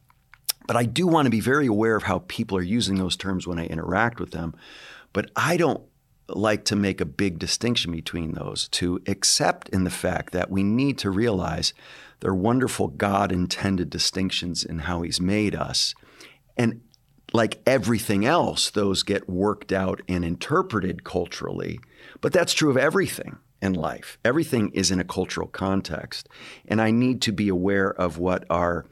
but 0.68 0.78
I 0.78 0.86
do 0.86 1.08
want 1.08 1.26
to 1.26 1.32
be 1.32 1.40
very 1.40 1.68
aware 1.68 1.96
of 1.96 2.04
how 2.04 2.24
people 2.28 2.58
are 2.58 2.62
using 2.62 2.98
those 2.98 3.18
terms 3.18 3.48
when 3.48 3.60
I 3.60 3.66
interact 3.66 4.20
with 4.20 4.32
them. 4.32 4.56
But 5.12 5.32
I 5.36 5.58
don't 5.58 5.82
like 6.28 6.64
to 6.66 6.76
make 6.76 7.02
a 7.02 7.06
big 7.06 7.40
distinction 7.40 7.92
between 7.92 8.34
those 8.34 8.68
two, 8.70 9.02
except 9.06 9.70
in 9.70 9.84
the 9.84 9.90
fact 9.90 10.32
that 10.32 10.50
we 10.50 10.64
need 10.64 10.98
to 11.00 11.10
realize 11.10 11.74
they're 12.20 12.34
wonderful 12.34 12.88
God 12.88 13.32
intended 13.32 13.90
distinctions 13.90 14.64
in 14.64 14.80
how 14.80 15.02
He's 15.02 15.20
made 15.20 15.56
us. 15.56 15.96
And 16.56 16.82
like 17.34 17.62
everything 17.66 18.26
else, 18.26 18.70
those 18.70 19.04
get 19.04 19.30
worked 19.30 19.72
out 19.72 20.02
and 20.08 20.24
interpreted 20.24 21.04
culturally. 21.04 21.80
But 22.22 22.34
that's 22.34 22.54
true 22.54 22.70
of 22.70 22.78
everything 22.78 23.38
in 23.62 23.74
life. 23.74 24.18
Everything 24.26 24.70
is 24.70 24.92
in 24.92 25.00
a 25.00 25.04
cultural 25.04 25.48
context. 25.48 26.28
And 26.68 26.82
I 26.82 26.92
need 26.92 27.22
to 27.24 27.32
be 27.32 27.48
aware 27.48 27.92
of 27.94 28.18
what 28.18 28.46
are 28.50 28.86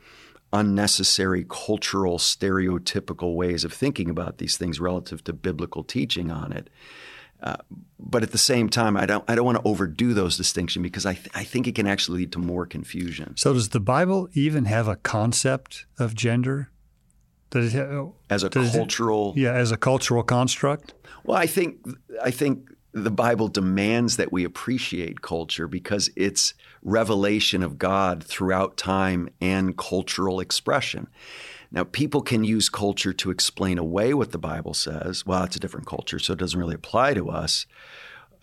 unnecessary 0.51 1.45
cultural, 1.47 2.17
stereotypical 2.17 3.35
ways 3.35 3.63
of 3.63 3.73
thinking 3.73 4.09
about 4.09 4.37
these 4.37 4.57
things 4.57 4.79
relative 4.79 5.23
to 5.25 5.33
biblical 5.33 5.83
teaching 5.83 6.31
on 6.31 6.51
it. 6.51 6.69
Uh, 7.41 7.55
but 7.97 8.21
at 8.21 8.31
the 8.31 8.37
same 8.37 8.67
time, 8.67 8.97
I 8.97 9.05
don't 9.05 9.23
I 9.29 9.35
don't 9.35 9.45
want 9.45 9.57
to 9.59 9.67
overdo 9.67 10.13
those 10.13 10.35
distinctions 10.35 10.83
because 10.83 11.05
I 11.05 11.13
th- 11.13 11.29
I 11.33 11.45
think 11.45 11.67
it 11.67 11.75
can 11.75 11.87
actually 11.87 12.19
lead 12.19 12.33
to 12.33 12.39
more 12.39 12.65
confusion. 12.65 13.37
So 13.37 13.53
does 13.53 13.69
the 13.69 13.79
Bible 13.79 14.27
even 14.33 14.65
have 14.65 14.89
a 14.89 14.97
concept 14.97 15.85
of 15.97 16.15
gender? 16.15 16.69
Does 17.49 17.73
it 17.73 17.77
ha- 17.77 18.09
as 18.29 18.43
a 18.43 18.49
does 18.49 18.75
it- 18.75 18.77
cultural 18.77 19.33
yeah, 19.37 19.53
as 19.53 19.71
a 19.71 19.77
cultural 19.77 20.21
construct. 20.21 20.93
Well, 21.23 21.37
I 21.37 21.45
think 21.45 21.77
I 22.21 22.31
think 22.31 22.69
the 22.91 23.11
Bible 23.11 23.47
demands 23.47 24.17
that 24.17 24.31
we 24.31 24.43
appreciate 24.43 25.21
culture 25.21 25.67
because 25.67 26.09
it's 26.15 26.53
revelation 26.81 27.61
of 27.61 27.77
God 27.77 28.23
throughout 28.23 28.77
time 28.77 29.29
and 29.39 29.77
cultural 29.77 30.39
expression. 30.39 31.07
Now, 31.71 31.83
people 31.83 32.21
can 32.21 32.43
use 32.43 32.67
culture 32.67 33.13
to 33.13 33.29
explain 33.29 33.77
away 33.77 34.13
what 34.13 34.31
the 34.31 34.39
Bible 34.39 34.73
says. 34.73 35.25
Well, 35.25 35.43
it's 35.43 35.55
a 35.55 35.59
different 35.59 35.85
culture, 35.85 36.17
so 36.17 36.33
it 36.33 36.39
doesn't 36.39 36.59
really 36.59 36.75
apply 36.75 37.13
to 37.13 37.29
us. 37.29 37.67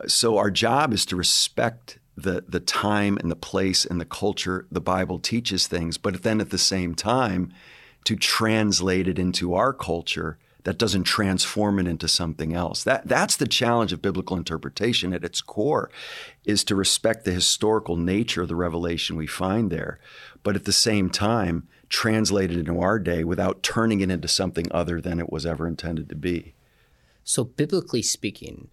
So 0.06 0.36
our 0.36 0.50
job 0.50 0.92
is 0.92 1.04
to 1.06 1.16
respect 1.16 1.98
the 2.16 2.44
the 2.48 2.60
time 2.60 3.18
and 3.18 3.30
the 3.30 3.36
place 3.36 3.84
and 3.84 4.00
the 4.00 4.06
culture 4.06 4.66
the 4.70 4.80
Bible 4.80 5.18
teaches 5.18 5.66
things, 5.66 5.98
but 5.98 6.22
then 6.22 6.40
at 6.40 6.50
the 6.50 6.58
same 6.58 6.94
time 6.94 7.52
to 8.04 8.16
translate 8.16 9.08
it 9.08 9.18
into 9.18 9.54
our 9.54 9.72
culture 9.72 10.38
that 10.66 10.78
doesn't 10.78 11.04
transform 11.04 11.78
it 11.78 11.86
into 11.86 12.08
something 12.08 12.52
else. 12.52 12.82
That 12.82 13.06
that's 13.06 13.36
the 13.36 13.46
challenge 13.46 13.92
of 13.92 14.02
biblical 14.02 14.36
interpretation 14.36 15.12
at 15.12 15.22
its 15.22 15.40
core 15.40 15.92
is 16.44 16.64
to 16.64 16.74
respect 16.74 17.24
the 17.24 17.30
historical 17.30 17.96
nature 17.96 18.42
of 18.42 18.48
the 18.48 18.56
revelation 18.56 19.14
we 19.14 19.28
find 19.28 19.70
there, 19.70 20.00
but 20.42 20.56
at 20.56 20.64
the 20.64 20.72
same 20.72 21.08
time 21.08 21.68
translate 21.88 22.50
it 22.50 22.58
into 22.58 22.80
our 22.80 22.98
day 22.98 23.22
without 23.22 23.62
turning 23.62 24.00
it 24.00 24.10
into 24.10 24.26
something 24.26 24.66
other 24.72 25.00
than 25.00 25.20
it 25.20 25.30
was 25.30 25.46
ever 25.46 25.68
intended 25.68 26.08
to 26.08 26.16
be. 26.16 26.56
So, 27.22 27.44
biblically 27.44 28.02
speaking, 28.02 28.66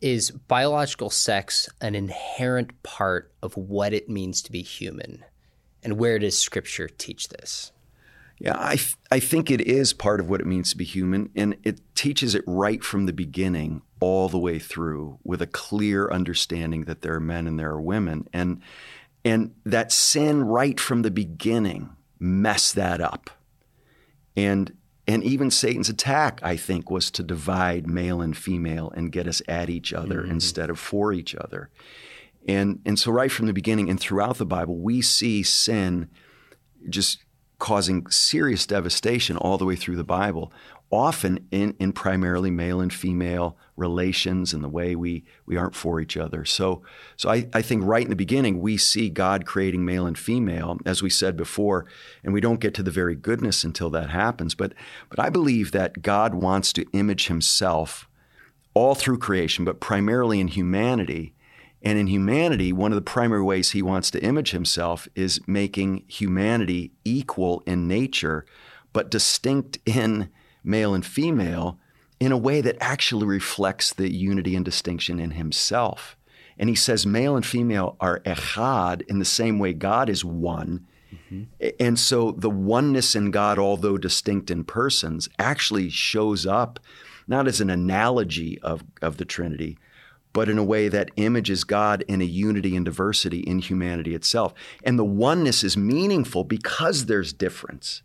is 0.00 0.32
biological 0.32 1.10
sex 1.10 1.68
an 1.80 1.94
inherent 1.94 2.82
part 2.82 3.30
of 3.40 3.56
what 3.56 3.92
it 3.92 4.08
means 4.08 4.42
to 4.42 4.50
be 4.50 4.62
human? 4.62 5.24
And 5.84 5.96
where 5.96 6.18
does 6.18 6.36
Scripture 6.36 6.88
teach 6.88 7.28
this? 7.28 7.70
Yeah, 8.40 8.56
I, 8.56 8.78
I 9.10 9.20
think 9.20 9.50
it 9.50 9.60
is 9.60 9.92
part 9.92 10.18
of 10.18 10.30
what 10.30 10.40
it 10.40 10.46
means 10.46 10.70
to 10.70 10.76
be 10.78 10.84
human, 10.84 11.28
and 11.36 11.56
it 11.62 11.82
teaches 11.94 12.34
it 12.34 12.42
right 12.46 12.82
from 12.82 13.04
the 13.04 13.12
beginning 13.12 13.82
all 14.00 14.30
the 14.30 14.38
way 14.38 14.58
through 14.58 15.18
with 15.22 15.42
a 15.42 15.46
clear 15.46 16.10
understanding 16.10 16.84
that 16.84 17.02
there 17.02 17.14
are 17.14 17.20
men 17.20 17.46
and 17.46 17.60
there 17.60 17.70
are 17.70 17.80
women. 17.80 18.26
And, 18.32 18.62
and 19.26 19.54
that 19.66 19.92
sin 19.92 20.42
right 20.42 20.80
from 20.80 21.02
the 21.02 21.10
beginning 21.10 21.94
messed 22.18 22.76
that 22.76 23.02
up. 23.02 23.28
And, 24.34 24.74
and 25.06 25.22
even 25.22 25.50
Satan's 25.50 25.90
attack, 25.90 26.40
I 26.42 26.56
think, 26.56 26.90
was 26.90 27.10
to 27.10 27.22
divide 27.22 27.86
male 27.86 28.22
and 28.22 28.34
female 28.34 28.90
and 28.96 29.12
get 29.12 29.28
us 29.28 29.42
at 29.48 29.68
each 29.68 29.92
other 29.92 30.22
mm-hmm. 30.22 30.30
instead 30.30 30.70
of 30.70 30.78
for 30.78 31.12
each 31.12 31.34
other. 31.34 31.68
And, 32.48 32.80
and 32.86 32.98
so, 32.98 33.12
right 33.12 33.30
from 33.30 33.46
the 33.46 33.52
beginning 33.52 33.90
and 33.90 34.00
throughout 34.00 34.38
the 34.38 34.46
Bible, 34.46 34.78
we 34.78 35.02
see 35.02 35.42
sin 35.42 36.08
just 36.88 37.18
causing 37.60 38.08
serious 38.08 38.66
devastation 38.66 39.36
all 39.36 39.56
the 39.56 39.64
way 39.64 39.76
through 39.76 39.96
the 39.96 40.02
Bible, 40.02 40.52
often 40.90 41.46
in, 41.52 41.76
in 41.78 41.92
primarily 41.92 42.50
male 42.50 42.80
and 42.80 42.92
female 42.92 43.56
relations 43.76 44.52
and 44.52 44.64
the 44.64 44.68
way 44.68 44.96
we, 44.96 45.24
we 45.46 45.56
aren't 45.56 45.76
for 45.76 46.00
each 46.00 46.16
other. 46.16 46.44
So, 46.44 46.82
so 47.16 47.30
I, 47.30 47.48
I 47.52 47.62
think 47.62 47.84
right 47.84 48.02
in 48.02 48.10
the 48.10 48.16
beginning, 48.16 48.60
we 48.60 48.76
see 48.76 49.08
God 49.08 49.46
creating 49.46 49.84
male 49.84 50.06
and 50.06 50.18
female, 50.18 50.78
as 50.84 51.02
we 51.02 51.10
said 51.10 51.36
before, 51.36 51.86
and 52.24 52.32
we 52.32 52.40
don't 52.40 52.60
get 52.60 52.74
to 52.74 52.82
the 52.82 52.90
very 52.90 53.14
goodness 53.14 53.62
until 53.62 53.90
that 53.90 54.10
happens. 54.10 54.56
But, 54.56 54.72
but 55.08 55.20
I 55.20 55.30
believe 55.30 55.70
that 55.70 56.02
God 56.02 56.34
wants 56.34 56.72
to 56.72 56.86
image 56.92 57.28
himself 57.28 58.08
all 58.74 58.94
through 58.94 59.18
creation, 59.18 59.64
but 59.64 59.80
primarily 59.80 60.40
in 60.40 60.48
humanity. 60.48 61.34
And 61.82 61.98
in 61.98 62.08
humanity, 62.08 62.72
one 62.72 62.92
of 62.92 62.96
the 62.96 63.02
primary 63.02 63.42
ways 63.42 63.70
he 63.70 63.82
wants 63.82 64.10
to 64.10 64.22
image 64.22 64.50
himself 64.50 65.08
is 65.14 65.40
making 65.46 66.04
humanity 66.08 66.92
equal 67.04 67.62
in 67.66 67.88
nature, 67.88 68.44
but 68.92 69.10
distinct 69.10 69.78
in 69.86 70.28
male 70.62 70.94
and 70.94 71.04
female 71.04 71.78
in 72.18 72.32
a 72.32 72.38
way 72.38 72.60
that 72.60 72.76
actually 72.80 73.26
reflects 73.26 73.94
the 73.94 74.12
unity 74.12 74.54
and 74.54 74.64
distinction 74.64 75.18
in 75.18 75.32
himself. 75.32 76.16
And 76.58 76.68
he 76.68 76.74
says 76.74 77.06
male 77.06 77.34
and 77.34 77.46
female 77.46 77.96
are 77.98 78.20
echad 78.20 79.00
in 79.08 79.18
the 79.18 79.24
same 79.24 79.58
way 79.58 79.72
God 79.72 80.10
is 80.10 80.22
one. 80.22 80.86
Mm-hmm. 81.14 81.68
And 81.80 81.98
so 81.98 82.32
the 82.32 82.50
oneness 82.50 83.16
in 83.16 83.30
God, 83.30 83.58
although 83.58 83.96
distinct 83.96 84.50
in 84.50 84.64
persons, 84.64 85.30
actually 85.38 85.88
shows 85.88 86.44
up 86.44 86.78
not 87.26 87.48
as 87.48 87.62
an 87.62 87.70
analogy 87.70 88.58
of, 88.60 88.84
of 89.00 89.16
the 89.16 89.24
Trinity, 89.24 89.78
but 90.32 90.48
in 90.48 90.58
a 90.58 90.64
way 90.64 90.88
that 90.88 91.10
images 91.16 91.64
God 91.64 92.04
in 92.06 92.20
a 92.20 92.24
unity 92.24 92.76
and 92.76 92.84
diversity 92.84 93.40
in 93.40 93.58
humanity 93.58 94.14
itself. 94.14 94.54
And 94.84 94.98
the 94.98 95.04
oneness 95.04 95.64
is 95.64 95.76
meaningful 95.76 96.44
because 96.44 97.06
there's 97.06 97.32
difference. 97.32 98.02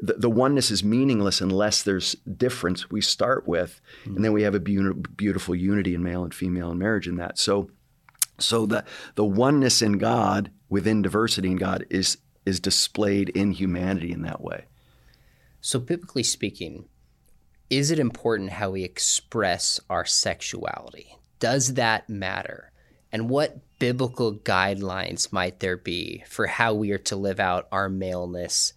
The, 0.00 0.14
the 0.14 0.30
oneness 0.30 0.70
is 0.70 0.84
meaningless 0.84 1.40
unless 1.40 1.82
there's 1.82 2.14
difference 2.36 2.90
we 2.90 3.00
start 3.00 3.46
with, 3.48 3.80
and 4.04 4.24
then 4.24 4.32
we 4.32 4.42
have 4.42 4.54
a 4.54 4.60
beau- 4.60 4.94
beautiful 5.16 5.54
unity 5.54 5.94
in 5.94 6.02
male 6.02 6.24
and 6.24 6.34
female 6.34 6.70
in 6.70 6.78
marriage 6.78 7.08
in 7.08 7.16
that. 7.16 7.38
So, 7.38 7.70
so 8.38 8.66
the 8.66 8.84
the 9.14 9.24
oneness 9.24 9.80
in 9.80 9.98
God 9.98 10.50
within 10.68 11.00
diversity 11.02 11.50
in 11.52 11.56
God 11.56 11.86
is 11.90 12.18
is 12.44 12.60
displayed 12.60 13.30
in 13.30 13.52
humanity 13.52 14.12
in 14.12 14.22
that 14.22 14.40
way. 14.40 14.64
So, 15.60 15.78
biblically 15.78 16.24
speaking, 16.24 16.86
is 17.70 17.90
it 17.90 17.98
important 17.98 18.50
how 18.50 18.70
we 18.70 18.84
express 18.84 19.80
our 19.88 20.04
sexuality? 20.04 21.16
Does 21.44 21.74
that 21.74 22.08
matter? 22.08 22.72
And 23.12 23.28
what 23.28 23.58
biblical 23.78 24.34
guidelines 24.34 25.30
might 25.30 25.60
there 25.60 25.76
be 25.76 26.24
for 26.26 26.46
how 26.46 26.72
we 26.72 26.90
are 26.92 26.98
to 26.98 27.16
live 27.16 27.38
out 27.38 27.68
our 27.70 27.90
maleness 27.90 28.72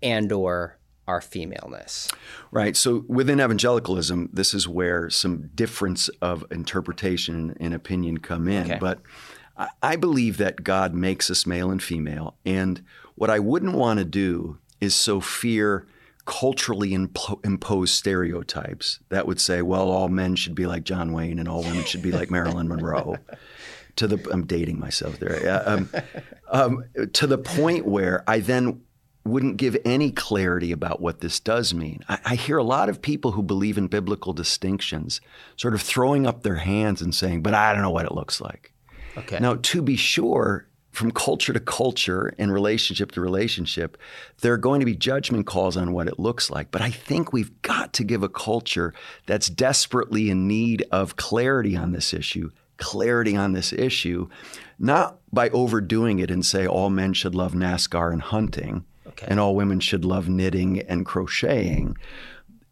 and 0.00 0.30
or 0.30 0.78
our 1.08 1.20
femaleness? 1.20 2.08
Right. 2.52 2.76
So 2.76 3.04
within 3.08 3.40
evangelicalism, 3.40 4.30
this 4.32 4.54
is 4.54 4.68
where 4.68 5.10
some 5.10 5.50
difference 5.56 6.08
of 6.22 6.44
interpretation 6.52 7.56
and 7.58 7.74
opinion 7.74 8.18
come 8.18 8.46
in. 8.46 8.70
Okay. 8.70 8.78
But 8.78 9.00
I- 9.56 9.70
I 9.82 9.96
believe 9.96 10.36
that 10.36 10.62
God 10.62 10.94
makes 10.94 11.30
us 11.30 11.44
male 11.46 11.72
and 11.72 11.82
female. 11.82 12.36
And 12.46 12.84
what 13.16 13.28
I 13.28 13.40
wouldn't 13.40 13.74
want 13.74 13.98
to 13.98 14.04
do 14.04 14.58
is 14.80 14.94
so 14.94 15.20
fear 15.20 15.88
culturally 16.26 16.90
impo- 16.90 17.44
imposed 17.44 17.94
stereotypes 17.94 19.00
that 19.08 19.26
would 19.26 19.40
say, 19.40 19.62
well, 19.62 19.90
all 19.90 20.08
men 20.08 20.36
should 20.36 20.54
be 20.54 20.66
like 20.66 20.84
John 20.84 21.12
Wayne 21.12 21.38
and 21.38 21.48
all 21.48 21.62
women 21.62 21.84
should 21.84 22.02
be 22.02 22.12
like 22.12 22.30
Marilyn 22.30 22.68
Monroe. 22.68 23.16
To 23.98 24.08
the, 24.08 24.28
I'm 24.32 24.44
dating 24.44 24.80
myself 24.80 25.20
there. 25.20 25.62
Um, 25.64 25.88
um, 26.50 26.84
to 27.12 27.28
the 27.28 27.38
point 27.38 27.86
where 27.86 28.24
I 28.26 28.40
then 28.40 28.82
wouldn't 29.24 29.56
give 29.56 29.76
any 29.84 30.10
clarity 30.10 30.72
about 30.72 31.00
what 31.00 31.20
this 31.20 31.40
does 31.40 31.72
mean. 31.72 32.04
I, 32.08 32.18
I 32.24 32.34
hear 32.34 32.58
a 32.58 32.64
lot 32.64 32.88
of 32.88 33.00
people 33.00 33.30
who 33.32 33.42
believe 33.42 33.78
in 33.78 33.86
biblical 33.86 34.32
distinctions 34.32 35.20
sort 35.56 35.74
of 35.74 35.80
throwing 35.80 36.26
up 36.26 36.42
their 36.42 36.56
hands 36.56 37.00
and 37.02 37.14
saying, 37.14 37.42
but 37.42 37.54
I 37.54 37.72
don't 37.72 37.82
know 37.82 37.90
what 37.90 38.04
it 38.04 38.12
looks 38.12 38.40
like. 38.40 38.72
Okay. 39.16 39.38
Now, 39.38 39.54
to 39.54 39.80
be 39.80 39.96
sure, 39.96 40.66
from 40.94 41.10
culture 41.10 41.52
to 41.52 41.58
culture 41.60 42.32
and 42.38 42.52
relationship 42.52 43.10
to 43.12 43.20
relationship, 43.20 43.98
there 44.42 44.52
are 44.52 44.58
going 44.58 44.78
to 44.78 44.86
be 44.86 44.94
judgment 44.94 45.44
calls 45.44 45.76
on 45.76 45.92
what 45.92 46.06
it 46.06 46.20
looks 46.20 46.50
like. 46.50 46.70
But 46.70 46.82
I 46.82 46.90
think 46.90 47.32
we've 47.32 47.50
got 47.62 47.92
to 47.94 48.04
give 48.04 48.22
a 48.22 48.28
culture 48.28 48.94
that's 49.26 49.48
desperately 49.48 50.30
in 50.30 50.46
need 50.46 50.84
of 50.92 51.16
clarity 51.16 51.76
on 51.76 51.90
this 51.90 52.14
issue, 52.14 52.50
clarity 52.76 53.36
on 53.36 53.52
this 53.54 53.72
issue, 53.72 54.28
not 54.78 55.18
by 55.32 55.48
overdoing 55.50 56.20
it 56.20 56.30
and 56.30 56.46
say 56.46 56.64
all 56.64 56.90
men 56.90 57.12
should 57.12 57.34
love 57.34 57.54
NASCAR 57.54 58.12
and 58.12 58.22
hunting, 58.22 58.84
Okay. 59.06 59.26
and 59.28 59.38
all 59.40 59.54
women 59.56 59.80
should 59.80 60.04
love 60.04 60.28
knitting 60.28 60.80
and 60.80 61.04
crocheting. 61.04 61.96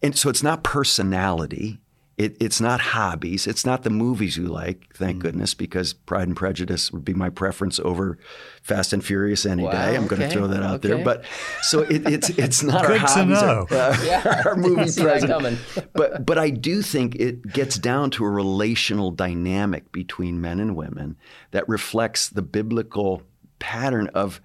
And 0.00 0.16
so 0.16 0.28
it's 0.30 0.42
not 0.44 0.62
personality. 0.64 1.78
It, 2.18 2.36
it's 2.40 2.60
not 2.60 2.80
hobbies. 2.80 3.46
It's 3.46 3.64
not 3.64 3.84
the 3.84 3.90
movies 3.90 4.36
you 4.36 4.46
like, 4.46 4.86
thank 4.94 5.16
Mm. 5.16 5.20
goodness, 5.22 5.54
because 5.54 5.94
Pride 5.94 6.28
and 6.28 6.36
Prejudice 6.36 6.92
would 6.92 7.04
be 7.06 7.14
my 7.14 7.30
preference 7.30 7.80
over 7.80 8.18
Fast 8.62 8.92
and 8.92 9.02
Furious 9.02 9.46
any 9.46 9.62
Wow, 9.64 9.70
day. 9.72 9.96
I'm 9.96 10.06
going 10.06 10.20
to 10.20 10.28
throw 10.28 10.46
that 10.46 10.62
out 10.62 10.74
okay. 10.76 10.88
there. 10.88 11.04
But 11.04 11.24
so 11.62 11.80
it, 11.80 12.06
it's 12.06 12.28
it's 12.30 12.62
not 12.72 12.84
our 12.84 12.96
hobbies. 12.98 13.38
Our, 13.42 13.66
uh, 13.72 14.42
our 14.46 14.56
movie 14.56 14.92
present. 15.02 15.32
coming. 15.32 15.56
but 15.94 16.26
but 16.26 16.36
I 16.36 16.50
do 16.50 16.82
think 16.82 17.14
it 17.16 17.50
gets 17.50 17.78
down 17.78 18.10
to 18.12 18.24
a 18.26 18.30
relational 18.30 19.10
dynamic 19.10 19.90
between 19.90 20.38
men 20.40 20.60
and 20.60 20.76
women 20.76 21.16
that 21.52 21.66
reflects 21.68 22.28
the 22.28 22.42
biblical 22.42 23.22
pattern 23.58 24.08
of 24.08 24.40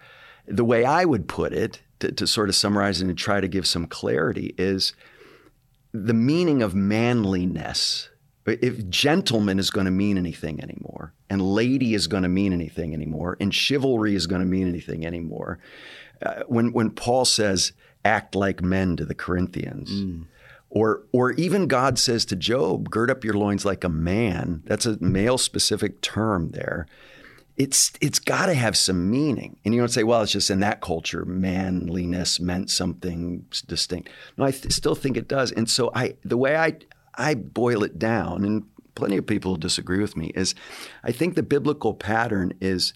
the 0.47 0.63
way 0.63 0.85
I 0.85 1.03
would 1.03 1.27
put 1.27 1.51
it 1.51 1.81
to, 1.99 2.13
to 2.13 2.25
sort 2.27 2.47
of 2.47 2.55
summarize 2.55 3.01
and 3.01 3.17
try 3.17 3.41
to 3.41 3.47
give 3.49 3.67
some 3.67 3.87
clarity 3.87 4.55
is 4.57 4.93
the 6.05 6.13
meaning 6.13 6.61
of 6.61 6.75
manliness. 6.75 8.09
If 8.45 8.87
gentleman 8.89 9.59
is 9.59 9.71
going 9.71 9.85
to 9.85 9.91
mean 9.91 10.17
anything 10.17 10.63
anymore, 10.63 11.13
and 11.29 11.41
lady 11.41 11.93
is 11.93 12.07
going 12.07 12.23
to 12.23 12.29
mean 12.29 12.53
anything 12.53 12.93
anymore, 12.93 13.35
and 13.41 13.53
chivalry 13.53 14.15
is 14.15 14.25
going 14.25 14.39
to 14.39 14.47
mean 14.47 14.69
anything 14.69 15.05
anymore, 15.05 15.59
uh, 16.21 16.43
when 16.47 16.71
when 16.71 16.91
Paul 16.91 17.25
says 17.25 17.73
act 18.05 18.35
like 18.35 18.61
men 18.61 18.95
to 18.95 19.05
the 19.05 19.15
Corinthians, 19.15 19.91
or 20.69 21.03
or 21.11 21.31
even 21.33 21.67
God 21.67 21.99
says 21.99 22.23
to 22.25 22.37
Job, 22.37 22.89
gird 22.89 23.11
up 23.11 23.25
your 23.25 23.33
loins 23.33 23.65
like 23.65 23.83
a 23.83 23.89
man. 23.89 24.63
That's 24.65 24.85
a 24.85 24.97
male 25.01 25.37
specific 25.37 26.01
term 26.01 26.51
there. 26.51 26.87
It's 27.57 27.91
it's 28.01 28.19
got 28.19 28.45
to 28.45 28.53
have 28.53 28.77
some 28.77 29.09
meaning. 29.09 29.57
And 29.65 29.73
you 29.73 29.81
don't 29.81 29.89
say, 29.89 30.03
well, 30.03 30.21
it's 30.21 30.31
just 30.31 30.49
in 30.49 30.59
that 30.59 30.81
culture, 30.81 31.25
manliness 31.25 32.39
meant 32.39 32.69
something 32.69 33.45
distinct. 33.67 34.09
No, 34.37 34.45
I 34.45 34.51
th- 34.51 34.71
still 34.71 34.95
think 34.95 35.17
it 35.17 35.27
does. 35.27 35.51
And 35.51 35.69
so 35.69 35.91
I, 35.93 36.15
the 36.23 36.37
way 36.37 36.55
I 36.55 36.77
I 37.15 37.33
boil 37.33 37.83
it 37.83 37.97
down, 37.97 38.45
and 38.45 38.63
plenty 38.93 39.17
of 39.17 39.25
people 39.25 39.55
disagree 39.55 39.99
with 39.99 40.15
me, 40.15 40.31
is 40.35 40.53
I 41.03 41.11
think 41.11 41.33
the 41.33 41.43
biblical 41.43 41.95
pattern 41.95 42.53
is 42.61 42.93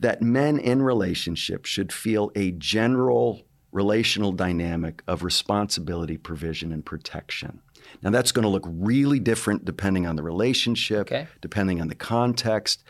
that 0.00 0.20
men 0.20 0.58
in 0.58 0.82
relationships 0.82 1.70
should 1.70 1.92
feel 1.92 2.32
a 2.34 2.50
general 2.52 3.42
relational 3.70 4.32
dynamic 4.32 5.02
of 5.06 5.22
responsibility, 5.22 6.16
provision, 6.16 6.72
and 6.72 6.84
protection. 6.84 7.60
Now, 8.02 8.10
that's 8.10 8.32
going 8.32 8.42
to 8.42 8.48
look 8.48 8.66
really 8.66 9.20
different 9.20 9.64
depending 9.64 10.06
on 10.06 10.16
the 10.16 10.22
relationship, 10.22 11.02
okay. 11.02 11.28
depending 11.40 11.80
on 11.80 11.88
the 11.88 11.94
context. 11.94 12.84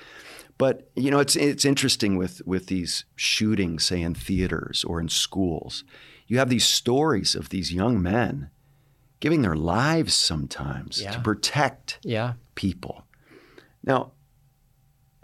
But 0.62 0.88
you 0.94 1.10
know, 1.10 1.18
it's 1.18 1.34
it's 1.34 1.64
interesting 1.64 2.16
with 2.16 2.40
with 2.46 2.68
these 2.68 3.04
shootings, 3.16 3.84
say 3.84 4.00
in 4.00 4.14
theaters 4.14 4.84
or 4.84 5.00
in 5.00 5.08
schools. 5.08 5.82
You 6.28 6.38
have 6.38 6.50
these 6.50 6.64
stories 6.64 7.34
of 7.34 7.48
these 7.48 7.72
young 7.72 8.00
men 8.00 8.48
giving 9.18 9.42
their 9.42 9.56
lives 9.56 10.14
sometimes 10.14 11.02
yeah. 11.02 11.10
to 11.10 11.20
protect 11.20 11.98
yeah. 12.04 12.34
people. 12.54 13.02
Now, 13.82 14.12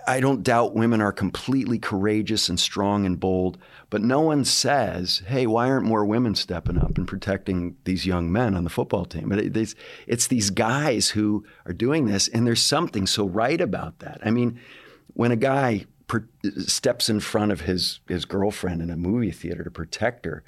I 0.09 0.18
don't 0.18 0.42
doubt 0.42 0.74
women 0.74 1.01
are 1.01 1.12
completely 1.12 1.79
courageous 1.79 2.48
and 2.48 2.59
strong 2.59 3.07
and 3.07 3.20
bold, 3.20 3.59
but 3.90 4.03
no 4.03 4.20
one 4.22 4.44
says, 4.44 5.22
hey, 5.29 5.46
why 5.46 5.70
aren't 5.70 5.87
more 5.87 6.05
women 6.05 6.35
stepping 6.35 6.79
up 6.79 6.98
and 6.98 7.07
protecting 7.07 7.77
these 7.85 8.05
young 8.05 8.33
men 8.33 8.57
on 8.57 8.64
the 8.64 8.70
football 8.70 9.05
team? 9.05 9.31
It's, 9.31 9.77
it's 10.09 10.27
these 10.27 10.51
guys 10.51 11.11
who 11.11 11.46
are 11.64 11.72
doing 11.72 12.07
this, 12.07 12.27
and 12.27 12.44
there's 12.44 12.61
something 12.61 13.07
so 13.07 13.24
right 13.24 13.61
about 13.61 14.01
that. 14.01 14.18
I 14.24 14.33
mean, 14.33 14.59
when 15.14 15.33
a 15.33 15.37
guy 15.37 15.85
per, 16.07 16.29
steps 16.66 17.09
in 17.09 17.21
front 17.21 17.53
of 17.53 17.62
his, 17.62 18.01
his 18.09 18.25
girlfriend 18.25 18.83
in 18.83 18.90
a 18.90 18.97
movie 18.97 19.31
theater 19.31 19.64
to 19.64 19.71
protect 19.71 20.25
her, 20.25 20.42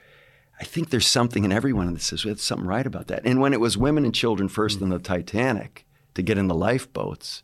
I 0.60 0.64
think 0.64 0.90
there's 0.90 1.06
something 1.06 1.44
in 1.44 1.52
everyone 1.52 1.92
that 1.94 2.02
says, 2.02 2.22
there's 2.22 2.42
something 2.42 2.66
right 2.66 2.86
about 2.86 3.06
that. 3.08 3.22
And 3.24 3.40
when 3.40 3.52
it 3.52 3.60
was 3.60 3.78
women 3.78 4.04
and 4.04 4.14
children 4.14 4.48
1st 4.48 4.74
mm-hmm. 4.74 4.84
in 4.84 4.90
the 4.90 4.98
Titanic 4.98 5.86
to 6.14 6.22
get 6.22 6.38
in 6.38 6.48
the 6.48 6.54
lifeboats, 6.54 7.42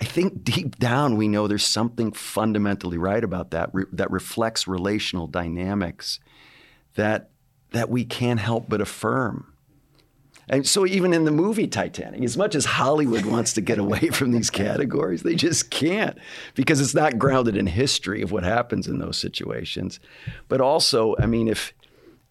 I 0.00 0.04
think 0.04 0.44
deep 0.44 0.78
down 0.78 1.16
we 1.16 1.28
know 1.28 1.46
there's 1.46 1.66
something 1.66 2.12
fundamentally 2.12 2.96
right 2.96 3.22
about 3.22 3.50
that 3.50 3.70
re- 3.72 3.84
that 3.92 4.10
reflects 4.10 4.66
relational 4.66 5.26
dynamics 5.26 6.20
that 6.94 7.30
that 7.72 7.90
we 7.90 8.04
can't 8.04 8.40
help 8.40 8.68
but 8.68 8.80
affirm. 8.80 9.52
And 10.50 10.66
so 10.66 10.84
even 10.84 11.14
in 11.14 11.24
the 11.24 11.30
movie 11.30 11.68
Titanic, 11.68 12.22
as 12.24 12.36
much 12.36 12.56
as 12.56 12.64
Hollywood 12.64 13.24
wants 13.24 13.54
to 13.54 13.60
get 13.60 13.78
away 13.78 14.08
from 14.08 14.32
these 14.32 14.50
categories, 14.50 15.22
they 15.22 15.36
just 15.36 15.70
can't 15.70 16.18
because 16.54 16.80
it's 16.80 16.94
not 16.94 17.18
grounded 17.18 17.56
in 17.56 17.68
history 17.68 18.20
of 18.20 18.32
what 18.32 18.42
happens 18.42 18.88
in 18.88 18.98
those 18.98 19.16
situations. 19.16 20.00
But 20.48 20.60
also, 20.60 21.14
I 21.18 21.26
mean, 21.26 21.46
if 21.46 21.72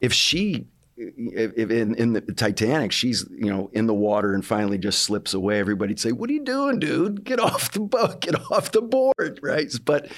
if 0.02 0.14
she 0.14 0.68
in, 1.00 1.96
in 1.96 2.14
the 2.14 2.22
Titanic, 2.22 2.92
she's 2.92 3.26
you 3.32 3.50
know 3.50 3.70
in 3.74 3.88
the 3.88 3.94
water 3.94 4.34
and 4.34 4.46
finally 4.46 4.78
just 4.78 5.04
slips 5.04 5.34
away. 5.34 5.60
Everybody'd 5.60 6.00
say, 6.00 6.12
"What 6.12 6.30
are 6.30 6.34
you 6.34 6.44
doing, 6.44 6.80
dude? 6.80 7.24
Get 7.24 7.40
off 7.40 7.72
the 7.72 7.80
boat! 7.80 8.22
Get 8.22 8.36
off 8.52 8.72
the 8.72 8.82
board!" 8.82 9.40
Right? 9.42 9.72
But 9.86 10.12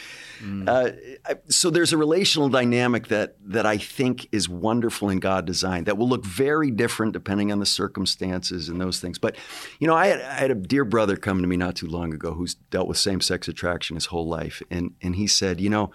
mm. 0.43 0.67
uh, 0.67 1.35
so 1.49 1.69
there's 1.69 1.93
a 1.93 1.97
relational 1.97 2.49
dynamic 2.49 3.07
that 3.09 3.35
that 3.45 3.65
I 3.65 3.77
think 3.77 4.27
is 4.31 4.49
wonderful 4.49 5.09
in 5.09 5.19
God 5.19 5.45
design 5.45 5.83
that 5.83 5.97
will 5.97 6.09
look 6.09 6.25
very 6.25 6.71
different 6.71 7.13
depending 7.13 7.51
on 7.51 7.59
the 7.59 7.65
circumstances 7.65 8.67
and 8.67 8.81
those 8.81 8.99
things. 8.99 9.19
But 9.19 9.35
you 9.79 9.87
know, 9.87 9.95
I 9.95 10.07
had, 10.07 10.21
I 10.21 10.33
had 10.33 10.51
a 10.51 10.55
dear 10.55 10.85
brother 10.85 11.15
come 11.15 11.41
to 11.41 11.47
me 11.47 11.57
not 11.57 11.75
too 11.75 11.87
long 11.87 12.13
ago 12.13 12.33
who's 12.33 12.55
dealt 12.55 12.87
with 12.87 12.97
same 12.97 13.21
sex 13.21 13.47
attraction 13.47 13.95
his 13.95 14.07
whole 14.07 14.27
life, 14.27 14.63
and 14.71 14.93
and 15.01 15.15
he 15.15 15.27
said, 15.27 15.61
you 15.61 15.69
know. 15.69 15.91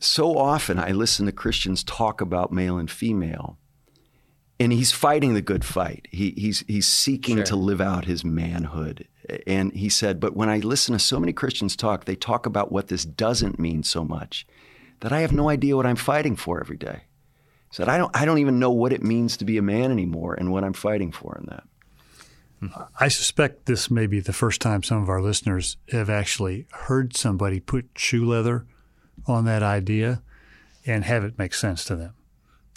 So 0.00 0.38
often 0.38 0.78
I 0.78 0.92
listen 0.92 1.26
to 1.26 1.32
Christians 1.32 1.82
talk 1.82 2.20
about 2.20 2.52
male 2.52 2.78
and 2.78 2.88
female, 2.88 3.58
and 4.60 4.72
he's 4.72 4.92
fighting 4.92 5.34
the 5.34 5.42
good 5.42 5.64
fight. 5.64 6.08
He, 6.10 6.34
he's 6.36 6.64
he's 6.66 6.86
seeking 6.86 7.36
sure. 7.36 7.44
to 7.44 7.56
live 7.56 7.80
out 7.80 8.04
his 8.04 8.24
manhood. 8.24 9.06
And 9.46 9.72
he 9.74 9.88
said, 9.88 10.20
but 10.20 10.34
when 10.34 10.48
I 10.48 10.58
listen 10.58 10.94
to 10.94 10.98
so 10.98 11.20
many 11.20 11.32
Christians 11.32 11.76
talk, 11.76 12.06
they 12.06 12.16
talk 12.16 12.46
about 12.46 12.72
what 12.72 12.88
this 12.88 13.04
doesn't 13.04 13.58
mean 13.58 13.82
so 13.82 14.02
much 14.02 14.46
that 15.00 15.12
I 15.12 15.20
have 15.20 15.32
no 15.32 15.50
idea 15.50 15.76
what 15.76 15.86
I'm 15.86 15.96
fighting 15.96 16.34
for 16.34 16.60
every 16.60 16.78
day. 16.78 17.02
He 17.70 17.74
said, 17.74 17.88
I 17.88 17.98
don't 17.98 18.14
I 18.16 18.24
don't 18.24 18.38
even 18.38 18.58
know 18.58 18.70
what 18.70 18.92
it 18.92 19.02
means 19.02 19.36
to 19.36 19.44
be 19.44 19.58
a 19.58 19.62
man 19.62 19.90
anymore 19.90 20.34
and 20.34 20.50
what 20.50 20.64
I'm 20.64 20.72
fighting 20.72 21.12
for 21.12 21.36
in 21.38 21.46
that. 21.46 21.64
Hmm. 22.60 22.82
I 22.98 23.08
suspect 23.08 23.66
this 23.66 23.90
may 23.90 24.06
be 24.06 24.20
the 24.20 24.32
first 24.32 24.60
time 24.60 24.82
some 24.82 25.02
of 25.02 25.08
our 25.08 25.22
listeners 25.22 25.76
have 25.90 26.10
actually 26.10 26.66
heard 26.72 27.16
somebody 27.16 27.60
put 27.60 27.90
shoe 27.96 28.24
leather 28.24 28.66
on 29.26 29.44
that 29.44 29.62
idea 29.62 30.22
and 30.86 31.04
have 31.04 31.22
it 31.22 31.38
make 31.38 31.54
sense 31.54 31.84
to 31.84 31.94
them. 31.94 32.14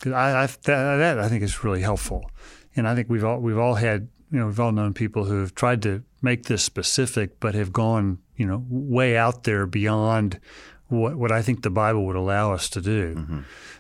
Because 0.02 0.14
I, 0.14 0.44
I 0.44 0.46
that, 0.48 0.98
that, 0.98 1.20
I 1.20 1.30
think 1.30 1.44
is 1.44 1.64
really 1.64 1.82
helpful, 1.82 2.32
and 2.76 2.88
I 2.88 2.96
think 2.96 3.08
we've 3.08 3.24
all 3.24 3.40
we've 3.40 3.58
all 3.58 3.76
had 3.76 4.08
you 4.32 4.40
know 4.40 4.48
we've 4.48 4.60
all 4.60 4.72
known 4.72 4.96
people 4.96 5.26
who 5.26 5.42
have 5.42 5.54
tried 5.54 5.84
to 5.84 6.04
make 6.24 6.46
this 6.46 6.64
specific, 6.64 7.40
but 7.40 7.54
have 7.54 7.72
gone 7.72 8.18
you 8.36 8.48
know 8.48 8.66
way 8.68 9.16
out 9.16 9.44
there 9.44 9.68
beyond 9.68 10.40
what 10.88 11.16
what 11.16 11.32
I 11.32 11.44
think 11.44 11.62
the 11.62 11.70
Bible 11.70 12.06
would 12.08 12.16
allow 12.16 12.52
us 12.52 12.68
to 12.70 12.82
do. 12.82 13.14
Mm-hmm. 13.16 13.40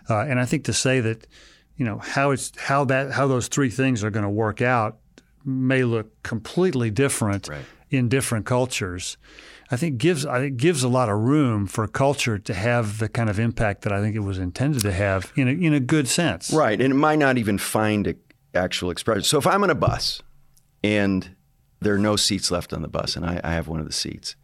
Uh, 0.09 0.25
and 0.25 0.39
I 0.39 0.45
think 0.45 0.65
to 0.65 0.73
say 0.73 0.99
that 0.99 1.25
you 1.75 1.85
know 1.85 1.97
how 1.97 2.29
it's 2.29 2.51
how 2.55 2.85
that 2.85 3.13
how 3.13 3.25
those 3.25 3.47
three 3.47 3.71
things 3.71 4.03
are 4.03 4.11
going 4.11 4.25
to 4.25 4.29
work 4.29 4.61
out 4.61 4.99
may 5.43 5.83
look 5.83 6.21
completely 6.21 6.91
different 6.91 7.47
right. 7.47 7.65
in 7.89 8.09
different 8.09 8.45
cultures. 8.45 9.17
I 9.71 9.77
think 9.77 9.97
gives 9.97 10.25
I 10.25 10.39
think 10.39 10.57
gives 10.57 10.83
a 10.83 10.89
lot 10.89 11.07
of 11.07 11.17
room 11.17 11.65
for 11.65 11.87
culture 11.87 12.37
to 12.37 12.53
have 12.53 12.99
the 12.99 13.07
kind 13.07 13.29
of 13.29 13.39
impact 13.39 13.83
that 13.83 13.93
I 13.93 14.01
think 14.01 14.15
it 14.17 14.19
was 14.19 14.37
intended 14.37 14.81
to 14.81 14.91
have 14.91 15.31
in 15.35 15.47
a, 15.47 15.51
in 15.51 15.73
a 15.73 15.79
good 15.79 16.09
sense. 16.09 16.51
Right, 16.51 16.79
and 16.79 16.91
it 16.91 16.95
might 16.95 17.19
not 17.19 17.37
even 17.37 17.57
find 17.57 18.07
a 18.07 18.15
actual 18.53 18.91
expression. 18.91 19.23
So 19.23 19.37
if 19.37 19.47
I'm 19.47 19.63
on 19.63 19.69
a 19.69 19.75
bus 19.75 20.21
and 20.83 21.35
there 21.79 21.95
are 21.95 21.99
no 21.99 22.17
seats 22.17 22.51
left 22.51 22.73
on 22.73 22.81
the 22.81 22.89
bus, 22.89 23.15
and 23.15 23.25
I, 23.25 23.39
I 23.43 23.53
have 23.53 23.69
one 23.69 23.79
of 23.79 23.85
the 23.85 23.93
seats, 23.93 24.35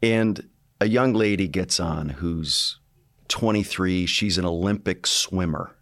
and 0.00 0.48
a 0.80 0.88
young 0.88 1.12
lady 1.12 1.48
gets 1.48 1.80
on 1.80 2.08
who's 2.10 2.78
23, 3.28 4.06
she's 4.06 4.38
an 4.38 4.44
Olympic 4.44 5.06
swimmer 5.08 5.74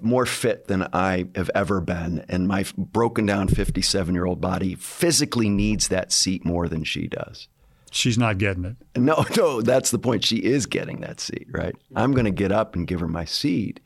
more 0.00 0.26
fit 0.26 0.66
than 0.66 0.88
I 0.92 1.26
have 1.34 1.50
ever 1.54 1.80
been, 1.80 2.24
and 2.28 2.48
my 2.48 2.64
broken 2.76 3.26
down 3.26 3.48
57 3.48 4.14
year 4.14 4.24
old 4.24 4.40
body 4.40 4.74
physically 4.74 5.48
needs 5.48 5.88
that 5.88 6.10
seat 6.12 6.44
more 6.44 6.68
than 6.68 6.84
she 6.84 7.06
does. 7.06 7.48
She's 7.94 8.18
not 8.18 8.38
getting 8.38 8.64
it. 8.64 8.76
No, 8.96 9.24
no, 9.36 9.60
that's 9.60 9.90
the 9.92 9.98
point. 10.00 10.24
She 10.24 10.38
is 10.38 10.66
getting 10.66 11.00
that 11.00 11.20
seat, 11.20 11.46
right? 11.50 11.76
I'm 11.94 12.12
going 12.12 12.24
to 12.24 12.32
get 12.32 12.50
up 12.50 12.74
and 12.74 12.86
give 12.88 13.00
her 13.00 13.08
my 13.08 13.24
seat. 13.24 13.78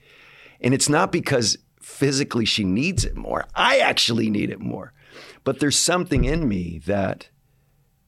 And 0.61 0.73
it's 0.73 0.89
not 0.89 1.13
because 1.13 1.59
physically 1.81 2.47
she 2.47 2.65
needs 2.65 3.05
it 3.05 3.17
more. 3.17 3.45
I 3.55 3.79
actually 3.79 4.31
need 4.31 4.51
it 4.51 4.61
more. 4.61 4.93
But 5.45 5.61
there's 5.61 5.77
something 5.77 6.25
in 6.25 6.49
me 6.49 6.81
that 6.87 7.29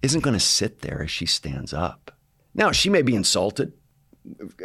isn't 0.02 0.22
going 0.22 0.34
to 0.34 0.40
sit 0.40 0.80
there 0.80 1.02
as 1.02 1.10
she 1.10 1.26
stands 1.26 1.74
up. 1.74 2.16
Now, 2.54 2.72
she 2.72 2.88
may 2.88 3.02
be 3.02 3.14
insulted 3.14 3.74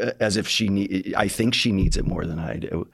uh, 0.02 0.12
as 0.20 0.38
if 0.38 0.48
she 0.48 0.70
need, 0.70 1.14
I 1.18 1.28
think 1.28 1.54
she 1.54 1.72
needs 1.72 1.98
it 1.98 2.06
more 2.06 2.26
than 2.26 2.40
I 2.40 2.58
do. 2.58 2.90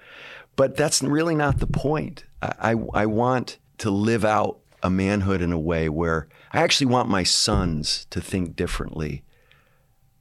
But 0.56 0.75
that's 0.75 1.04
really 1.04 1.36
not 1.36 1.60
the 1.60 1.67
point. 1.67 2.25
I, 2.41 2.71
I, 2.71 3.01
I 3.01 3.06
want 3.06 3.60
to 3.80 3.91
live 3.91 4.25
out 4.25 4.61
a 4.84 4.89
manhood 4.89 5.41
in 5.41 5.52
a 5.52 5.60
way 5.60 5.89
where 5.89 6.28
I 6.52 6.62
actually 6.62 6.88
want 6.88 7.10
my 7.10 7.24
sons 7.24 8.06
to 8.10 8.22
think 8.22 8.56
differently 8.56 9.24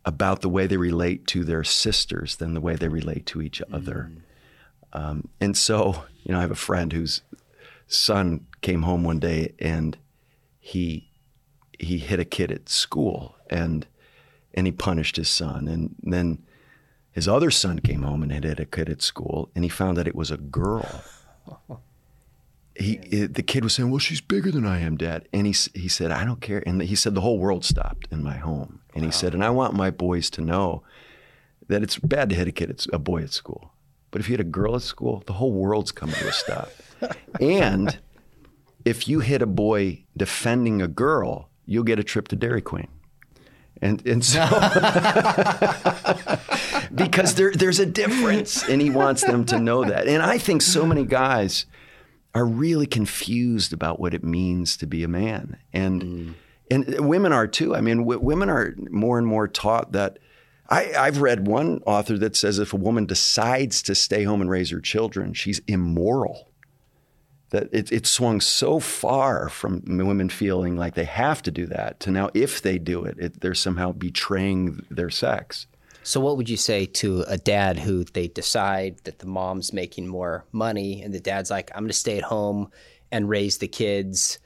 about 0.04 0.40
the 0.40 0.48
way 0.48 0.66
they 0.66 0.76
relate 0.76 1.26
to 1.28 1.44
their 1.44 1.64
sisters 1.64 2.36
than 2.36 2.54
the 2.54 2.60
way 2.60 2.74
they 2.74 2.88
relate 2.88 3.26
to 3.26 3.42
each 3.42 3.62
other. 3.72 4.10
Mm. 4.12 4.20
Um, 4.92 5.28
and 5.40 5.56
so, 5.56 6.04
you 6.22 6.32
know, 6.32 6.38
I 6.38 6.42
have 6.42 6.50
a 6.50 6.56
friend 6.56 6.92
whose 6.92 7.22
son 7.86 8.46
came 8.60 8.82
home 8.82 9.04
one 9.04 9.18
day 9.18 9.54
and 9.58 9.96
he 10.58 11.10
he 11.78 11.98
hit 11.98 12.20
a 12.20 12.24
kid 12.24 12.52
at 12.52 12.68
school 12.68 13.34
and 13.48 13.86
and 14.54 14.66
he 14.66 14.72
punished 14.72 15.16
his 15.16 15.28
son 15.28 15.66
and 15.66 15.94
then 16.02 16.42
his 17.10 17.26
other 17.26 17.50
son 17.50 17.78
came 17.78 18.02
home 18.02 18.22
and 18.22 18.32
hit 18.32 18.60
a 18.60 18.64
kid 18.64 18.88
at 18.88 19.02
school 19.02 19.50
and 19.54 19.64
he 19.64 19.68
found 19.68 19.96
that 19.96 20.06
it 20.06 20.14
was 20.14 20.30
a 20.30 20.36
girl 20.36 21.02
he 22.74 22.96
the 23.26 23.42
kid 23.42 23.64
was 23.64 23.74
saying, 23.74 23.90
"Well, 23.90 23.98
she's 23.98 24.20
bigger 24.20 24.50
than 24.50 24.66
I 24.66 24.80
am, 24.80 24.96
Dad." 24.96 25.28
And 25.32 25.46
he 25.46 25.54
he 25.74 25.88
said, 25.88 26.10
"I 26.10 26.24
don't 26.24 26.40
care." 26.40 26.62
And 26.66 26.82
he 26.82 26.94
said 26.94 27.14
the 27.14 27.20
whole 27.20 27.38
world 27.38 27.64
stopped 27.64 28.08
in 28.10 28.22
my 28.22 28.36
home. 28.36 28.80
And 28.94 29.04
he 29.04 29.10
said, 29.10 29.34
"And 29.34 29.44
I 29.44 29.50
want 29.50 29.74
my 29.74 29.90
boys 29.90 30.30
to 30.30 30.40
know 30.40 30.82
that 31.68 31.82
it's 31.82 31.98
bad 31.98 32.28
to 32.30 32.34
hit 32.34 32.48
a 32.48 32.52
kid, 32.52 32.70
it's 32.70 32.88
a 32.92 32.98
boy 32.98 33.22
at 33.22 33.32
school, 33.32 33.72
but 34.10 34.20
if 34.20 34.28
you 34.28 34.32
hit 34.32 34.40
a 34.40 34.44
girl 34.44 34.74
at 34.74 34.82
school, 34.82 35.22
the 35.26 35.34
whole 35.34 35.52
world's 35.52 35.92
coming 35.92 36.16
to 36.16 36.28
a 36.28 36.32
stop. 36.32 36.70
and 37.40 37.98
if 38.84 39.06
you 39.06 39.20
hit 39.20 39.42
a 39.42 39.46
boy 39.46 40.04
defending 40.16 40.82
a 40.82 40.88
girl, 40.88 41.48
you'll 41.66 41.84
get 41.84 41.98
a 41.98 42.04
trip 42.04 42.28
to 42.28 42.36
Dairy 42.36 42.62
Queen." 42.62 42.88
And 43.82 44.06
and 44.06 44.24
so 44.24 44.40
because 46.94 47.34
there 47.34 47.52
there's 47.52 47.78
a 47.78 47.86
difference, 47.86 48.68
and 48.68 48.80
he 48.80 48.90
wants 48.90 49.22
them 49.22 49.44
to 49.46 49.58
know 49.58 49.84
that. 49.84 50.06
And 50.06 50.22
I 50.22 50.38
think 50.38 50.62
so 50.62 50.86
many 50.86 51.04
guys 51.04 51.66
are 52.34 52.46
really 52.46 52.86
confused 52.86 53.72
about 53.72 53.98
what 53.98 54.14
it 54.14 54.22
means 54.22 54.76
to 54.76 54.86
be 54.86 55.02
a 55.02 55.08
man. 55.08 55.56
And 55.72 56.02
mm. 56.02 56.34
and 56.70 57.08
women 57.08 57.32
are 57.32 57.46
too. 57.46 57.74
I 57.74 57.80
mean, 57.80 57.98
w- 57.98 58.20
women 58.20 58.48
are 58.48 58.74
more 58.90 59.18
and 59.18 59.26
more 59.26 59.48
taught 59.48 59.92
that. 59.92 60.18
I, 60.68 60.92
I've 60.96 61.20
read 61.20 61.48
one 61.48 61.80
author 61.84 62.16
that 62.18 62.36
says 62.36 62.60
if 62.60 62.72
a 62.72 62.76
woman 62.76 63.04
decides 63.04 63.82
to 63.82 63.94
stay 63.96 64.22
home 64.22 64.40
and 64.40 64.48
raise 64.48 64.70
her 64.70 64.80
children, 64.80 65.34
she's 65.34 65.60
immoral. 65.66 66.48
That 67.50 67.68
it, 67.72 67.90
it 67.90 68.06
swung 68.06 68.40
so 68.40 68.78
far 68.78 69.48
from 69.48 69.82
women 69.84 70.28
feeling 70.28 70.76
like 70.76 70.94
they 70.94 71.06
have 71.06 71.42
to 71.42 71.50
do 71.50 71.66
that 71.66 71.98
to 72.00 72.12
now, 72.12 72.30
if 72.34 72.62
they 72.62 72.78
do 72.78 73.04
it, 73.04 73.18
it 73.18 73.40
they're 73.40 73.56
somehow 73.56 73.90
betraying 73.90 74.86
their 74.88 75.10
sex. 75.10 75.66
So, 76.02 76.20
what 76.20 76.36
would 76.36 76.48
you 76.48 76.56
say 76.56 76.86
to 76.86 77.24
a 77.28 77.36
dad 77.36 77.78
who 77.78 78.04
they 78.04 78.28
decide 78.28 78.98
that 79.04 79.18
the 79.18 79.26
mom's 79.26 79.72
making 79.72 80.08
more 80.08 80.44
money 80.52 81.02
and 81.02 81.12
the 81.12 81.20
dad's 81.20 81.50
like, 81.50 81.70
I'm 81.74 81.82
going 81.82 81.88
to 81.88 81.94
stay 81.94 82.16
at 82.16 82.24
home 82.24 82.70
and 83.12 83.28
raise 83.28 83.58
the 83.58 83.68
kids? 83.68 84.38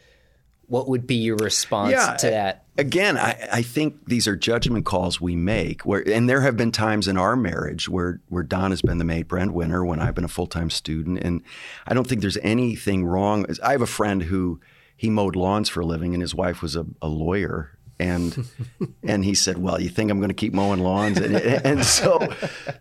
What 0.66 0.88
would 0.88 1.06
be 1.06 1.16
your 1.16 1.36
response 1.36 1.92
Yeah, 1.92 2.16
to 2.16 2.30
that? 2.30 2.64
Again, 2.76 3.18
I, 3.18 3.48
I 3.52 3.62
think 3.62 4.06
these 4.06 4.26
are 4.26 4.34
judgment 4.34 4.84
calls 4.86 5.20
we 5.20 5.36
make. 5.36 5.82
Where, 5.82 6.02
and 6.08 6.28
there 6.28 6.40
have 6.40 6.56
been 6.56 6.72
times 6.72 7.06
in 7.06 7.16
our 7.16 7.36
marriage 7.36 7.88
where 7.88 8.20
where 8.28 8.42
Dawn 8.42 8.70
has 8.70 8.82
been 8.82 8.98
the 8.98 9.04
maid 9.04 9.28
breadwinner 9.28 9.84
when 9.84 10.00
I've 10.00 10.14
been 10.14 10.24
a 10.24 10.28
full 10.28 10.46
time 10.46 10.70
student, 10.70 11.22
and 11.22 11.42
I 11.86 11.94
don't 11.94 12.06
think 12.06 12.20
there's 12.20 12.38
anything 12.38 13.04
wrong. 13.04 13.46
I 13.62 13.72
have 13.72 13.82
a 13.82 13.86
friend 13.86 14.22
who 14.24 14.60
he 14.96 15.10
mowed 15.10 15.36
lawns 15.36 15.68
for 15.68 15.80
a 15.80 15.86
living, 15.86 16.14
and 16.14 16.22
his 16.22 16.34
wife 16.34 16.62
was 16.62 16.74
a, 16.76 16.86
a 17.02 17.08
lawyer. 17.08 17.73
And 17.98 18.46
and 19.02 19.24
he 19.24 19.34
said, 19.34 19.58
"Well, 19.58 19.80
you 19.80 19.88
think 19.88 20.10
I'm 20.10 20.18
going 20.18 20.28
to 20.28 20.34
keep 20.34 20.52
mowing 20.52 20.80
lawns?" 20.80 21.18
And, 21.18 21.36
and 21.36 21.84
so, 21.84 22.28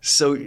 so, 0.02 0.38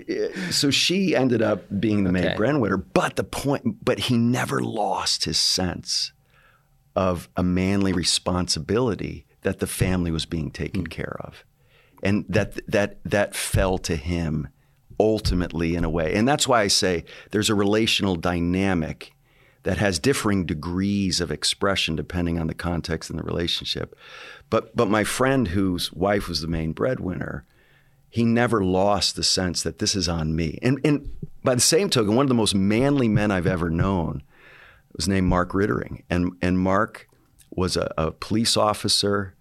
so 0.50 0.70
she 0.70 1.14
ended 1.14 1.42
up 1.42 1.64
being 1.78 2.04
the 2.04 2.12
maid 2.12 2.26
Okay. 2.26 2.36
breadwinner. 2.36 2.76
But 2.76 3.16
the 3.16 3.24
point, 3.24 3.84
but 3.84 3.98
he 3.98 4.16
never 4.16 4.60
lost 4.60 5.24
his 5.24 5.38
sense 5.38 6.12
of 6.94 7.28
a 7.36 7.42
manly 7.42 7.92
responsibility 7.92 9.26
that 9.42 9.60
the 9.60 9.66
family 9.66 10.10
was 10.10 10.26
being 10.26 10.50
taken 10.50 10.82
hmm. 10.82 10.86
care 10.86 11.16
of, 11.20 11.44
and 12.02 12.24
that 12.28 12.60
that 12.70 12.98
that 13.04 13.34
fell 13.34 13.78
to 13.78 13.96
him 13.96 14.48
ultimately 14.98 15.74
in 15.74 15.84
a 15.84 15.90
way. 15.90 16.14
And 16.14 16.26
that's 16.26 16.48
why 16.48 16.62
I 16.62 16.68
say 16.68 17.04
there's 17.30 17.50
a 17.50 17.54
relational 17.54 18.16
dynamic 18.16 19.12
that 19.66 19.78
has 19.78 19.98
differing 19.98 20.46
degrees 20.46 21.20
of 21.20 21.32
expression 21.32 21.96
depending 21.96 22.38
on 22.38 22.46
the 22.46 22.54
context 22.54 23.10
and 23.10 23.18
the 23.18 23.24
relationship. 23.24 23.98
But 24.48 24.76
but 24.76 24.88
my 24.88 25.02
friend 25.02 25.48
whose 25.48 25.92
wife 25.92 26.28
was 26.28 26.40
the 26.40 26.46
main 26.46 26.72
breadwinner, 26.72 27.44
he 28.08 28.24
never 28.24 28.62
lost 28.62 29.16
the 29.16 29.24
sense 29.24 29.64
that 29.64 29.80
this 29.80 29.96
is 29.96 30.08
on 30.08 30.36
me. 30.36 30.60
And 30.62 30.78
and 30.84 31.10
by 31.42 31.56
the 31.56 31.60
same 31.60 31.90
token, 31.90 32.14
one 32.14 32.24
of 32.24 32.28
the 32.28 32.34
most 32.34 32.54
manly 32.54 33.08
men 33.08 33.32
I've 33.32 33.48
ever 33.48 33.68
known 33.68 34.22
was 34.94 35.08
named 35.08 35.26
Mark 35.26 35.52
Rittering, 35.52 36.04
and 36.08 36.34
and 36.40 36.60
Mark 36.60 37.08
was 37.50 37.76
a, 37.76 37.92
a 37.98 38.12
police 38.12 38.56
officer 38.56 39.34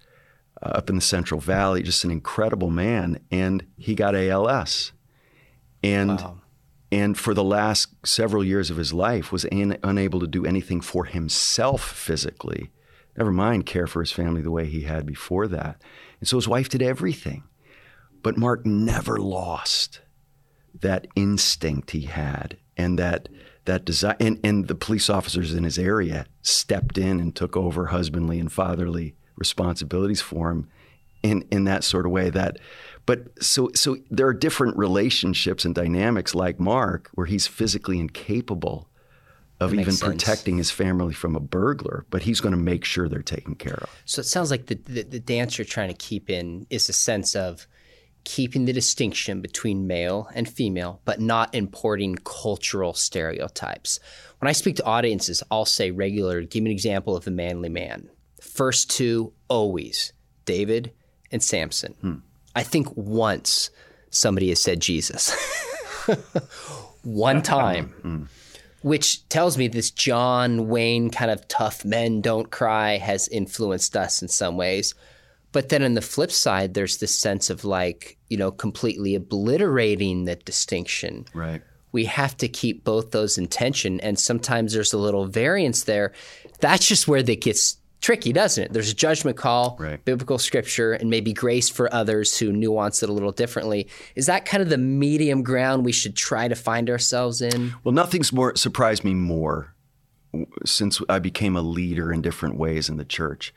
uh, 0.59 0.69
up 0.69 0.89
in 0.89 0.95
the 0.95 1.01
Central 1.03 1.39
Valley, 1.39 1.83
just 1.83 2.03
an 2.03 2.09
incredible 2.09 2.71
man, 2.71 3.19
and 3.29 3.63
he 3.77 3.93
got 3.93 4.15
ALS, 4.15 4.91
and 5.83 6.19
and 6.91 7.17
for 7.17 7.33
the 7.33 7.43
last 7.43 7.87
several 8.05 8.43
years 8.43 8.69
of 8.69 8.77
his 8.77 8.93
life 8.93 9.31
was 9.31 9.45
an, 9.45 9.77
unable 9.83 10.19
to 10.19 10.27
do 10.27 10.45
anything 10.45 10.81
for 10.81 11.05
himself 11.05 11.83
physically, 11.83 12.71
never 13.17 13.31
mind 13.31 13.65
care 13.65 13.87
for 13.87 14.01
his 14.01 14.11
family 14.11 14.41
the 14.41 14.51
way 14.51 14.65
he 14.65 14.81
had 14.81 15.05
before 15.05 15.47
that, 15.47 15.81
and 16.19 16.27
so 16.27 16.37
his 16.37 16.47
wife 16.47 16.69
did 16.69 16.81
everything, 16.81 17.43
but 18.21 18.37
Mark 18.37 18.65
never 18.65 19.17
lost 19.17 20.01
that 20.81 21.07
instinct 21.15 21.91
he 21.91 22.01
had 22.01 22.57
and 22.77 22.99
that 22.99 23.29
that 23.65 23.85
desire 23.85 24.15
and, 24.19 24.39
and 24.43 24.67
the 24.67 24.75
police 24.75 25.09
officers 25.09 25.53
in 25.53 25.63
his 25.63 25.79
area 25.79 26.25
stepped 26.41 26.97
in 26.97 27.19
and 27.19 27.35
took 27.35 27.57
over 27.57 27.87
husbandly 27.87 28.39
and 28.39 28.51
fatherly 28.51 29.15
responsibilities 29.37 30.21
for 30.21 30.51
him 30.51 30.69
in 31.23 31.45
in 31.51 31.63
that 31.63 31.83
sort 31.83 32.05
of 32.05 32.11
way 32.11 32.29
that 32.29 32.57
but 33.05 33.43
so 33.43 33.69
so 33.75 33.97
there 34.09 34.27
are 34.27 34.33
different 34.33 34.77
relationships 34.77 35.65
and 35.65 35.75
dynamics 35.75 36.35
like 36.35 36.59
Mark 36.59 37.09
where 37.13 37.25
he's 37.25 37.47
physically 37.47 37.99
incapable 37.99 38.89
of 39.59 39.73
even 39.73 39.93
sense. 39.93 40.01
protecting 40.01 40.57
his 40.57 40.69
family 40.69 41.13
from 41.13 41.35
a 41.35 41.39
burglar 41.39 42.05
but 42.09 42.23
he's 42.23 42.41
going 42.41 42.51
to 42.51 42.61
make 42.61 42.83
sure 42.83 43.07
they're 43.07 43.21
taken 43.21 43.55
care 43.55 43.79
of 43.81 43.89
So 44.05 44.19
it 44.19 44.25
sounds 44.25 44.51
like 44.51 44.65
the, 44.65 44.75
the, 44.75 45.03
the 45.03 45.19
dance 45.19 45.57
you're 45.57 45.65
trying 45.65 45.87
to 45.89 45.95
keep 45.95 46.29
in 46.29 46.67
is 46.69 46.89
a 46.89 46.93
sense 46.93 47.35
of 47.35 47.67
keeping 48.25 48.65
the 48.65 48.73
distinction 48.73 49.39
between 49.39 49.87
male 49.87 50.27
and 50.33 50.49
female, 50.49 50.99
but 51.05 51.21
not 51.21 51.55
importing 51.55 52.15
cultural 52.15 52.93
stereotypes. 52.93 53.99
When 54.39 54.49
I 54.49 54.51
speak 54.51 54.75
to 54.77 54.83
audiences, 54.83 55.41
I'll 55.49 55.65
say 55.65 55.91
regularly, 55.91 56.47
give 56.47 56.63
me 56.63 56.71
an 56.71 56.75
example 56.75 57.15
of 57.15 57.25
a 57.27 57.31
manly 57.31 57.69
man. 57.69 58.09
First 58.41 58.89
two, 58.91 59.31
always 59.47 60.11
David 60.43 60.91
and 61.31 61.41
Samson. 61.41 61.93
Hmm. 62.01 62.15
I 62.55 62.63
think 62.63 62.87
once 62.95 63.69
somebody 64.09 64.49
has 64.49 64.61
said 64.61 64.79
Jesus. 64.79 65.35
One 67.03 67.41
time 67.41 68.29
which 68.85 69.27
tells 69.29 69.57
me 69.57 69.67
this 69.67 69.89
John 69.89 70.67
Wayne 70.67 71.09
kind 71.09 71.31
of 71.31 71.47
tough 71.47 71.83
men 71.83 72.21
don't 72.21 72.51
cry 72.51 72.97
has 72.97 73.27
influenced 73.29 73.97
us 73.97 74.21
in 74.21 74.27
some 74.27 74.57
ways. 74.57 74.93
But 75.51 75.69
then 75.69 75.81
on 75.81 75.95
the 75.95 76.03
flip 76.03 76.31
side, 76.31 76.75
there's 76.75 76.99
this 76.99 77.17
sense 77.17 77.49
of 77.49 77.65
like, 77.65 78.15
you 78.29 78.37
know, 78.37 78.51
completely 78.51 79.15
obliterating 79.15 80.25
the 80.25 80.35
distinction. 80.35 81.25
right 81.33 81.63
We 81.93 82.05
have 82.05 82.37
to 82.37 82.47
keep 82.47 82.83
both 82.83 83.09
those 83.09 83.39
in 83.39 83.47
tension. 83.47 83.99
And 84.01 84.19
sometimes 84.19 84.73
there's 84.73 84.93
a 84.93 84.99
little 84.99 85.25
variance 85.25 85.85
there. 85.85 86.13
That's 86.59 86.87
just 86.87 87.07
where 87.07 87.23
that 87.23 87.41
gets 87.41 87.77
tricky, 88.05 88.31
doesn't 88.31 88.65
it? 88.65 88.71
There's 88.71 88.91
a 88.91 88.93
judgment 88.93 89.35
call, 89.35 89.77
Right. 89.79 90.03
biblical 90.05 90.37
scripture, 90.37 90.93
and 90.93 91.09
maybe 91.09 91.33
grace 91.33 91.69
for 91.71 91.91
others 91.91 92.37
who 92.37 92.51
nuance 92.51 93.01
it 93.01 93.09
a 93.09 93.11
little 93.11 93.31
differently. 93.31 93.87
Is 94.13 94.27
that 94.27 94.45
kind 94.45 94.61
of 94.61 94.69
the 94.69 94.77
medium 94.77 95.41
ground 95.41 95.83
we 95.83 95.91
should 95.91 96.15
try 96.15 96.47
to 96.47 96.53
find 96.53 96.87
ourselves 96.87 97.41
in? 97.41 97.73
Well, 97.83 97.93
nothing's 97.95 98.31
more 98.31 98.55
surprised 98.55 99.03
me 99.03 99.15
more 99.15 99.73
since 100.65 101.01
I 101.09 101.17
became 101.17 101.55
a 101.55 101.61
leader 101.63 102.13
in 102.13 102.21
different 102.21 102.57
ways 102.57 102.89
in 102.89 102.97
the 102.97 103.05
church 103.05 103.55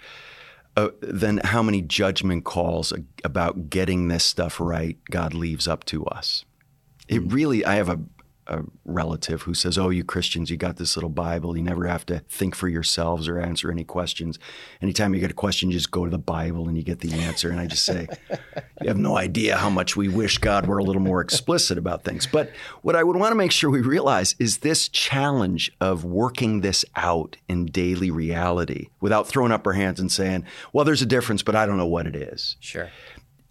uh, 0.79 0.89
than 1.03 1.39
how 1.45 1.63
many 1.63 1.83
judgment 1.83 2.45
calls 2.45 2.95
about 3.23 3.69
getting 3.69 4.09
this 4.09 4.25
stuff 4.25 4.59
right 4.59 4.97
God 5.11 5.35
leaves 5.35 5.69
up 5.69 5.85
to 5.87 6.07
us. 6.07 6.47
It 7.07 7.21
really, 7.31 7.67
I 7.67 7.75
have 7.75 7.91
a, 7.91 8.01
a 8.49 8.63
relative 8.85 9.43
who 9.43 9.55
says, 9.55 9.77
"Oh, 9.79 9.91
you 9.91 10.05
Christians, 10.05 10.51
you 10.51 10.57
got 10.57 10.77
this 10.77 10.97
little 10.97 11.11
Bible. 11.11 11.57
You 11.57 11.63
never 11.63 11.87
have 11.87 12.07
to 12.07 12.23
think 12.29 12.55
for 12.55 12.69
yourselves 12.69 13.29
or 13.29 13.39
answer 13.39 13.71
any 13.71 13.85
questions. 13.85 14.39
Anytime 14.81 15.15
you 15.15 15.21
get 15.21 15.31
a 15.31 15.35
question, 15.35 15.71
you 15.71 15.77
just 15.77 15.91
go 15.91 16.05
to 16.05 16.11
the 16.11 16.19
Bible 16.19 16.67
and 16.69 16.77
you 16.77 16.83
get 16.83 17.01
the 17.01 17.13
answer." 17.13 17.51
And 17.51 17.61
I 17.61 17.67
just 17.67 17.85
say, 17.85 18.09
"You 18.81 18.89
have 18.89 18.97
no 18.97 19.17
idea 19.17 19.57
how 19.57 19.71
much 19.71 19.97
we 19.97 20.09
wish 20.09 20.39
God 20.39 20.67
were 20.67 20.79
a 20.79 20.85
little 20.85 21.03
more 21.03 21.21
explicit 21.21 21.79
about 21.79 22.05
things." 22.05 22.27
But 22.27 22.51
what 22.83 22.97
I 22.97 23.05
would 23.05 23.17
want 23.17 23.33
to 23.33 23.37
make 23.37 23.53
sure 23.53 23.71
we 23.71 23.81
realize 23.81 24.35
is 24.39 24.59
this 24.59 24.89
challenge 24.89 25.71
of 25.81 26.05
working 26.05 26.61
this 26.61 26.85
out 26.97 27.37
in 27.49 27.67
daily 27.67 28.11
reality 28.11 28.89
without 29.01 29.29
throwing 29.29 29.53
up 29.53 29.67
our 29.67 29.75
hands 29.75 30.01
and 30.01 30.11
saying, 30.11 30.45
"Well, 30.73 30.85
there's 30.85 31.03
a 31.03 31.07
difference, 31.07 31.43
but 31.43 31.55
I 31.55 31.67
don't 31.67 31.77
know 31.77 31.87
what 31.87 32.07
it 32.07 32.17
is." 32.17 32.57
Sure. 32.61 32.89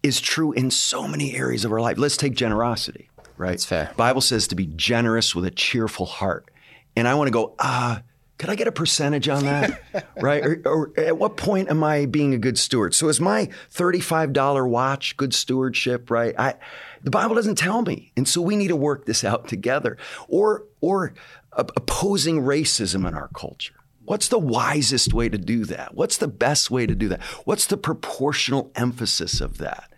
is 0.00 0.20
true 0.20 0.52
in 0.52 0.70
so 0.70 1.08
many 1.08 1.34
areas 1.34 1.64
of 1.64 1.72
our 1.72 1.80
life. 1.80 1.98
Let's 1.98 2.16
take 2.16 2.34
generosity, 2.34 3.10
right? 3.38 3.50
That's 3.50 3.64
fair. 3.64 3.92
Bible 3.96 4.20
says 4.20 4.48
to 4.48 4.54
be 4.54 4.66
generous 4.66 5.34
with 5.34 5.44
a 5.44 5.50
cheerful 5.50 6.06
heart. 6.06 6.50
And 6.96 7.06
I 7.06 7.14
want 7.14 7.28
to 7.28 7.32
go, 7.32 7.54
ah, 7.58 8.02
could 8.38 8.50
I 8.50 8.54
get 8.54 8.68
a 8.68 8.72
percentage 8.72 9.28
on 9.28 9.44
that? 9.44 9.82
right? 10.20 10.44
Or, 10.44 10.62
or 10.64 10.92
at 10.96 11.18
what 11.18 11.36
point 11.36 11.70
am 11.70 11.82
I 11.82 12.06
being 12.06 12.34
a 12.34 12.38
good 12.38 12.58
steward? 12.58 12.94
So 12.94 13.08
is 13.08 13.20
my 13.20 13.48
$35 13.72 14.68
watch 14.68 15.16
good 15.16 15.34
stewardship, 15.34 16.10
right? 16.10 16.34
I 16.38 16.54
the 17.02 17.10
Bible 17.10 17.34
doesn't 17.34 17.56
tell 17.56 17.82
me. 17.82 18.12
And 18.16 18.28
so 18.28 18.40
we 18.40 18.56
need 18.56 18.68
to 18.68 18.76
work 18.76 19.06
this 19.06 19.24
out 19.24 19.48
together. 19.48 19.96
Or 20.28 20.64
or 20.80 21.14
op- 21.52 21.72
opposing 21.76 22.42
racism 22.42 23.06
in 23.06 23.14
our 23.14 23.28
culture. 23.28 23.74
What's 24.04 24.28
the 24.28 24.38
wisest 24.38 25.12
way 25.12 25.28
to 25.28 25.36
do 25.36 25.64
that? 25.66 25.94
What's 25.94 26.16
the 26.16 26.28
best 26.28 26.70
way 26.70 26.86
to 26.86 26.94
do 26.94 27.08
that? 27.08 27.22
What's 27.44 27.66
the 27.66 27.76
proportional 27.76 28.72
emphasis 28.74 29.40
of 29.40 29.58
that? 29.58 29.92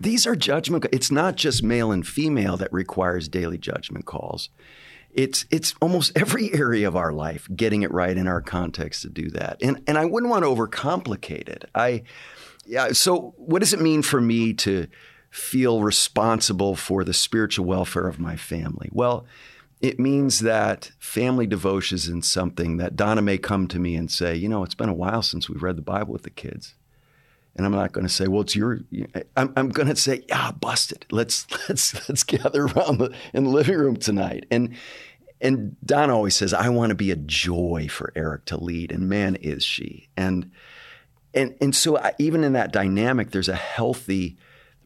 These 0.00 0.26
are 0.26 0.34
judgment. 0.34 0.86
It's 0.92 1.10
not 1.10 1.36
just 1.36 1.62
male 1.62 1.92
and 1.92 2.06
female 2.06 2.56
that 2.56 2.72
requires 2.72 3.28
daily 3.28 3.58
judgment 3.58 4.06
calls. 4.06 4.48
It's 5.12 5.44
it's 5.50 5.74
almost 5.80 6.12
every 6.16 6.52
area 6.54 6.88
of 6.88 6.96
our 6.96 7.12
life 7.12 7.48
getting 7.54 7.82
it 7.82 7.92
right 7.92 8.16
in 8.16 8.26
our 8.26 8.40
context 8.40 9.02
to 9.02 9.10
do 9.10 9.28
that. 9.30 9.58
And 9.60 9.82
and 9.86 9.98
I 9.98 10.06
wouldn't 10.06 10.30
want 10.30 10.44
to 10.44 10.48
overcomplicate 10.48 11.48
it. 11.48 11.66
I 11.74 12.04
yeah. 12.64 12.92
So 12.92 13.34
what 13.36 13.58
does 13.58 13.74
it 13.74 13.80
mean 13.80 14.02
for 14.02 14.20
me 14.20 14.54
to 14.54 14.86
feel 15.30 15.82
responsible 15.82 16.76
for 16.76 17.04
the 17.04 17.14
spiritual 17.14 17.66
welfare 17.66 18.08
of 18.08 18.18
my 18.18 18.36
family? 18.36 18.88
Well, 18.92 19.26
it 19.80 19.98
means 19.98 20.40
that 20.40 20.92
family 20.98 21.46
devotion 21.46 21.96
is 21.96 22.26
something 22.26 22.76
that 22.76 22.96
Donna 22.96 23.22
may 23.22 23.38
come 23.38 23.66
to 23.68 23.78
me 23.78 23.96
and 23.96 24.10
say, 24.10 24.34
you 24.34 24.48
know, 24.48 24.62
it's 24.62 24.74
been 24.74 24.88
a 24.88 24.94
while 24.94 25.22
since 25.22 25.48
we've 25.48 25.62
read 25.62 25.76
the 25.76 25.82
Bible 25.82 26.12
with 26.12 26.22
the 26.22 26.30
kids. 26.30 26.74
And 27.56 27.66
I'm 27.66 27.72
not 27.72 27.92
going 27.92 28.06
to 28.06 28.12
say, 28.12 28.26
well, 28.26 28.42
it's 28.42 28.54
your. 28.54 28.80
I'm, 29.36 29.52
I'm 29.56 29.68
going 29.70 29.88
to 29.88 29.96
say, 29.96 30.24
yeah, 30.28 30.52
busted. 30.52 31.04
Let's 31.10 31.46
let's 31.68 32.08
let's 32.08 32.22
gather 32.22 32.64
around 32.64 32.98
the 32.98 33.14
in 33.34 33.44
the 33.44 33.50
living 33.50 33.76
room 33.76 33.96
tonight. 33.96 34.46
And 34.50 34.76
and 35.40 35.76
Dawn 35.84 36.10
always 36.10 36.36
says, 36.36 36.52
I 36.52 36.68
want 36.68 36.90
to 36.90 36.94
be 36.94 37.10
a 37.10 37.16
joy 37.16 37.88
for 37.90 38.12
Eric 38.14 38.44
to 38.46 38.56
lead, 38.56 38.92
and 38.92 39.08
man, 39.08 39.36
is 39.36 39.64
she. 39.64 40.08
And 40.16 40.50
and 41.34 41.56
and 41.60 41.74
so 41.74 41.98
I, 41.98 42.12
even 42.18 42.44
in 42.44 42.52
that 42.52 42.72
dynamic, 42.72 43.30
there's 43.30 43.48
a 43.48 43.54
healthy 43.54 44.36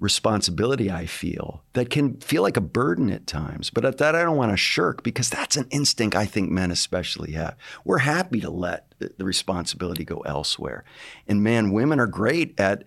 responsibility 0.04 0.90
I 0.90 1.06
feel 1.06 1.64
that 1.72 1.90
can 1.90 2.20
feel 2.20 2.42
like 2.42 2.56
a 2.56 2.60
burden 2.60 3.10
at 3.10 3.26
times, 3.26 3.70
but 3.70 3.84
at 3.84 3.98
that 3.98 4.14
I 4.14 4.22
don't 4.22 4.36
want 4.36 4.52
to 4.52 4.56
shirk 4.56 5.02
because 5.02 5.28
that's 5.28 5.56
an 5.56 5.66
instinct 5.70 6.14
I 6.14 6.26
think 6.26 6.50
men 6.50 6.70
especially 6.70 7.32
have. 7.32 7.56
We're 7.84 7.98
happy 7.98 8.40
to 8.40 8.50
let 8.50 8.92
the 8.98 9.24
responsibility 9.24 10.04
go 10.04 10.18
elsewhere, 10.20 10.84
and 11.26 11.42
man, 11.42 11.72
women 11.72 11.98
are 11.98 12.06
great 12.06 12.58
at 12.60 12.84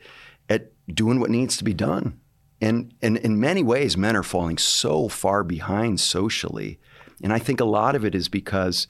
at 0.49 0.71
doing 0.87 1.19
what 1.19 1.29
needs 1.29 1.57
to 1.57 1.63
be 1.63 1.73
done. 1.73 2.19
And, 2.59 2.93
and 3.01 3.17
in 3.17 3.39
many 3.39 3.61
ways, 3.61 3.97
men 3.97 4.15
are 4.15 4.23
falling 4.23 4.57
so 4.57 5.09
far 5.09 5.43
behind 5.43 5.99
socially. 5.99 6.79
And 7.21 7.31
I 7.31 7.39
think 7.39 7.59
a 7.59 7.65
lot 7.65 7.95
of 7.95 8.03
it 8.03 8.15
is 8.15 8.29
because 8.29 8.87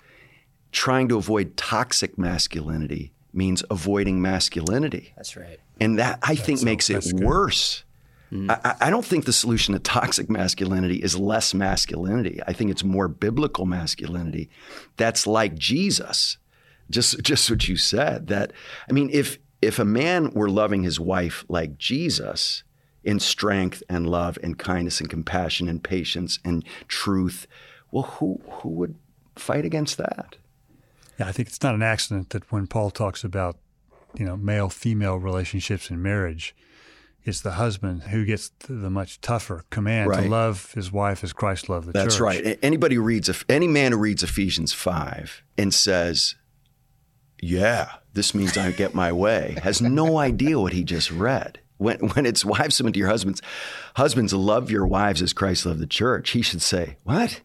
trying 0.71 1.09
to 1.09 1.17
avoid 1.17 1.57
toxic 1.57 2.17
masculinity 2.17 3.11
means 3.33 3.63
avoiding 3.69 4.21
masculinity. 4.21 5.13
That's 5.15 5.35
right. 5.35 5.59
And 5.79 5.99
that 5.99 6.19
I 6.21 6.35
think 6.35 6.63
makes 6.63 6.89
it 6.89 7.05
worse. 7.13 7.83
Mm. 8.31 8.51
I, 8.63 8.75
I, 8.81 8.89
don't 8.89 9.05
think 9.05 9.25
the 9.25 9.33
solution 9.33 9.73
to 9.73 9.79
toxic 9.79 10.29
masculinity 10.29 10.97
is 10.97 11.17
less 11.17 11.53
masculinity. 11.53 12.41
I 12.45 12.51
think 12.51 12.71
it's 12.71 12.83
more 12.83 13.07
biblical 13.07 13.65
masculinity. 13.65 14.49
That's 14.97 15.25
like 15.25 15.55
Jesus. 15.55 16.37
Just 16.89 17.21
just 17.21 17.49
what 17.49 17.67
you 17.67 17.77
said. 17.77 18.27
That 18.27 18.51
I 18.89 18.93
mean, 18.93 19.09
if 19.13 19.37
if 19.61 19.79
a 19.79 19.85
man 19.85 20.31
were 20.31 20.49
loving 20.49 20.83
his 20.83 20.99
wife 20.99 21.45
like 21.47 21.77
Jesus 21.77 22.63
in 23.03 23.19
strength 23.19 23.81
and 23.89 24.09
love 24.09 24.37
and 24.43 24.59
kindness 24.59 24.99
and 24.99 25.09
compassion 25.09 25.69
and 25.69 25.83
patience 25.83 26.39
and 26.43 26.65
truth, 26.87 27.47
well, 27.91 28.03
who 28.03 28.41
who 28.49 28.69
would 28.69 28.95
fight 29.35 29.65
against 29.65 29.97
that? 29.97 30.35
Yeah, 31.19 31.27
I 31.27 31.31
think 31.31 31.47
it's 31.47 31.63
not 31.63 31.75
an 31.75 31.83
accident 31.83 32.29
that 32.31 32.51
when 32.51 32.67
Paul 32.67 32.91
talks 32.91 33.23
about, 33.23 33.57
you 34.17 34.25
know, 34.25 34.37
male 34.37 34.69
female 34.69 35.17
relationships 35.17 35.89
in 35.89 36.01
marriage, 36.01 36.55
it's 37.27 37.41
the 37.41 37.51
husband 37.51 38.03
who 38.03 38.23
gets 38.23 38.49
the 38.69 38.89
much 38.89 39.19
tougher 39.19 39.65
command 39.69 40.09
right. 40.09 40.23
to 40.23 40.29
love 40.29 40.71
his 40.71 40.93
wife 40.93 41.25
as 41.25 41.33
Christ 41.33 41.67
loved 41.67 41.87
the 41.87 41.91
That's 41.91 42.15
church. 42.15 42.35
That's 42.35 42.45
right. 42.47 42.59
Anybody 42.63 42.95
who 42.95 43.01
reads 43.01 43.29
any 43.49 43.67
man 43.67 43.91
who 43.91 43.97
reads 43.97 44.23
Ephesians 44.23 44.71
five 44.71 45.43
and 45.57 45.73
says, 45.73 46.35
"Yeah, 47.41 47.91
this 48.13 48.33
means 48.33 48.57
I 48.57 48.71
get 48.71 48.95
my 48.95 49.11
way," 49.11 49.57
has 49.61 49.81
no 49.81 50.17
idea 50.29 50.57
what 50.57 50.71
he 50.71 50.85
just 50.85 51.11
read. 51.11 51.59
When 51.77 51.97
when 52.09 52.25
it's 52.25 52.45
wives 52.45 52.77
submit 52.77 52.93
to 52.93 52.99
your 52.99 53.09
husbands, 53.09 53.41
husbands 53.95 54.33
love 54.33 54.71
your 54.71 54.87
wives 54.87 55.21
as 55.21 55.33
Christ 55.33 55.65
loved 55.65 55.79
the 55.79 55.87
church. 55.87 56.29
He 56.29 56.41
should 56.41 56.61
say, 56.61 56.95
"What? 57.03 57.41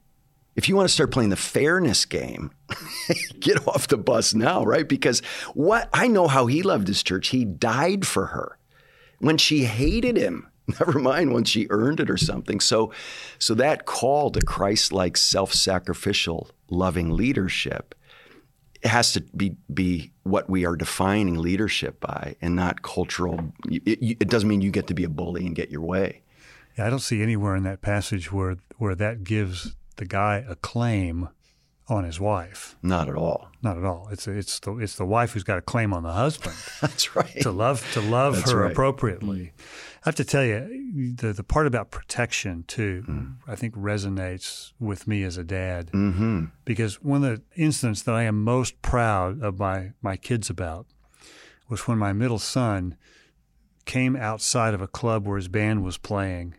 if 0.55 0.69
you 0.69 0.77
want 0.77 0.87
to 0.87 0.93
start 0.93 1.11
playing 1.11 1.31
the 1.31 1.37
fairness 1.37 2.05
game, 2.05 2.51
get 3.41 3.67
off 3.67 3.89
the 3.89 3.97
bus 3.97 4.35
now, 4.35 4.63
right? 4.63 4.87
Because 4.87 5.21
what 5.55 5.89
I 5.95 6.09
know 6.09 6.29
how 6.29 6.47
he 6.47 6.63
loved 6.63 6.89
his 6.89 7.03
church. 7.03 7.29
He 7.29 7.47
died 7.47 8.07
for 8.07 8.27
her 8.27 8.59
when 9.23 9.39
she 9.39 9.65
hated 9.65 10.17
him. 10.17 10.49
Never 10.81 10.99
mind 10.99 11.33
when 11.33 11.45
she 11.45 11.67
earned 11.71 12.01
it 12.01 12.11
or 12.11 12.17
something. 12.17 12.61
So, 12.61 12.93
so 13.39 13.55
that 13.55 13.87
call 13.87 14.31
to 14.31 14.41
Christ-like, 14.41 15.17
self-sacrificial, 15.17 16.51
loving 16.71 17.11
leadership 17.11 17.95
has 18.85 19.13
to 19.13 19.21
be 19.37 19.57
be 19.73 20.11
what 20.25 20.51
we 20.51 20.67
are 20.67 20.75
defining 20.75 21.37
leadership 21.39 22.01
by, 22.01 22.35
and 22.41 22.57
not 22.57 22.83
cultural. 22.83 23.53
It, 23.71 24.19
it 24.21 24.29
doesn't 24.29 24.49
mean 24.49 24.61
you 24.61 24.73
get 24.73 24.89
to 24.89 24.95
be 24.95 25.05
a 25.05 25.09
bully 25.09 25.47
and 25.47 25.55
get 25.55 25.71
your 25.71 25.83
way. 25.83 26.23
Yeah, 26.77 26.89
I 26.89 26.91
don't 26.91 26.99
see 26.99 27.23
anywhere 27.23 27.55
in 27.55 27.63
that 27.63 27.81
passage 27.81 28.33
where 28.33 28.57
where 28.79 28.97
that 28.97 29.23
gives 29.23 29.77
the 29.97 30.05
guy 30.05 30.45
a 30.49 30.57
claim 30.57 31.29
on 31.93 32.05
his 32.05 32.19
wife. 32.19 32.77
Not 32.83 33.09
at 33.09 33.15
all. 33.15 33.49
Not 33.63 33.77
at 33.77 33.85
all. 33.85 34.09
It's 34.11 34.27
it's 34.27 34.59
the 34.61 34.77
it's 34.79 34.97
the 34.97 35.05
wife 35.05 35.33
who's 35.33 35.45
got 35.45 35.59
a 35.59 35.63
claim 35.63 35.93
on 35.93 36.03
the 36.03 36.13
husband. 36.13 36.57
That's 36.81 37.15
right. 37.15 37.41
To 37.43 37.51
love 37.51 37.89
to 37.93 38.01
love 38.01 38.37
That's 38.37 38.51
her 38.51 38.63
right. 38.63 38.73
appropriately. 38.73 39.53
Mm. 39.57 39.63
I 40.05 40.09
have 40.09 40.15
to 40.17 40.25
tell 40.25 40.45
you, 40.45 41.15
the 41.15 41.33
the 41.33 41.45
part 41.45 41.67
about 41.67 41.91
protection 41.91 42.65
too, 42.67 43.05
mm. 43.07 43.37
I 43.47 43.55
think 43.55 43.75
resonates 43.75 44.73
with 44.81 45.07
me 45.07 45.23
as 45.23 45.37
a 45.37 45.45
dad. 45.45 45.93
Mm-hmm. 45.93 46.47
Because 46.65 47.03
one 47.03 47.23
of 47.25 47.37
the 47.37 47.63
incidents 47.63 48.03
that 48.03 48.15
I 48.15 48.25
am 48.25 48.43
most 48.43 48.83
proud 48.83 49.43
of 49.43 49.59
my 49.59 49.93
my 50.01 50.17
kids 50.17 50.51
about 50.51 50.87
was 51.69 51.87
when 51.87 51.99
my 51.99 52.13
middle 52.13 52.39
son 52.39 52.97
came 53.85 54.17
outside 54.17 54.75
of 54.75 54.81
a 54.81 54.89
club 54.89 55.27
where 55.27 55.37
his 55.37 55.49
band 55.49 55.85
was 55.85 55.99
playing 55.99 56.55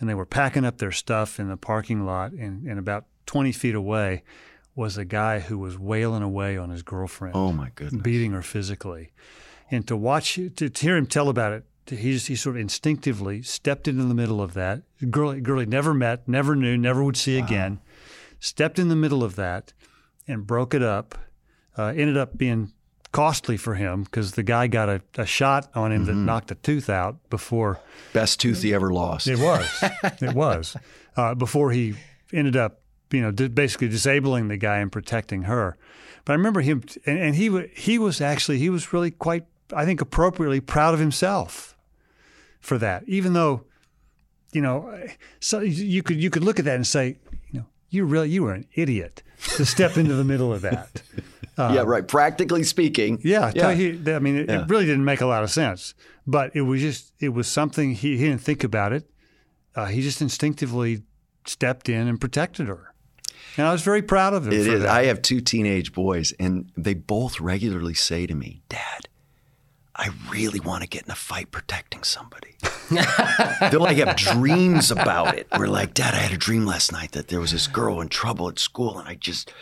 and 0.00 0.08
they 0.08 0.14
were 0.14 0.26
packing 0.26 0.64
up 0.64 0.78
their 0.78 0.90
stuff 0.90 1.38
in 1.38 1.48
the 1.48 1.56
parking 1.56 2.04
lot, 2.04 2.32
and, 2.32 2.66
and 2.66 2.76
about 2.76 3.04
20 3.26 3.52
feet 3.52 3.74
away 3.76 4.24
was 4.74 4.96
a 4.96 5.04
guy 5.04 5.40
who 5.40 5.58
was 5.58 5.78
wailing 5.78 6.22
away 6.22 6.56
on 6.56 6.70
his 6.70 6.82
girlfriend. 6.82 7.36
Oh 7.36 7.52
my 7.52 7.70
goodness! 7.74 8.02
Beating 8.02 8.32
her 8.32 8.42
physically, 8.42 9.12
and 9.70 9.86
to 9.88 9.96
watch 9.96 10.34
to, 10.34 10.50
to 10.50 10.70
hear 10.82 10.96
him 10.96 11.06
tell 11.06 11.28
about 11.28 11.52
it, 11.52 11.64
he 11.86 12.12
just 12.12 12.28
he 12.28 12.36
sort 12.36 12.56
of 12.56 12.60
instinctively 12.60 13.42
stepped 13.42 13.88
into 13.88 14.04
the 14.04 14.14
middle 14.14 14.40
of 14.40 14.54
that. 14.54 14.82
Girl, 15.10 15.34
girl 15.40 15.60
he 15.60 15.66
never 15.66 15.92
met, 15.92 16.26
never 16.28 16.54
knew, 16.54 16.76
never 16.76 17.02
would 17.02 17.16
see 17.16 17.38
wow. 17.38 17.46
again. 17.46 17.80
Stepped 18.40 18.78
in 18.78 18.88
the 18.88 18.96
middle 18.96 19.22
of 19.22 19.36
that 19.36 19.72
and 20.26 20.46
broke 20.46 20.74
it 20.74 20.82
up. 20.82 21.16
Uh, 21.76 21.86
ended 21.86 22.16
up 22.16 22.36
being 22.36 22.72
costly 23.12 23.56
for 23.56 23.74
him 23.74 24.02
because 24.02 24.32
the 24.32 24.42
guy 24.42 24.66
got 24.66 24.88
a, 24.88 25.02
a 25.16 25.26
shot 25.26 25.70
on 25.74 25.92
him 25.92 26.04
mm-hmm. 26.04 26.18
that 26.18 26.24
knocked 26.24 26.50
a 26.50 26.54
tooth 26.56 26.90
out 26.90 27.16
before. 27.30 27.80
Best 28.12 28.40
tooth 28.40 28.62
he 28.62 28.74
ever 28.74 28.92
lost. 28.92 29.28
It 29.28 29.38
was. 29.38 29.84
it 30.20 30.34
was. 30.34 30.76
Uh, 31.14 31.34
before 31.34 31.72
he 31.72 31.94
ended 32.32 32.56
up, 32.56 32.80
you 33.12 33.20
know, 33.20 33.32
basically 33.48 33.88
disabling 33.88 34.48
the 34.48 34.56
guy 34.56 34.78
and 34.78 34.90
protecting 34.90 35.42
her. 35.42 35.76
But 36.24 36.32
I 36.32 36.36
remember 36.36 36.60
him, 36.60 36.82
and, 37.06 37.18
and 37.18 37.34
he 37.34 37.66
he 37.74 37.98
was 37.98 38.20
actually 38.20 38.58
he 38.58 38.70
was 38.70 38.92
really 38.92 39.10
quite, 39.10 39.44
I 39.74 39.84
think, 39.84 40.00
appropriately 40.00 40.60
proud 40.60 40.94
of 40.94 41.00
himself 41.00 41.76
for 42.60 42.78
that, 42.78 43.02
even 43.06 43.32
though, 43.32 43.64
you 44.52 44.62
know, 44.62 45.06
so 45.40 45.60
you 45.60 46.02
could 46.02 46.22
you 46.22 46.30
could 46.30 46.44
look 46.44 46.58
at 46.58 46.64
that 46.64 46.76
and 46.76 46.86
say, 46.86 47.18
you 47.50 47.60
know, 47.60 47.66
you 47.90 48.04
really 48.04 48.30
you 48.30 48.44
were 48.44 48.52
an 48.52 48.66
idiot 48.74 49.22
to 49.56 49.66
step 49.66 49.96
into 49.96 50.14
the 50.14 50.24
middle 50.24 50.52
of 50.52 50.62
that. 50.62 51.02
Uh, 51.58 51.72
yeah, 51.74 51.82
right. 51.82 52.06
Practically 52.06 52.62
speaking. 52.62 53.20
Yeah, 53.24 53.52
yeah. 53.54 53.74
He, 53.74 53.98
I 54.12 54.20
mean, 54.20 54.36
it, 54.36 54.48
yeah. 54.48 54.62
it, 54.62 54.68
really 54.68 54.86
didn't 54.86 55.04
make 55.04 55.20
a 55.20 55.26
lot 55.26 55.42
of 55.42 55.50
sense, 55.50 55.94
but 56.26 56.54
it 56.54 56.62
was 56.62 56.80
just 56.80 57.12
it 57.18 57.30
was 57.30 57.48
something 57.48 57.94
he, 57.94 58.16
he 58.16 58.24
didn't 58.28 58.42
think 58.42 58.62
about 58.62 58.92
it. 58.92 59.10
Uh, 59.74 59.86
he 59.86 60.02
just 60.02 60.20
instinctively 60.22 61.02
stepped 61.46 61.88
in 61.88 62.06
and 62.06 62.20
protected 62.20 62.68
her, 62.68 62.91
and 63.56 63.66
I 63.66 63.72
was 63.72 63.82
very 63.82 64.02
proud 64.02 64.34
of 64.34 64.46
him. 64.46 64.52
It 64.52 64.66
is. 64.66 64.82
That. 64.82 64.90
I 64.90 65.04
have 65.04 65.22
two 65.22 65.40
teenage 65.40 65.92
boys, 65.92 66.32
and 66.38 66.70
they 66.76 66.94
both 66.94 67.40
regularly 67.40 67.94
say 67.94 68.26
to 68.26 68.34
me, 68.34 68.62
"Dad, 68.68 69.08
I 69.94 70.10
really 70.30 70.60
want 70.60 70.82
to 70.82 70.88
get 70.88 71.04
in 71.04 71.10
a 71.10 71.16
fight 71.16 71.50
protecting 71.50 72.02
somebody." 72.02 72.56
They're 72.90 73.78
like 73.78 73.96
have 73.98 74.16
dreams 74.16 74.90
about 74.90 75.36
it. 75.36 75.46
We're 75.56 75.66
like, 75.66 75.94
Dad, 75.94 76.14
I 76.14 76.18
had 76.18 76.32
a 76.32 76.36
dream 76.36 76.66
last 76.66 76.92
night 76.92 77.12
that 77.12 77.28
there 77.28 77.40
was 77.40 77.52
this 77.52 77.66
girl 77.66 78.00
in 78.00 78.08
trouble 78.08 78.48
at 78.48 78.58
school, 78.58 78.98
and 78.98 79.08
I 79.08 79.14
just 79.14 79.52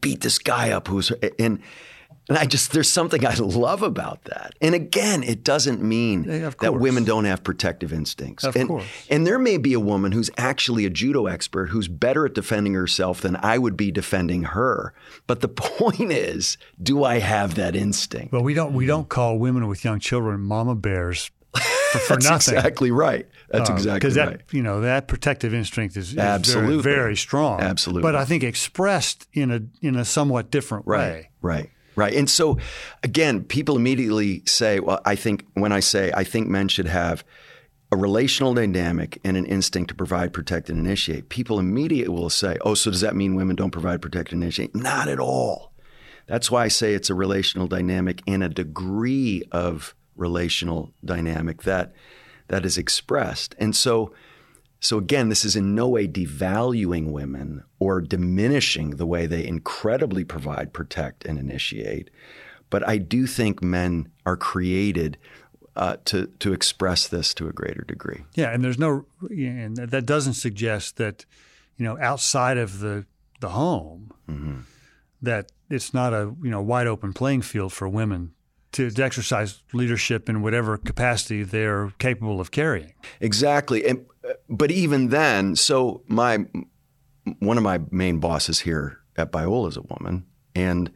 beat 0.00 0.20
this 0.20 0.38
guy 0.38 0.70
up 0.70 0.88
who's 0.88 1.10
and 1.38 1.60
and 2.30 2.38
I 2.38 2.46
just 2.46 2.70
there's 2.70 2.88
something 2.88 3.26
I 3.26 3.34
love 3.34 3.82
about 3.82 4.24
that. 4.24 4.54
And 4.60 4.72
again, 4.74 5.24
it 5.24 5.42
doesn't 5.42 5.82
mean 5.82 6.24
yeah, 6.24 6.50
that 6.60 6.74
women 6.78 7.02
don't 7.02 7.24
have 7.24 7.42
protective 7.42 7.92
instincts. 7.92 8.44
Of 8.44 8.54
and, 8.54 8.68
course. 8.68 8.86
And 9.10 9.26
there 9.26 9.38
may 9.38 9.58
be 9.58 9.72
a 9.72 9.80
woman 9.80 10.12
who's 10.12 10.30
actually 10.38 10.86
a 10.86 10.90
judo 10.90 11.26
expert 11.26 11.70
who's 11.70 11.88
better 11.88 12.24
at 12.24 12.34
defending 12.34 12.74
herself 12.74 13.20
than 13.20 13.36
I 13.42 13.58
would 13.58 13.76
be 13.76 13.90
defending 13.90 14.44
her. 14.44 14.94
But 15.26 15.40
the 15.40 15.48
point 15.48 16.12
is, 16.12 16.56
do 16.80 17.02
I 17.02 17.18
have 17.18 17.56
that 17.56 17.74
instinct? 17.74 18.32
Well, 18.32 18.44
we 18.44 18.54
don't 18.54 18.74
we 18.74 18.86
don't 18.86 19.08
call 19.08 19.36
women 19.36 19.66
with 19.66 19.84
young 19.84 19.98
children 19.98 20.40
mama 20.40 20.76
bears 20.76 21.32
for, 21.52 21.98
for 21.98 22.14
That's 22.14 22.30
nothing. 22.30 22.54
exactly 22.54 22.90
right. 22.92 23.26
That's 23.48 23.70
uh, 23.70 23.72
exactly 23.72 24.10
right. 24.10 24.38
that 24.38 24.54
you 24.54 24.62
know 24.62 24.82
that 24.82 25.08
protective 25.08 25.52
instinct 25.52 25.96
is, 25.96 26.12
is 26.12 26.18
absolutely 26.18 26.80
very, 26.80 26.96
very, 26.96 27.16
strong. 27.16 27.60
Absolutely, 27.60 28.02
but 28.02 28.14
I 28.14 28.24
think 28.24 28.44
expressed 28.44 29.26
in 29.32 29.50
a 29.50 29.62
in 29.84 29.96
a 29.96 30.04
somewhat 30.04 30.52
different 30.52 30.86
right, 30.86 30.98
way. 30.98 31.30
Right. 31.42 31.70
Right. 32.00 32.14
And 32.14 32.30
so, 32.30 32.56
again, 33.02 33.44
people 33.44 33.76
immediately 33.76 34.42
say, 34.46 34.80
well, 34.80 35.02
I 35.04 35.16
think 35.16 35.44
when 35.52 35.70
I 35.70 35.80
say 35.80 36.10
I 36.16 36.24
think 36.24 36.48
men 36.48 36.68
should 36.68 36.86
have 36.86 37.24
a 37.92 37.96
relational 37.98 38.54
dynamic 38.54 39.20
and 39.22 39.36
an 39.36 39.44
instinct 39.44 39.88
to 39.90 39.94
provide, 39.94 40.32
protect, 40.32 40.70
and 40.70 40.78
initiate, 40.78 41.28
people 41.28 41.58
immediately 41.58 42.14
will 42.14 42.30
say, 42.30 42.56
oh, 42.62 42.72
so 42.72 42.90
does 42.90 43.02
that 43.02 43.14
mean 43.14 43.34
women 43.34 43.54
don't 43.54 43.70
provide, 43.70 44.00
protect, 44.00 44.32
and 44.32 44.42
initiate? 44.42 44.74
Not 44.74 45.08
at 45.08 45.20
all. 45.20 45.74
That's 46.26 46.50
why 46.50 46.64
I 46.64 46.68
say 46.68 46.94
it's 46.94 47.10
a 47.10 47.14
relational 47.14 47.66
dynamic 47.66 48.22
and 48.26 48.42
a 48.42 48.48
degree 48.48 49.42
of 49.52 49.94
relational 50.16 50.94
dynamic 51.04 51.64
that 51.64 51.92
that 52.48 52.64
is 52.64 52.78
expressed. 52.78 53.54
And 53.58 53.76
so 53.76 54.14
so 54.80 54.96
again, 54.96 55.28
this 55.28 55.44
is 55.44 55.56
in 55.56 55.74
no 55.74 55.88
way 55.88 56.08
devaluing 56.08 57.10
women 57.12 57.64
or 57.78 58.00
diminishing 58.00 58.90
the 58.96 59.06
way 59.06 59.26
they 59.26 59.46
incredibly 59.46 60.24
provide, 60.24 60.72
protect, 60.72 61.26
and 61.26 61.38
initiate. 61.38 62.10
But 62.70 62.88
I 62.88 62.96
do 62.96 63.26
think 63.26 63.62
men 63.62 64.10
are 64.24 64.38
created 64.38 65.18
uh, 65.76 65.96
to 66.06 66.26
to 66.38 66.52
express 66.52 67.06
this 67.06 67.34
to 67.34 67.48
a 67.48 67.52
greater 67.52 67.84
degree. 67.86 68.24
Yeah, 68.34 68.50
and 68.52 68.64
there's 68.64 68.78
no, 68.78 69.04
and 69.28 69.76
that 69.76 70.06
doesn't 70.06 70.34
suggest 70.34 70.96
that, 70.96 71.26
you 71.76 71.84
know, 71.84 71.98
outside 72.00 72.56
of 72.56 72.80
the 72.80 73.04
the 73.40 73.50
home, 73.50 74.12
mm-hmm. 74.28 74.60
that 75.20 75.52
it's 75.68 75.92
not 75.92 76.14
a 76.14 76.34
you 76.42 76.50
know 76.50 76.62
wide 76.62 76.86
open 76.86 77.12
playing 77.12 77.42
field 77.42 77.72
for 77.72 77.88
women 77.88 78.32
to, 78.72 78.90
to 78.90 79.02
exercise 79.02 79.62
leadership 79.72 80.28
in 80.28 80.42
whatever 80.42 80.76
capacity 80.78 81.42
they're 81.42 81.92
capable 81.98 82.40
of 82.40 82.50
carrying. 82.50 82.94
Exactly. 83.20 83.86
And, 83.86 84.06
but 84.48 84.70
even 84.70 85.08
then, 85.08 85.56
so 85.56 86.02
my 86.06 86.46
one 87.38 87.56
of 87.56 87.62
my 87.62 87.80
main 87.90 88.18
bosses 88.18 88.60
here 88.60 88.98
at 89.16 89.32
Biola 89.32 89.68
is 89.68 89.76
a 89.76 89.82
woman, 89.82 90.26
and 90.54 90.90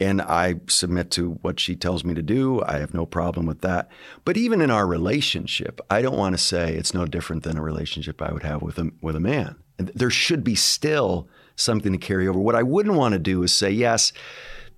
and 0.00 0.22
I 0.22 0.56
submit 0.66 1.10
to 1.12 1.32
what 1.42 1.60
she 1.60 1.76
tells 1.76 2.04
me 2.04 2.14
to 2.14 2.22
do. 2.22 2.62
I 2.62 2.78
have 2.78 2.94
no 2.94 3.04
problem 3.04 3.44
with 3.44 3.60
that. 3.60 3.88
But 4.24 4.38
even 4.38 4.62
in 4.62 4.70
our 4.70 4.86
relationship, 4.86 5.80
I 5.90 6.00
don't 6.00 6.16
want 6.16 6.32
to 6.32 6.42
say 6.42 6.74
it's 6.74 6.94
no 6.94 7.04
different 7.04 7.42
than 7.42 7.58
a 7.58 7.62
relationship 7.62 8.22
I 8.22 8.32
would 8.32 8.42
have 8.42 8.62
with 8.62 8.78
a 8.78 8.90
with 9.02 9.14
a 9.14 9.20
man. 9.20 9.56
There 9.76 10.10
should 10.10 10.44
be 10.44 10.54
still 10.54 11.28
something 11.56 11.92
to 11.92 11.98
carry 11.98 12.26
over. 12.26 12.38
What 12.38 12.54
I 12.54 12.62
wouldn't 12.62 12.96
want 12.96 13.12
to 13.12 13.18
do 13.18 13.42
is 13.42 13.52
say, 13.52 13.70
yes, 13.70 14.12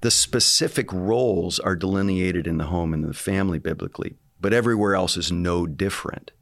the 0.01 0.11
specific 0.11 0.93
roles 0.93 1.61
are 1.61 1.77
delineated 1.77 2.47
in 2.47 2.59
the 2.59 2.65
home 2.65 2.93
and 2.93 3.05
the 3.05 3.15
family 3.15 3.59
biblically, 3.59 4.17
but 4.41 4.53
everywhere 4.53 4.95
else 4.95 5.17
is 5.17 5.31
no 5.31 5.67
different 5.67 6.33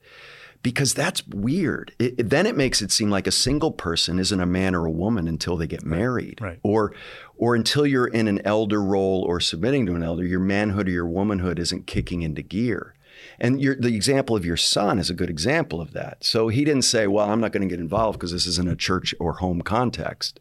because 0.62 0.94
that's 0.94 1.26
weird. 1.26 1.94
It, 1.98 2.14
it, 2.18 2.30
then 2.30 2.46
it 2.46 2.56
makes 2.56 2.82
it 2.82 2.92
seem 2.92 3.10
like 3.10 3.26
a 3.26 3.32
single 3.32 3.72
person 3.72 4.18
isn't 4.18 4.40
a 4.40 4.46
man 4.46 4.74
or 4.74 4.86
a 4.86 4.90
woman 4.90 5.26
until 5.28 5.56
they 5.56 5.66
get 5.66 5.84
married, 5.84 6.40
right. 6.40 6.58
or 6.62 6.94
or 7.36 7.54
until 7.54 7.86
you're 7.86 8.06
in 8.06 8.28
an 8.28 8.40
elder 8.44 8.82
role 8.82 9.24
or 9.26 9.40
submitting 9.40 9.86
to 9.86 9.94
an 9.94 10.02
elder. 10.02 10.24
Your 10.24 10.40
manhood 10.40 10.88
or 10.88 10.92
your 10.92 11.06
womanhood 11.06 11.58
isn't 11.58 11.86
kicking 11.86 12.22
into 12.22 12.42
gear. 12.42 12.94
And 13.38 13.60
the 13.60 13.94
example 13.94 14.36
of 14.36 14.44
your 14.44 14.56
son 14.56 14.98
is 14.98 15.10
a 15.10 15.14
good 15.14 15.30
example 15.30 15.80
of 15.80 15.92
that. 15.92 16.24
So 16.24 16.48
he 16.48 16.64
didn't 16.64 16.82
say, 16.82 17.06
"Well, 17.06 17.30
I'm 17.30 17.40
not 17.40 17.52
going 17.52 17.66
to 17.66 17.68
get 17.68 17.80
involved 17.80 18.18
because 18.18 18.32
this 18.32 18.46
isn't 18.46 18.68
a 18.68 18.76
church 18.76 19.14
or 19.18 19.34
home 19.34 19.62
context." 19.62 20.40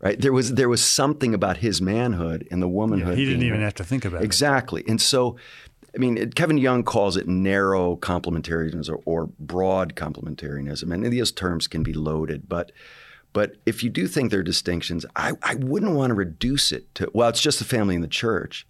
Right? 0.00 0.18
There 0.18 0.32
was 0.32 0.54
there 0.54 0.68
was 0.68 0.82
something 0.82 1.34
about 1.34 1.58
his 1.58 1.82
manhood 1.82 2.46
and 2.50 2.62
the 2.62 2.68
womanhood. 2.68 3.18
Yeah, 3.18 3.24
he 3.24 3.30
didn't 3.30 3.44
even 3.44 3.60
have 3.60 3.74
to 3.74 3.84
think 3.84 4.04
about 4.04 4.22
exactly. 4.22 4.80
it. 4.80 4.84
Exactly. 4.84 4.90
And 4.92 5.00
so 5.00 5.36
I 5.94 5.98
mean, 5.98 6.30
Kevin 6.32 6.58
DeYoung 6.58 6.84
calls 6.84 7.16
it 7.16 7.26
narrow 7.26 7.96
complementarianism 7.96 8.90
or, 8.90 9.00
or, 9.04 9.26
broad 9.38 9.94
complementarianism, 9.96 10.92
and 10.92 11.04
these 11.04 11.32
terms 11.32 11.66
can 11.66 11.82
be 11.82 11.94
loaded. 11.94 12.48
But, 12.48 12.72
but 13.32 13.56
if 13.64 13.82
you 13.82 13.90
do 13.90 14.06
think 14.06 14.30
there 14.30 14.40
are 14.40 14.44
distinctions, 14.44 15.06
I, 15.16 15.32
I 15.42 15.54
wouldn't 15.54 15.94
want 15.94 16.10
to 16.10 16.14
reduce 16.14 16.72
it 16.72 16.94
to 16.96 17.10
well, 17.14 17.28
it's 17.28 17.40
just 17.40 17.58
the 17.58 17.64
family 17.64 17.94
and 17.94 18.04
the 18.04 18.08
church, 18.08 18.66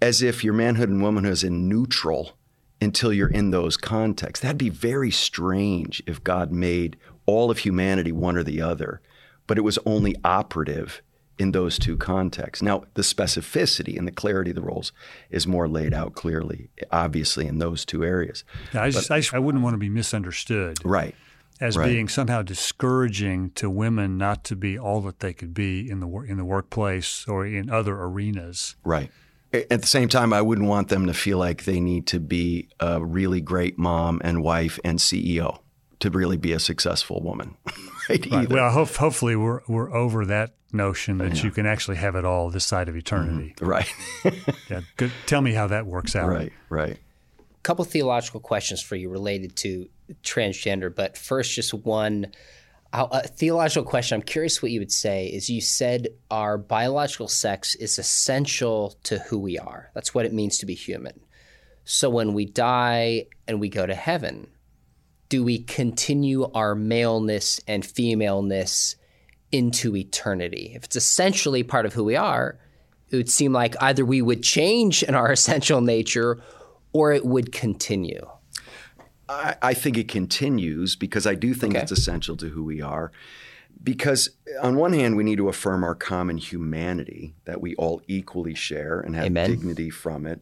as 0.00 0.22
if 0.22 0.44
your 0.44 0.54
manhood 0.54 0.88
and 0.88 1.02
womanhood 1.02 1.32
is 1.32 1.44
in 1.44 1.68
neutral 1.68 2.36
until 2.80 3.12
you're 3.12 3.28
in 3.28 3.50
those 3.50 3.76
contexts. 3.76 4.42
That'd 4.42 4.58
be 4.58 4.68
very 4.68 5.10
strange 5.10 6.02
if 6.06 6.22
God 6.22 6.52
made 6.52 6.96
all 7.24 7.50
of 7.50 7.58
humanity 7.58 8.12
one 8.12 8.36
or 8.36 8.44
the 8.44 8.60
other, 8.60 9.00
but 9.46 9.58
it 9.58 9.62
was 9.62 9.78
only 9.84 10.14
operative 10.24 11.02
in 11.38 11.52
those 11.52 11.78
two 11.78 11.96
contexts. 11.96 12.62
Now, 12.62 12.84
the 12.94 13.02
specificity 13.02 13.98
and 13.98 14.06
the 14.06 14.12
clarity 14.12 14.50
of 14.50 14.56
the 14.56 14.62
roles 14.62 14.92
is 15.30 15.46
more 15.46 15.68
laid 15.68 15.92
out 15.92 16.14
clearly, 16.14 16.70
obviously, 16.90 17.46
in 17.46 17.58
those 17.58 17.84
two 17.84 18.04
areas. 18.04 18.44
Yeah, 18.72 18.84
I, 18.84 18.90
just, 18.90 19.08
but, 19.08 19.32
I, 19.32 19.36
I, 19.36 19.38
wouldn't 19.38 19.62
want 19.62 19.74
to 19.74 19.78
be 19.78 19.88
misunderstood. 19.88 20.78
Right. 20.84 21.14
As 21.60 21.76
right. 21.76 21.86
being 21.86 22.08
somehow 22.08 22.42
discouraging 22.42 23.50
to 23.52 23.70
women 23.70 24.18
not 24.18 24.44
to 24.44 24.56
be 24.56 24.78
all 24.78 25.00
that 25.02 25.20
they 25.20 25.32
could 25.32 25.54
be 25.54 25.88
in 25.88 26.00
the 26.00 26.08
in 26.28 26.36
the 26.36 26.44
workplace 26.44 27.24
or 27.26 27.46
in 27.46 27.70
other 27.70 27.96
arenas. 27.96 28.76
Right. 28.84 29.10
At 29.54 29.80
the 29.80 29.86
same 29.86 30.08
time, 30.08 30.34
I 30.34 30.42
wouldn't 30.42 30.68
want 30.68 30.88
them 30.88 31.06
to 31.06 31.14
feel 31.14 31.38
like 31.38 31.64
they 31.64 31.80
need 31.80 32.06
to 32.08 32.20
be 32.20 32.68
a 32.78 33.02
really 33.02 33.40
great 33.40 33.78
mom 33.78 34.20
and 34.22 34.42
wife 34.42 34.78
and 34.84 34.98
CEO 34.98 35.60
to 36.00 36.10
really 36.10 36.36
be 36.36 36.52
a 36.52 36.58
successful 36.58 37.22
woman. 37.22 37.56
right. 38.08 38.30
right. 38.30 38.48
Well, 38.48 38.70
hope, 38.70 38.94
hopefully 38.94 39.36
we're 39.36 39.60
we're 39.68 39.92
over 39.92 40.26
that 40.26 40.54
notion 40.72 41.18
that 41.18 41.36
yeah. 41.36 41.44
you 41.44 41.50
can 41.50 41.66
actually 41.66 41.96
have 41.96 42.16
it 42.16 42.24
all 42.24 42.50
this 42.50 42.66
side 42.66 42.88
of 42.88 42.96
eternity. 42.96 43.54
Mm-hmm. 43.56 43.66
Right. 43.66 43.94
yeah. 44.70 44.80
Good. 44.96 45.12
Tell 45.26 45.40
me 45.40 45.52
how 45.52 45.68
that 45.68 45.86
works 45.86 46.14
out. 46.14 46.28
Right. 46.28 46.52
Right. 46.68 46.98
A 47.38 47.62
couple 47.62 47.84
theological 47.84 48.40
questions 48.40 48.82
for 48.82 48.96
you 48.96 49.08
related 49.08 49.56
to 49.56 49.88
transgender, 50.22 50.94
but 50.94 51.16
first, 51.16 51.52
just 51.52 51.74
one 51.74 52.32
a 52.92 53.26
theological 53.28 53.84
question. 53.84 54.16
I'm 54.16 54.22
curious 54.22 54.62
what 54.62 54.70
you 54.70 54.80
would 54.80 54.92
say. 54.92 55.26
Is 55.26 55.50
you 55.50 55.60
said 55.60 56.08
our 56.30 56.56
biological 56.56 57.28
sex 57.28 57.74
is 57.74 57.98
essential 57.98 58.96
to 59.04 59.18
who 59.18 59.38
we 59.38 59.58
are. 59.58 59.90
That's 59.94 60.14
what 60.14 60.24
it 60.24 60.32
means 60.32 60.58
to 60.58 60.66
be 60.66 60.74
human. 60.74 61.20
So 61.84 62.10
when 62.10 62.34
we 62.34 62.46
die 62.46 63.26
and 63.46 63.60
we 63.60 63.68
go 63.68 63.86
to 63.86 63.94
heaven, 63.94 64.48
do 65.28 65.42
we 65.42 65.58
continue 65.58 66.50
our 66.52 66.74
maleness 66.74 67.60
and 67.66 67.84
femaleness 67.84 68.96
into 69.52 69.96
eternity. 69.96 70.72
If 70.74 70.84
it's 70.84 70.96
essentially 70.96 71.62
part 71.62 71.86
of 71.86 71.94
who 71.94 72.04
we 72.04 72.16
are, 72.16 72.58
it 73.10 73.16
would 73.16 73.30
seem 73.30 73.52
like 73.52 73.74
either 73.80 74.04
we 74.04 74.20
would 74.22 74.42
change 74.42 75.02
in 75.02 75.14
our 75.14 75.30
essential 75.32 75.80
nature 75.80 76.40
or 76.92 77.12
it 77.12 77.24
would 77.24 77.52
continue. 77.52 78.26
I, 79.28 79.56
I 79.60 79.74
think 79.74 79.98
it 79.98 80.08
continues 80.08 80.96
because 80.96 81.26
I 81.26 81.34
do 81.34 81.54
think 81.54 81.74
okay. 81.74 81.82
it's 81.82 81.92
essential 81.92 82.36
to 82.38 82.48
who 82.48 82.64
we 82.64 82.80
are. 82.80 83.12
Because 83.82 84.30
on 84.62 84.76
one 84.76 84.94
hand, 84.94 85.16
we 85.16 85.24
need 85.24 85.36
to 85.36 85.48
affirm 85.48 85.84
our 85.84 85.94
common 85.94 86.38
humanity 86.38 87.34
that 87.44 87.60
we 87.60 87.74
all 87.76 88.00
equally 88.08 88.54
share 88.54 89.00
and 89.00 89.14
have 89.14 89.26
Amen. 89.26 89.50
dignity 89.50 89.90
from 89.90 90.26
it. 90.26 90.40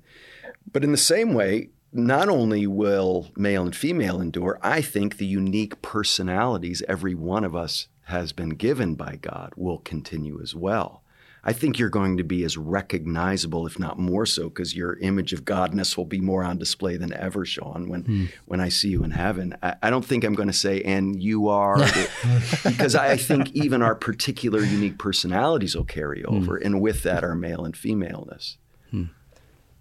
But 0.70 0.84
in 0.84 0.92
the 0.92 0.96
same 0.96 1.34
way, 1.34 1.70
not 1.94 2.28
only 2.28 2.66
will 2.66 3.30
male 3.36 3.64
and 3.64 3.74
female 3.74 4.20
endure, 4.20 4.58
I 4.62 4.82
think 4.82 5.16
the 5.16 5.26
unique 5.26 5.80
personalities 5.80 6.82
every 6.88 7.14
one 7.14 7.44
of 7.44 7.54
us 7.54 7.88
has 8.06 8.32
been 8.32 8.50
given 8.50 8.94
by 8.94 9.16
God 9.22 9.52
will 9.56 9.78
continue 9.78 10.40
as 10.42 10.54
well. 10.54 11.02
I 11.46 11.52
think 11.52 11.78
you're 11.78 11.90
going 11.90 12.16
to 12.16 12.24
be 12.24 12.42
as 12.42 12.56
recognizable, 12.56 13.66
if 13.66 13.78
not 13.78 13.98
more 13.98 14.24
so, 14.24 14.48
because 14.48 14.74
your 14.74 14.98
image 15.00 15.34
of 15.34 15.44
godness 15.44 15.94
will 15.96 16.06
be 16.06 16.20
more 16.20 16.42
on 16.42 16.56
display 16.56 16.96
than 16.96 17.12
ever, 17.12 17.44
Sean, 17.44 17.88
when 17.88 18.02
hmm. 18.02 18.24
when 18.46 18.60
I 18.60 18.70
see 18.70 18.88
you 18.88 19.04
in 19.04 19.10
heaven. 19.10 19.54
I, 19.62 19.76
I 19.82 19.90
don't 19.90 20.04
think 20.04 20.24
I'm 20.24 20.34
going 20.34 20.48
to 20.48 20.54
say, 20.54 20.80
and 20.82 21.22
you 21.22 21.48
are, 21.48 21.76
because 22.64 22.94
I 22.94 23.18
think 23.18 23.52
even 23.52 23.82
our 23.82 23.94
particular 23.94 24.64
unique 24.64 24.98
personalities 24.98 25.76
will 25.76 25.84
carry 25.84 26.22
hmm. 26.22 26.34
over, 26.34 26.58
hmm. 26.58 26.64
and 26.64 26.80
with 26.80 27.02
that, 27.02 27.22
our 27.22 27.34
male 27.34 27.64
and 27.64 27.76
femaleness. 27.76 28.56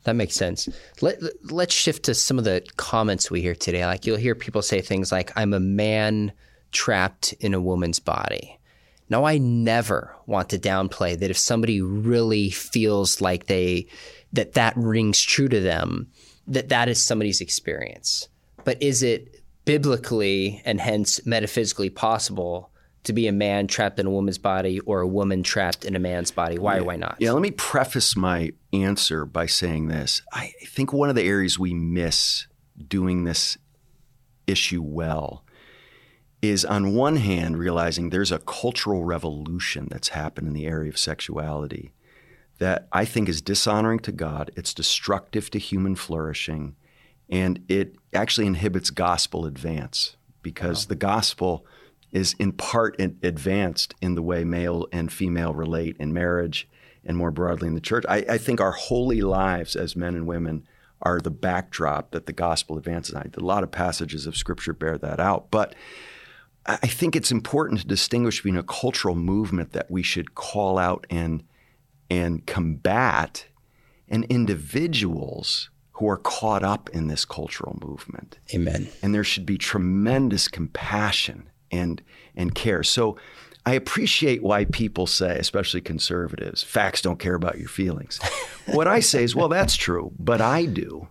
That 0.03 0.15
makes 0.15 0.35
sense. 0.35 0.67
Let, 1.01 1.19
let's 1.51 1.73
shift 1.73 2.03
to 2.05 2.13
some 2.13 2.37
of 2.37 2.43
the 2.43 2.65
comments 2.77 3.31
we 3.31 3.41
hear 3.41 3.55
today. 3.55 3.85
Like 3.85 4.05
you'll 4.05 4.17
hear 4.17 4.35
people 4.35 4.61
say 4.61 4.81
things 4.81 5.11
like, 5.11 5.31
I'm 5.35 5.53
a 5.53 5.59
man 5.59 6.33
trapped 6.71 7.33
in 7.39 7.53
a 7.53 7.61
woman's 7.61 7.99
body. 7.99 8.59
Now, 9.09 9.25
I 9.25 9.37
never 9.37 10.15
want 10.25 10.49
to 10.49 10.57
downplay 10.57 11.19
that 11.19 11.29
if 11.29 11.37
somebody 11.37 11.81
really 11.81 12.49
feels 12.49 13.21
like 13.21 13.45
they 13.45 13.87
that 14.31 14.53
that 14.53 14.75
rings 14.75 15.21
true 15.21 15.47
to 15.47 15.59
them, 15.59 16.07
that 16.47 16.69
that 16.69 16.89
is 16.89 17.03
somebody's 17.03 17.39
experience. 17.39 18.27
But 18.63 18.81
is 18.81 19.03
it 19.03 19.41
biblically 19.65 20.61
and 20.65 20.81
hence 20.81 21.23
metaphysically 21.25 21.89
possible 21.89 22.71
to 23.03 23.13
be 23.13 23.27
a 23.27 23.31
man 23.31 23.67
trapped 23.67 23.99
in 23.99 24.05
a 24.05 24.09
woman's 24.09 24.37
body 24.37 24.79
or 24.81 25.01
a 25.01 25.07
woman 25.07 25.43
trapped 25.43 25.85
in 25.85 25.95
a 25.95 25.99
man's 25.99 26.31
body? 26.31 26.57
Why 26.57 26.75
yeah. 26.75 26.81
or 26.81 26.83
why 26.85 26.95
not? 26.95 27.17
Yeah, 27.19 27.31
let 27.31 27.41
me 27.41 27.51
preface 27.51 28.15
my 28.15 28.51
answer 28.71 29.25
by 29.25 29.45
saying 29.45 29.87
this. 29.87 30.21
I 30.31 30.53
think 30.65 30.93
one 30.93 31.09
of 31.09 31.15
the 31.15 31.27
areas 31.27 31.59
we 31.59 31.73
miss 31.73 32.47
doing 32.87 33.23
this 33.23 33.57
issue 34.47 34.81
well 34.81 35.43
is 36.41 36.65
on 36.65 36.93
one 36.93 37.15
hand 37.15 37.57
realizing 37.57 38.09
there's 38.09 38.31
a 38.31 38.39
cultural 38.39 39.05
revolution 39.05 39.87
that's 39.89 40.09
happened 40.09 40.47
in 40.47 40.53
the 40.53 40.65
area 40.65 40.89
of 40.89 40.97
sexuality 40.97 41.93
that 42.59 42.87
I 42.91 43.05
think 43.05 43.29
is 43.29 43.41
dishonoring 43.41 43.99
to 43.99 44.11
God, 44.11 44.51
it's 44.55 44.73
destructive 44.73 45.49
to 45.51 45.59
human 45.59 45.95
flourishing, 45.95 46.75
and 47.29 47.63
it 47.67 47.95
actually 48.13 48.47
inhibits 48.47 48.89
gospel 48.89 49.45
advance 49.45 50.17
because 50.41 50.85
wow. 50.85 50.89
the 50.89 50.95
gospel 50.95 51.65
is 52.13 52.35
in 52.37 52.53
part 52.53 52.95
advanced 53.01 53.95
in 53.99 54.15
the 54.15 54.21
way 54.21 54.43
male 54.43 54.87
and 54.91 55.11
female 55.11 55.53
relate 55.53 55.97
in 55.99 56.13
marriage 56.13 56.69
and 57.03 57.17
more 57.17 57.31
broadly 57.31 57.67
in 57.67 57.73
the 57.73 57.81
church. 57.81 58.05
I, 58.07 58.23
I 58.29 58.37
think 58.37 58.61
our 58.61 58.71
holy 58.71 59.21
lives 59.21 59.75
as 59.75 59.95
men 59.95 60.15
and 60.15 60.27
women 60.27 60.65
are 61.01 61.19
the 61.19 61.31
backdrop 61.31 62.11
that 62.11 62.27
the 62.27 62.31
gospel 62.31 62.77
advances. 62.77 63.15
A 63.15 63.39
lot 63.39 63.63
of 63.63 63.71
passages 63.71 64.25
of 64.25 64.37
scripture 64.37 64.73
bear 64.73 64.97
that 64.99 65.19
out. 65.19 65.51
But 65.51 65.75
I 66.65 66.87
think 66.87 67.15
it's 67.15 67.31
important 67.31 67.81
to 67.81 67.87
distinguish 67.87 68.37
between 68.37 68.57
a 68.57 68.63
cultural 68.63 69.15
movement 69.15 69.73
that 69.73 69.91
we 69.91 70.03
should 70.03 70.35
call 70.35 70.77
out 70.77 71.05
and 71.09 71.43
and 72.09 72.45
combat 72.45 73.47
and 74.07 74.23
individuals 74.25 75.71
who 75.93 76.07
are 76.07 76.17
caught 76.17 76.63
up 76.63 76.89
in 76.91 77.07
this 77.07 77.25
cultural 77.25 77.77
movement. 77.81 78.39
Amen. 78.53 78.89
And 79.01 79.15
there 79.15 79.23
should 79.23 79.45
be 79.45 79.57
tremendous 79.57 80.47
compassion 80.47 81.49
and 81.73 82.01
and 82.35 82.55
care. 82.55 82.83
So 82.83 83.17
I 83.65 83.73
appreciate 83.73 84.43
why 84.43 84.65
people 84.65 85.07
say, 85.07 85.37
especially 85.37 85.81
conservatives, 85.81 86.63
facts 86.63 87.01
don't 87.01 87.19
care 87.19 87.35
about 87.35 87.57
your 87.57 87.69
feelings. 87.69 88.19
what 88.73 88.87
I 88.87 88.99
say 88.99 89.23
is, 89.23 89.35
well, 89.35 89.47
that's 89.47 89.75
true, 89.75 90.11
but 90.19 90.41
I 90.41 90.65
do. 90.65 91.07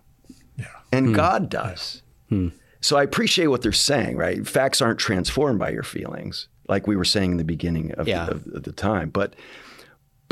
Yeah. 0.57 0.65
And 0.91 1.07
hmm. 1.07 1.13
God 1.13 1.49
does. 1.49 2.01
Yeah. 2.29 2.37
Hmm. 2.37 2.47
So 2.81 2.97
I 2.97 3.03
appreciate 3.03 3.47
what 3.47 3.61
they're 3.61 3.71
saying, 3.71 4.17
right? 4.17 4.45
Facts 4.45 4.81
aren't 4.81 4.99
transformed 4.99 5.57
by 5.57 5.69
your 5.69 5.83
feelings, 5.83 6.49
like 6.67 6.85
we 6.85 6.97
were 6.97 7.05
saying 7.05 7.31
in 7.31 7.37
the 7.37 7.45
beginning 7.45 7.93
of, 7.93 8.07
yeah. 8.07 8.25
the, 8.25 8.31
of, 8.31 8.47
of 8.47 8.63
the 8.63 8.73
time. 8.73 9.09
But 9.09 9.35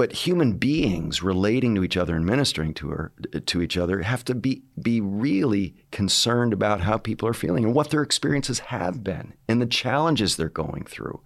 but 0.01 0.13
human 0.13 0.53
beings 0.53 1.21
relating 1.21 1.75
to 1.75 1.83
each 1.83 1.95
other 1.95 2.15
and 2.15 2.25
ministering 2.25 2.73
to 2.73 2.89
her 2.89 3.11
to 3.45 3.61
each 3.61 3.77
other 3.77 4.01
have 4.01 4.25
to 4.25 4.33
be 4.33 4.63
be 4.81 4.99
really 4.99 5.75
concerned 5.91 6.53
about 6.53 6.81
how 6.81 6.97
people 6.97 7.27
are 7.27 7.35
feeling 7.35 7.63
and 7.63 7.75
what 7.75 7.91
their 7.91 8.01
experiences 8.01 8.57
have 8.57 9.03
been 9.03 9.35
and 9.47 9.61
the 9.61 9.67
challenges 9.67 10.35
they're 10.35 10.49
going 10.49 10.85
through. 10.85 11.21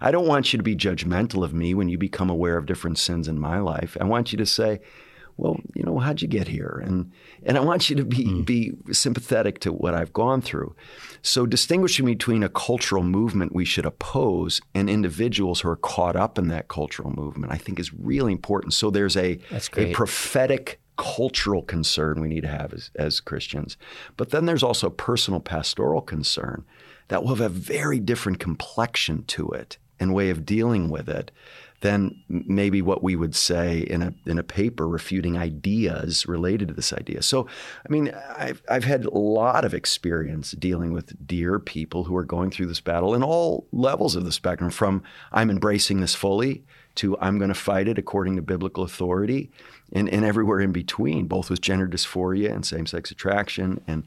I 0.00 0.10
don't 0.10 0.26
want 0.26 0.52
you 0.52 0.56
to 0.56 0.64
be 0.64 0.74
judgmental 0.74 1.44
of 1.44 1.54
me 1.54 1.72
when 1.72 1.88
you 1.88 1.98
become 1.98 2.28
aware 2.28 2.56
of 2.56 2.66
different 2.66 2.98
sins 2.98 3.28
in 3.28 3.38
my 3.38 3.60
life. 3.60 3.96
I 4.00 4.04
want 4.06 4.32
you 4.32 4.38
to 4.38 4.46
say, 4.46 4.80
well, 5.36 5.60
you 5.76 5.84
know, 5.84 6.00
how'd 6.00 6.20
you 6.20 6.26
get 6.26 6.48
here? 6.48 6.82
And 6.84 7.12
and 7.44 7.56
I 7.56 7.60
want 7.60 7.88
you 7.88 7.94
to 7.94 8.04
be 8.04 8.24
mm. 8.26 8.44
be 8.44 8.72
sympathetic 8.90 9.60
to 9.60 9.72
what 9.72 9.94
I've 9.94 10.12
gone 10.12 10.40
through. 10.40 10.74
So 11.22 11.46
distinguishing 11.46 12.06
between 12.06 12.42
a 12.42 12.48
cultural 12.48 13.02
movement 13.02 13.54
we 13.54 13.64
should 13.64 13.86
oppose 13.86 14.60
and 14.74 14.88
individuals 14.88 15.60
who 15.60 15.68
are 15.68 15.76
caught 15.76 16.16
up 16.16 16.38
in 16.38 16.48
that 16.48 16.68
cultural 16.68 17.10
movement, 17.10 17.52
I 17.52 17.58
think 17.58 17.78
is 17.78 17.92
really 17.92 18.32
important. 18.32 18.74
So 18.74 18.90
there's 18.90 19.16
a 19.16 19.38
a 19.90 19.94
prophetic 19.94 20.80
cultural 20.96 21.62
concern 21.62 22.20
we 22.20 22.28
need 22.28 22.42
to 22.42 22.48
have 22.48 22.72
as, 22.72 22.90
as 22.94 23.20
Christians. 23.20 23.76
But 24.16 24.30
then 24.30 24.46
there's 24.46 24.62
also 24.62 24.88
personal 24.90 25.40
pastoral 25.40 26.00
concern 26.00 26.64
that 27.08 27.22
will 27.22 27.34
have 27.34 27.40
a 27.40 27.48
very 27.48 28.00
different 28.00 28.40
complexion 28.40 29.24
to 29.24 29.48
it 29.50 29.78
and 30.00 30.14
way 30.14 30.30
of 30.30 30.44
dealing 30.44 30.88
with 30.88 31.08
it 31.08 31.30
than 31.86 32.20
maybe 32.28 32.82
what 32.82 33.00
we 33.00 33.14
would 33.14 33.36
say 33.36 33.78
in 33.78 34.02
a 34.02 34.12
in 34.26 34.40
a 34.40 34.42
paper 34.42 34.88
refuting 34.88 35.38
ideas 35.38 36.26
related 36.26 36.66
to 36.66 36.74
this 36.74 36.92
idea. 36.92 37.22
So, 37.22 37.46
I 37.88 37.92
mean, 37.92 38.12
I've 38.36 38.60
I've 38.68 38.82
had 38.82 39.04
a 39.04 39.16
lot 39.16 39.64
of 39.64 39.72
experience 39.72 40.50
dealing 40.50 40.92
with 40.92 41.14
dear 41.24 41.60
people 41.60 42.02
who 42.02 42.16
are 42.16 42.24
going 42.24 42.50
through 42.50 42.66
this 42.66 42.80
battle 42.80 43.14
in 43.14 43.22
all 43.22 43.68
levels 43.70 44.16
of 44.16 44.24
the 44.24 44.32
spectrum. 44.32 44.70
From 44.70 45.04
I'm 45.30 45.48
embracing 45.48 46.00
this 46.00 46.16
fully 46.16 46.64
to 46.96 47.16
I'm 47.20 47.38
going 47.38 47.50
to 47.50 47.54
fight 47.54 47.86
it 47.86 47.98
according 47.98 48.34
to 48.34 48.42
biblical 48.42 48.82
authority, 48.82 49.52
and, 49.92 50.08
and 50.08 50.24
everywhere 50.24 50.60
in 50.60 50.72
between, 50.72 51.28
both 51.28 51.50
with 51.50 51.60
gender 51.60 51.86
dysphoria 51.86 52.52
and 52.52 52.66
same 52.66 52.86
sex 52.86 53.12
attraction, 53.12 53.80
and 53.86 54.02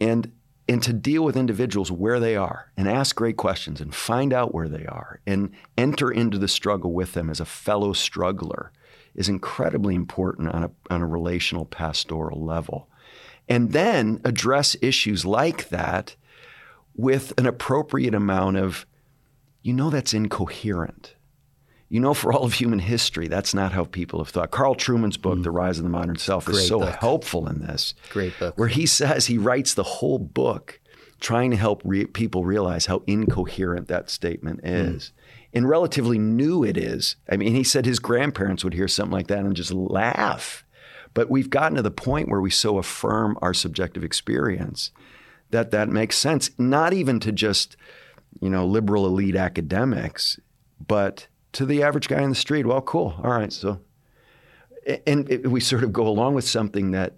and 0.00 0.32
and 0.70 0.84
to 0.84 0.92
deal 0.92 1.24
with 1.24 1.36
individuals 1.36 1.90
where 1.90 2.20
they 2.20 2.36
are 2.36 2.70
and 2.76 2.88
ask 2.88 3.16
great 3.16 3.36
questions 3.36 3.80
and 3.80 3.92
find 3.92 4.32
out 4.32 4.54
where 4.54 4.68
they 4.68 4.86
are 4.86 5.18
and 5.26 5.50
enter 5.76 6.12
into 6.12 6.38
the 6.38 6.46
struggle 6.46 6.92
with 6.92 7.12
them 7.12 7.28
as 7.28 7.40
a 7.40 7.44
fellow 7.44 7.92
struggler 7.92 8.70
is 9.16 9.28
incredibly 9.28 9.96
important 9.96 10.48
on 10.48 10.62
a, 10.62 10.70
on 10.88 11.02
a 11.02 11.06
relational 11.08 11.64
pastoral 11.64 12.44
level. 12.44 12.88
And 13.48 13.72
then 13.72 14.20
address 14.24 14.76
issues 14.80 15.26
like 15.26 15.70
that 15.70 16.14
with 16.94 17.36
an 17.36 17.46
appropriate 17.46 18.14
amount 18.14 18.56
of, 18.56 18.86
you 19.62 19.72
know, 19.72 19.90
that's 19.90 20.14
incoherent. 20.14 21.16
You 21.90 21.98
know, 21.98 22.14
for 22.14 22.32
all 22.32 22.44
of 22.44 22.54
human 22.54 22.78
history, 22.78 23.26
that's 23.26 23.52
not 23.52 23.72
how 23.72 23.84
people 23.84 24.20
have 24.20 24.28
thought. 24.28 24.52
Carl 24.52 24.76
Trueman's 24.76 25.16
book, 25.16 25.38
mm. 25.38 25.42
The 25.42 25.50
Rise 25.50 25.76
of 25.76 25.84
the 25.84 25.90
Modern 25.90 26.16
Self, 26.16 26.44
Great 26.44 26.58
is 26.58 26.68
so 26.68 26.78
book. 26.78 26.94
helpful 26.94 27.48
in 27.48 27.60
this. 27.60 27.94
Great 28.10 28.38
book. 28.38 28.56
Where 28.56 28.68
he 28.68 28.86
says 28.86 29.26
he 29.26 29.38
writes 29.38 29.74
the 29.74 29.82
whole 29.82 30.20
book 30.20 30.80
trying 31.18 31.50
to 31.50 31.56
help 31.56 31.82
re- 31.84 32.06
people 32.06 32.44
realize 32.44 32.86
how 32.86 33.02
incoherent 33.08 33.88
that 33.88 34.08
statement 34.08 34.62
mm. 34.62 34.94
is. 34.94 35.06
Mm. 35.06 35.12
And 35.52 35.68
relatively 35.68 36.16
new 36.16 36.62
it 36.62 36.76
is. 36.76 37.16
I 37.28 37.36
mean, 37.36 37.56
he 37.56 37.64
said 37.64 37.84
his 37.84 37.98
grandparents 37.98 38.62
would 38.62 38.74
hear 38.74 38.86
something 38.86 39.12
like 39.12 39.26
that 39.26 39.40
and 39.40 39.54
just 39.56 39.72
laugh. 39.72 40.64
But 41.12 41.28
we've 41.28 41.50
gotten 41.50 41.74
to 41.74 41.82
the 41.82 41.90
point 41.90 42.28
where 42.28 42.40
we 42.40 42.50
so 42.50 42.78
affirm 42.78 43.36
our 43.42 43.52
subjective 43.52 44.04
experience 44.04 44.92
that 45.50 45.72
that 45.72 45.88
makes 45.88 46.16
sense, 46.16 46.50
not 46.56 46.92
even 46.92 47.18
to 47.18 47.32
just, 47.32 47.76
you 48.40 48.48
know, 48.48 48.64
liberal 48.64 49.06
elite 49.06 49.34
academics, 49.34 50.38
but 50.86 51.26
to 51.52 51.66
the 51.66 51.82
average 51.82 52.08
guy 52.08 52.22
in 52.22 52.30
the 52.30 52.34
street. 52.34 52.66
Well, 52.66 52.80
cool. 52.80 53.14
All 53.22 53.30
right. 53.30 53.52
So, 53.52 53.80
and 55.06 55.30
it, 55.30 55.50
we 55.50 55.60
sort 55.60 55.84
of 55.84 55.92
go 55.92 56.06
along 56.06 56.34
with 56.34 56.46
something 56.46 56.90
that 56.92 57.16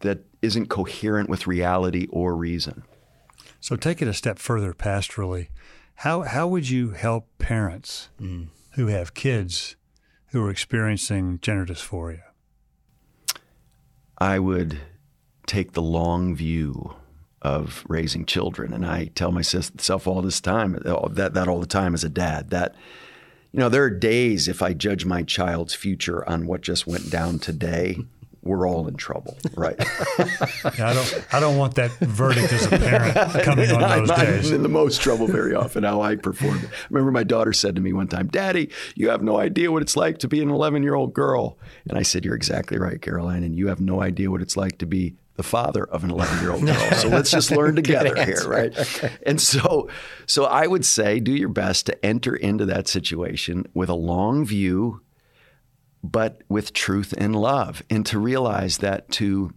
that 0.00 0.20
isn't 0.42 0.68
coherent 0.68 1.28
with 1.28 1.46
reality 1.46 2.06
or 2.10 2.36
reason. 2.36 2.82
So, 3.60 3.76
take 3.76 4.02
it 4.02 4.08
a 4.08 4.14
step 4.14 4.38
further 4.38 4.72
pastorally. 4.72 5.48
How 5.96 6.22
how 6.22 6.46
would 6.46 6.68
you 6.68 6.90
help 6.90 7.28
parents 7.38 8.10
mm. 8.20 8.48
who 8.72 8.88
have 8.88 9.14
kids 9.14 9.76
who 10.28 10.44
are 10.44 10.50
experiencing 10.50 11.38
gender 11.40 11.66
dysphoria? 11.66 12.22
I 14.18 14.38
would 14.38 14.80
take 15.46 15.72
the 15.72 15.82
long 15.82 16.34
view 16.34 16.94
of 17.42 17.84
raising 17.88 18.26
children, 18.26 18.72
and 18.72 18.84
I 18.84 19.06
tell 19.06 19.30
myself 19.30 20.06
all 20.06 20.20
this 20.22 20.40
time 20.40 20.72
that 20.72 21.32
that 21.34 21.48
all 21.48 21.60
the 21.60 21.66
time 21.66 21.94
as 21.94 22.04
a 22.04 22.08
dad 22.08 22.50
that 22.50 22.74
you 23.52 23.60
know, 23.60 23.68
there 23.68 23.84
are 23.84 23.90
days 23.90 24.48
if 24.48 24.62
I 24.62 24.72
judge 24.72 25.04
my 25.04 25.22
child's 25.22 25.74
future 25.74 26.28
on 26.28 26.46
what 26.46 26.60
just 26.60 26.86
went 26.86 27.10
down 27.10 27.38
today, 27.38 27.98
we're 28.46 28.66
all 28.68 28.86
in 28.86 28.94
trouble, 28.94 29.36
right? 29.54 29.76
yeah, 30.18 30.88
I 30.88 30.94
don't, 30.94 31.26
I 31.32 31.40
don't 31.40 31.56
want 31.56 31.74
that 31.74 31.90
verdict 31.98 32.52
as 32.52 32.66
a 32.66 32.78
parent 32.78 33.14
coming 33.42 33.70
on 33.70 33.80
those 33.98 34.10
I'm, 34.10 34.24
days. 34.24 34.48
I'm 34.48 34.56
in 34.56 34.62
the 34.62 34.68
most 34.68 35.00
trouble 35.00 35.26
very 35.26 35.54
often 35.54 35.82
how 35.82 36.00
I 36.00 36.16
perform. 36.16 36.58
I 36.58 36.86
remember 36.90 37.10
my 37.10 37.24
daughter 37.24 37.52
said 37.52 37.74
to 37.76 37.80
me 37.80 37.92
one 37.92 38.08
time, 38.08 38.28
"Daddy, 38.28 38.70
you 38.94 39.08
have 39.08 39.22
no 39.22 39.38
idea 39.38 39.72
what 39.72 39.82
it's 39.82 39.96
like 39.96 40.18
to 40.18 40.28
be 40.28 40.40
an 40.42 40.50
11 40.50 40.82
year 40.82 40.94
old 40.94 41.12
girl," 41.12 41.58
and 41.88 41.98
I 41.98 42.02
said, 42.02 42.24
"You're 42.24 42.36
exactly 42.36 42.78
right, 42.78 43.00
Caroline, 43.02 43.42
and 43.42 43.56
you 43.56 43.68
have 43.68 43.80
no 43.80 44.00
idea 44.00 44.30
what 44.30 44.42
it's 44.42 44.56
like 44.56 44.78
to 44.78 44.86
be 44.86 45.16
the 45.36 45.42
father 45.42 45.84
of 45.84 46.02
an 46.04 46.10
11 46.10 46.40
year 46.40 46.52
old 46.52 46.62
girl. 46.66 46.90
So 46.92 47.08
let's 47.08 47.30
just 47.30 47.50
learn 47.50 47.76
together 47.76 48.14
here, 48.24 48.42
right? 48.46 48.76
Okay. 48.76 49.12
And 49.24 49.40
so, 49.40 49.88
so 50.26 50.44
I 50.44 50.66
would 50.66 50.84
say 50.84 51.20
do 51.20 51.32
your 51.32 51.48
best 51.48 51.86
to 51.86 52.04
enter 52.04 52.34
into 52.34 52.64
that 52.66 52.88
situation 52.88 53.66
with 53.74 53.88
a 53.88 53.94
long 53.94 54.44
view, 54.44 55.02
but 56.02 56.42
with 56.48 56.72
truth 56.72 57.14
and 57.16 57.36
love, 57.36 57.82
and 57.90 58.04
to 58.06 58.18
realize 58.18 58.78
that 58.78 59.10
to 59.12 59.52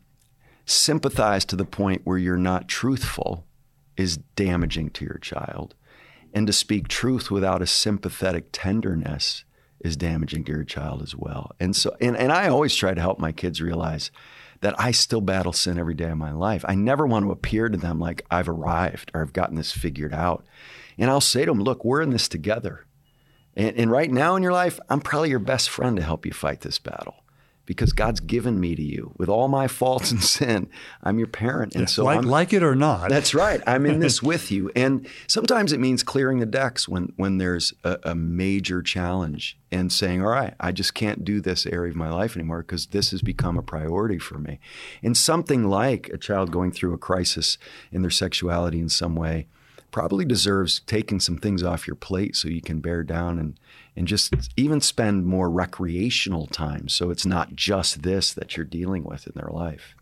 sympathize 0.66 1.46
to 1.46 1.56
the 1.56 1.66
point 1.66 2.02
where 2.04 2.18
you're 2.18 2.38
not 2.38 2.68
truthful 2.68 3.46
is 3.98 4.18
damaging 4.36 4.90
to 4.92 5.06
your 5.06 5.18
child. 5.18 5.76
And 6.34 6.46
to 6.46 6.54
speak 6.54 6.88
truth 6.88 7.32
without 7.32 7.62
a 7.62 7.68
sympathetic 7.68 8.50
tenderness 8.52 9.44
is 9.80 9.98
damaging 9.98 10.44
to 10.44 10.52
your 10.52 10.64
child 10.64 11.02
as 11.02 11.16
well. 11.16 11.52
And 11.60 11.76
so, 11.76 11.96
and, 12.00 12.16
and 12.16 12.32
I 12.32 12.50
always 12.50 12.76
try 12.76 12.94
to 12.94 13.02
help 13.02 13.20
my 13.20 13.32
kids 13.32 13.62
realize 13.62 14.12
that 14.62 14.80
I 14.80 14.92
still 14.92 15.22
battle 15.22 15.54
sin 15.54 15.80
every 15.80 15.94
day 15.94 16.10
of 16.10 16.18
my 16.18 16.32
life. 16.32 16.66
I 16.68 16.76
never 16.76 17.08
want 17.08 17.26
to 17.26 17.32
appear 17.32 17.70
to 17.70 17.78
them 17.78 18.00
like 18.00 18.26
I've 18.30 18.50
arrived 18.50 19.12
or 19.14 19.22
I've 19.22 19.34
gotten 19.34 19.56
this 19.56 19.72
figured 19.72 20.14
out. 20.14 20.46
And 20.98 21.10
I'll 21.10 21.22
say 21.22 21.46
to 21.46 21.52
them, 21.52 21.62
look, 21.62 21.86
we're 21.86 22.02
in 22.02 22.10
this 22.10 22.28
together. 22.28 22.86
And, 23.56 23.78
and 23.78 23.92
right 23.92 24.12
now 24.12 24.36
in 24.36 24.44
your 24.44 24.52
life, 24.52 24.80
I'm 24.90 25.00
probably 25.00 25.30
your 25.30 25.40
best 25.40 25.70
friend 25.70 25.96
to 25.98 26.04
help 26.04 26.26
you 26.26 26.34
fight 26.34 26.62
this 26.62 26.80
battle 26.80 27.19
because 27.70 27.94
God's 27.94 28.20
given 28.20 28.60
me 28.60 28.74
to 28.74 28.82
you 28.82 29.14
with 29.20 29.30
all 29.30 29.48
my 29.48 29.68
faults 29.68 30.10
and 30.10 30.24
sin. 30.38 30.68
I'm 31.04 31.20
your 31.20 31.28
parent, 31.28 31.76
and 31.76 31.88
so 31.88 32.04
like, 32.04 32.18
I'm, 32.18 32.26
like 32.26 32.52
it 32.52 32.64
or 32.64 32.74
not. 32.74 33.10
That's 33.10 33.36
right. 33.36 33.62
I'm 33.68 33.86
in 33.86 34.00
this 34.00 34.24
with 34.24 34.50
you, 34.50 34.72
and 34.76 35.08
sometimes 35.28 35.72
it 35.72 35.80
means 35.80 36.02
clearing 36.02 36.40
the 36.40 36.48
decks 36.48 36.90
when 36.90 37.14
when 37.16 37.38
there's 37.38 37.72
a, 37.84 38.00
a, 38.02 38.16
major 38.16 38.82
challenge 38.82 39.56
and 39.72 39.94
saying, 39.94 40.24
"All 40.24 40.30
right, 40.30 40.56
I 40.60 40.72
just 40.72 40.96
can't 40.96 41.24
do 41.24 41.42
this 41.42 41.68
area 41.68 41.92
of 41.92 41.96
my 41.96 42.10
life 42.10 42.36
anymore 42.36 42.64
because 42.64 42.88
this 42.88 43.12
has 43.12 43.22
become 43.22 43.56
a 43.56 43.62
priority 43.62 44.18
for 44.18 44.40
me." 44.40 44.60
And 45.04 45.16
something 45.16 45.70
like 45.70 46.10
a 46.10 46.18
child 46.18 46.50
going 46.50 46.72
through 46.72 46.96
a 46.96 46.98
crisis 46.98 47.60
in 47.92 48.02
their 48.02 48.10
sexuality 48.10 48.80
in 48.80 48.90
some 48.90 49.16
way 49.16 49.46
probably 49.92 50.26
deserves 50.26 50.80
taking 50.82 51.20
some 51.20 51.38
things 51.38 51.64
off 51.64 51.88
your 51.88 51.96
plate 51.96 52.36
so 52.36 52.48
you 52.48 52.62
can 52.62 52.80
bear 52.80 53.04
down 53.04 53.38
and 53.38 53.60
and 54.00 54.08
just 54.08 54.34
even 54.56 54.80
spend 54.80 55.26
more 55.26 55.50
recreational 55.50 56.48
time 56.48 56.88
so 56.88 57.12
it's 57.12 57.26
not 57.26 57.54
just 57.54 58.02
this 58.02 58.34
that 58.34 58.56
you're 58.56 58.66
dealing 58.66 59.04
with 59.04 59.28
in 59.28 59.34
their 59.36 59.52
life 59.52 59.94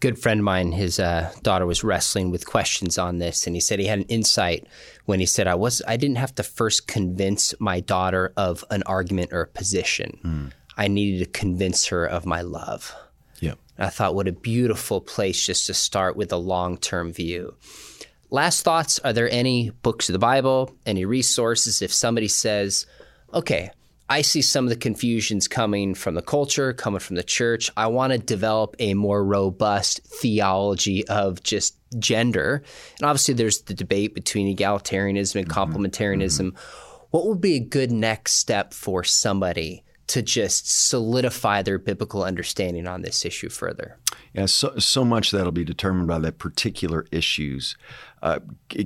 good 0.00 0.18
friend 0.18 0.40
of 0.40 0.44
mine 0.44 0.72
his 0.72 0.98
uh, 0.98 1.32
daughter 1.42 1.64
was 1.64 1.84
wrestling 1.84 2.32
with 2.32 2.44
questions 2.44 2.98
on 2.98 3.18
this 3.18 3.46
and 3.46 3.54
he 3.54 3.60
said 3.60 3.78
he 3.78 3.86
had 3.86 4.00
an 4.00 4.04
insight 4.06 4.66
when 5.04 5.20
he 5.20 5.24
said 5.24 5.46
i 5.46 5.54
was 5.54 5.80
i 5.86 5.96
didn't 5.96 6.16
have 6.16 6.34
to 6.34 6.42
first 6.42 6.88
convince 6.88 7.54
my 7.60 7.78
daughter 7.78 8.32
of 8.36 8.64
an 8.72 8.82
argument 8.82 9.32
or 9.32 9.42
a 9.42 9.46
position 9.46 10.18
mm. 10.24 10.52
i 10.76 10.88
needed 10.88 11.24
to 11.24 11.30
convince 11.30 11.86
her 11.86 12.04
of 12.04 12.26
my 12.26 12.40
love 12.40 12.92
yep. 13.38 13.56
i 13.78 13.88
thought 13.88 14.16
what 14.16 14.26
a 14.26 14.32
beautiful 14.32 15.00
place 15.00 15.46
just 15.46 15.64
to 15.68 15.72
start 15.72 16.16
with 16.16 16.32
a 16.32 16.36
long-term 16.36 17.12
view 17.12 17.54
last 18.30 18.62
thoughts 18.62 18.98
are 19.00 19.12
there 19.12 19.30
any 19.30 19.70
books 19.70 20.08
of 20.08 20.12
the 20.12 20.18
Bible, 20.18 20.74
any 20.84 21.04
resources? 21.04 21.82
If 21.82 21.92
somebody 21.92 22.28
says, 22.28 22.86
okay, 23.32 23.70
I 24.08 24.22
see 24.22 24.42
some 24.42 24.64
of 24.64 24.70
the 24.70 24.76
confusions 24.76 25.48
coming 25.48 25.94
from 25.94 26.14
the 26.14 26.22
culture, 26.22 26.72
coming 26.72 27.00
from 27.00 27.16
the 27.16 27.24
church. 27.24 27.70
I 27.76 27.88
want 27.88 28.12
to 28.12 28.18
develop 28.18 28.76
a 28.78 28.94
more 28.94 29.24
robust 29.24 30.00
theology 30.06 31.06
of 31.08 31.42
just 31.42 31.76
gender. 31.98 32.62
And 32.98 33.06
obviously, 33.06 33.34
there's 33.34 33.62
the 33.62 33.74
debate 33.74 34.14
between 34.14 34.54
egalitarianism 34.54 35.36
and 35.36 35.48
mm-hmm. 35.48 35.58
complementarianism. 35.58 36.52
Mm-hmm. 36.52 37.06
What 37.10 37.26
would 37.26 37.40
be 37.40 37.54
a 37.54 37.60
good 37.60 37.90
next 37.90 38.34
step 38.34 38.72
for 38.72 39.02
somebody 39.02 39.82
to 40.08 40.22
just 40.22 40.70
solidify 40.70 41.62
their 41.62 41.78
biblical 41.78 42.22
understanding 42.22 42.86
on 42.86 43.02
this 43.02 43.24
issue 43.24 43.48
further? 43.48 43.98
Yeah, 44.34 44.46
so, 44.46 44.78
so 44.78 45.04
much 45.04 45.32
that'll 45.32 45.50
be 45.50 45.64
determined 45.64 46.06
by 46.06 46.18
the 46.18 46.30
particular 46.30 47.06
issues. 47.10 47.76
Uh, 48.22 48.38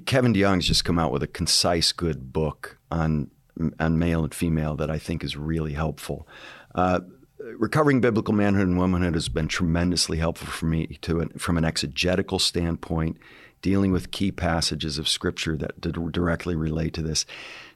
Kevin 0.07 0.32
DeYoung's 0.32 0.66
just 0.66 0.84
come 0.84 0.99
out 0.99 1.12
with 1.12 1.22
a 1.22 1.26
concise, 1.26 1.93
good 1.93 2.32
book 2.32 2.78
on 2.91 3.30
on 3.79 3.99
male 3.99 4.25
and 4.25 4.35
female 4.35 4.77
that 4.77 4.91
I 4.91 4.99
think 4.99 5.25
is 5.25 5.37
really 5.37 5.73
helpful. 5.73 6.27
Uh, 6.75 7.01
Recovering 7.57 8.01
Biblical 8.01 8.35
Manhood 8.35 8.69
and 8.69 8.79
Womanhood 8.79 9.15
has 9.15 9.29
been 9.29 9.49
tremendously 9.49 10.19
helpful 10.19 10.49
for 10.49 10.67
me 10.67 10.99
to 11.01 11.27
from 11.39 11.57
an 11.57 11.65
exegetical 11.65 12.39
standpoint, 12.39 13.17
dealing 13.63 13.93
with 13.93 14.11
key 14.11 14.31
passages 14.31 14.99
of 14.99 15.09
Scripture 15.09 15.57
that 15.57 15.81
directly 15.81 16.55
relate 16.55 16.93
to 16.95 17.03
this. 17.03 17.25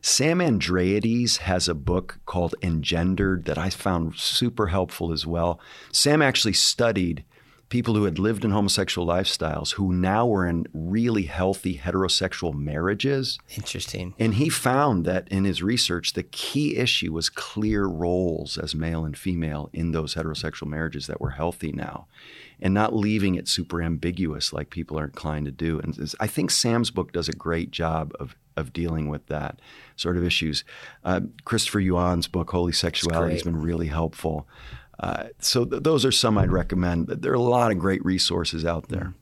Sam 0.02 0.40
Andreades 0.40 1.38
has 1.38 1.66
a 1.66 1.74
book 1.74 2.18
called 2.26 2.54
Engendered 2.62 3.46
that 3.46 3.56
I 3.56 3.70
found 3.70 4.16
super 4.16 4.66
helpful 4.66 5.12
as 5.12 5.26
well. 5.26 5.58
Sam 5.92 6.20
actually 6.20 6.52
studied 6.52 7.24
people 7.68 7.94
who 7.94 8.04
had 8.04 8.18
lived 8.18 8.44
in 8.44 8.50
homosexual 8.50 9.06
lifestyles 9.06 9.72
who 9.72 9.92
now 9.92 10.26
were 10.26 10.46
in 10.46 10.66
really 10.72 11.22
healthy 11.22 11.78
heterosexual 11.78 12.54
marriages. 12.54 13.38
Interesting. 13.56 14.14
And 14.18 14.34
he 14.34 14.48
found 14.48 15.04
that 15.04 15.26
in 15.28 15.44
his 15.44 15.62
research, 15.62 16.12
the 16.12 16.22
key 16.22 16.76
issue 16.76 17.12
was 17.12 17.28
clear 17.28 17.86
roles 17.86 18.58
as 18.58 18.74
male 18.74 19.04
and 19.04 19.16
female 19.16 19.70
in 19.72 19.92
those 19.92 20.14
heterosexual 20.14 20.66
marriages 20.66 21.06
that 21.06 21.20
were 21.20 21.30
healthy 21.30 21.72
now 21.72 22.06
and 22.60 22.72
not 22.72 22.94
leaving 22.94 23.34
it 23.34 23.48
super 23.48 23.82
ambiguous 23.82 24.52
like 24.52 24.70
people 24.70 24.98
are 24.98 25.04
inclined 25.04 25.46
to 25.46 25.52
do. 25.52 25.80
And 25.80 26.14
I 26.20 26.26
think 26.26 26.50
Sam's 26.50 26.90
book 26.90 27.12
does 27.12 27.28
a 27.28 27.32
great 27.32 27.70
job 27.70 28.12
of 28.20 28.36
of 28.56 28.72
dealing 28.72 29.08
with 29.08 29.26
that 29.26 29.60
sort 29.96 30.16
of 30.16 30.24
issues. 30.24 30.62
Uh, 31.04 31.22
Christopher 31.44 31.80
Yuan's 31.80 32.28
book, 32.28 32.50
Holy 32.50 32.72
Sexuality, 32.72 33.34
has 33.34 33.42
been 33.42 33.60
really 33.60 33.88
helpful. 33.88 34.46
Uh, 35.00 35.24
so 35.40 35.64
th- 35.64 35.82
those 35.82 36.04
are 36.04 36.12
some 36.12 36.38
I'd 36.38 36.52
recommend. 36.52 37.08
There 37.08 37.32
are 37.32 37.36
a 37.36 37.40
lot 37.40 37.72
of 37.72 37.78
great 37.78 38.04
resources 38.04 38.64
out 38.64 38.88
there. 38.88 39.14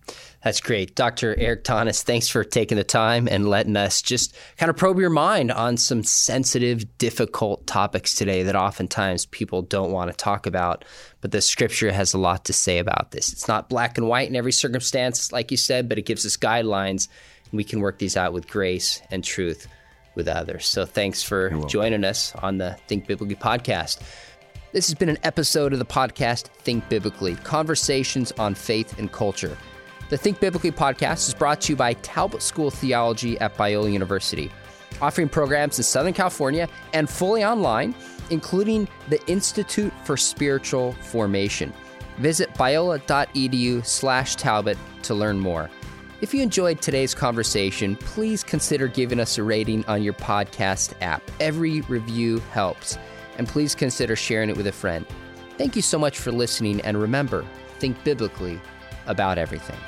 That's 0.44 0.60
great. 0.60 0.96
Dr. 0.96 1.38
Erik 1.38 1.62
Thoennes, 1.62 2.02
thanks 2.02 2.28
for 2.28 2.42
taking 2.42 2.76
the 2.76 2.84
time 2.84 3.28
and 3.28 3.48
letting 3.48 3.76
us 3.76 4.02
just 4.02 4.36
kind 4.56 4.70
of 4.70 4.76
probe 4.76 4.98
your 4.98 5.08
mind 5.08 5.52
on 5.52 5.76
some 5.76 6.02
sensitive, 6.02 6.98
difficult 6.98 7.66
topics 7.66 8.14
today 8.14 8.42
that 8.42 8.56
oftentimes 8.56 9.26
people 9.26 9.62
don't 9.62 9.92
want 9.92 10.10
to 10.10 10.16
talk 10.16 10.46
about. 10.46 10.84
But 11.20 11.30
the 11.30 11.40
scripture 11.40 11.92
has 11.92 12.12
a 12.12 12.18
lot 12.18 12.44
to 12.46 12.52
say 12.52 12.78
about 12.78 13.12
this. 13.12 13.32
It's 13.32 13.46
not 13.46 13.68
black 13.68 13.96
and 13.98 14.08
white 14.08 14.28
in 14.28 14.34
every 14.34 14.52
circumstance, 14.52 15.30
like 15.30 15.52
you 15.52 15.56
said, 15.56 15.88
but 15.88 15.98
it 15.98 16.06
gives 16.06 16.26
us 16.26 16.36
guidelines, 16.36 17.06
and 17.44 17.56
we 17.56 17.64
can 17.64 17.80
work 17.80 17.98
these 17.98 18.16
out 18.16 18.32
with 18.32 18.48
grace 18.48 19.00
and 19.12 19.22
truth 19.22 19.68
with 20.16 20.26
others. 20.26 20.66
So 20.66 20.84
thanks 20.84 21.22
for 21.22 21.50
joining 21.68 22.04
us 22.04 22.34
on 22.34 22.58
the 22.58 22.76
Think 22.88 23.06
Biblically 23.06 23.36
podcast. 23.36 24.00
This 24.72 24.86
has 24.86 24.94
been 24.94 25.10
an 25.10 25.18
episode 25.22 25.74
of 25.74 25.78
the 25.78 25.84
podcast 25.84 26.44
Think 26.44 26.88
Biblically 26.88 27.36
Conversations 27.36 28.32
on 28.38 28.54
Faith 28.54 28.98
and 28.98 29.12
Culture. 29.12 29.58
The 30.08 30.16
Think 30.16 30.40
Biblically 30.40 30.72
podcast 30.72 31.28
is 31.28 31.34
brought 31.34 31.60
to 31.62 31.72
you 31.72 31.76
by 31.76 31.92
Talbot 31.92 32.40
School 32.40 32.68
of 32.68 32.74
Theology 32.74 33.38
at 33.40 33.54
Biola 33.54 33.92
University, 33.92 34.50
offering 35.02 35.28
programs 35.28 35.78
in 35.78 35.84
Southern 35.84 36.14
California 36.14 36.70
and 36.94 37.10
fully 37.10 37.44
online, 37.44 37.94
including 38.30 38.88
the 39.10 39.22
Institute 39.26 39.92
for 40.04 40.16
Spiritual 40.16 40.92
Formation. 41.02 41.70
Visit 42.16 42.48
biola.edu 42.54 43.84
slash 43.84 44.36
Talbot 44.36 44.78
to 45.02 45.12
learn 45.12 45.38
more. 45.38 45.68
If 46.22 46.32
you 46.32 46.40
enjoyed 46.40 46.80
today's 46.80 47.14
conversation, 47.14 47.96
please 47.96 48.42
consider 48.42 48.88
giving 48.88 49.20
us 49.20 49.36
a 49.36 49.42
rating 49.42 49.84
on 49.84 50.02
your 50.02 50.14
podcast 50.14 50.94
app. 51.02 51.22
Every 51.40 51.82
review 51.82 52.38
helps 52.52 52.96
and 53.38 53.48
please 53.48 53.74
consider 53.74 54.16
sharing 54.16 54.50
it 54.50 54.56
with 54.56 54.66
a 54.66 54.72
friend. 54.72 55.06
Thank 55.58 55.76
you 55.76 55.82
so 55.82 55.98
much 55.98 56.18
for 56.18 56.32
listening, 56.32 56.80
and 56.82 57.00
remember, 57.00 57.44
think 57.78 58.02
biblically 58.04 58.60
about 59.06 59.38
everything. 59.38 59.78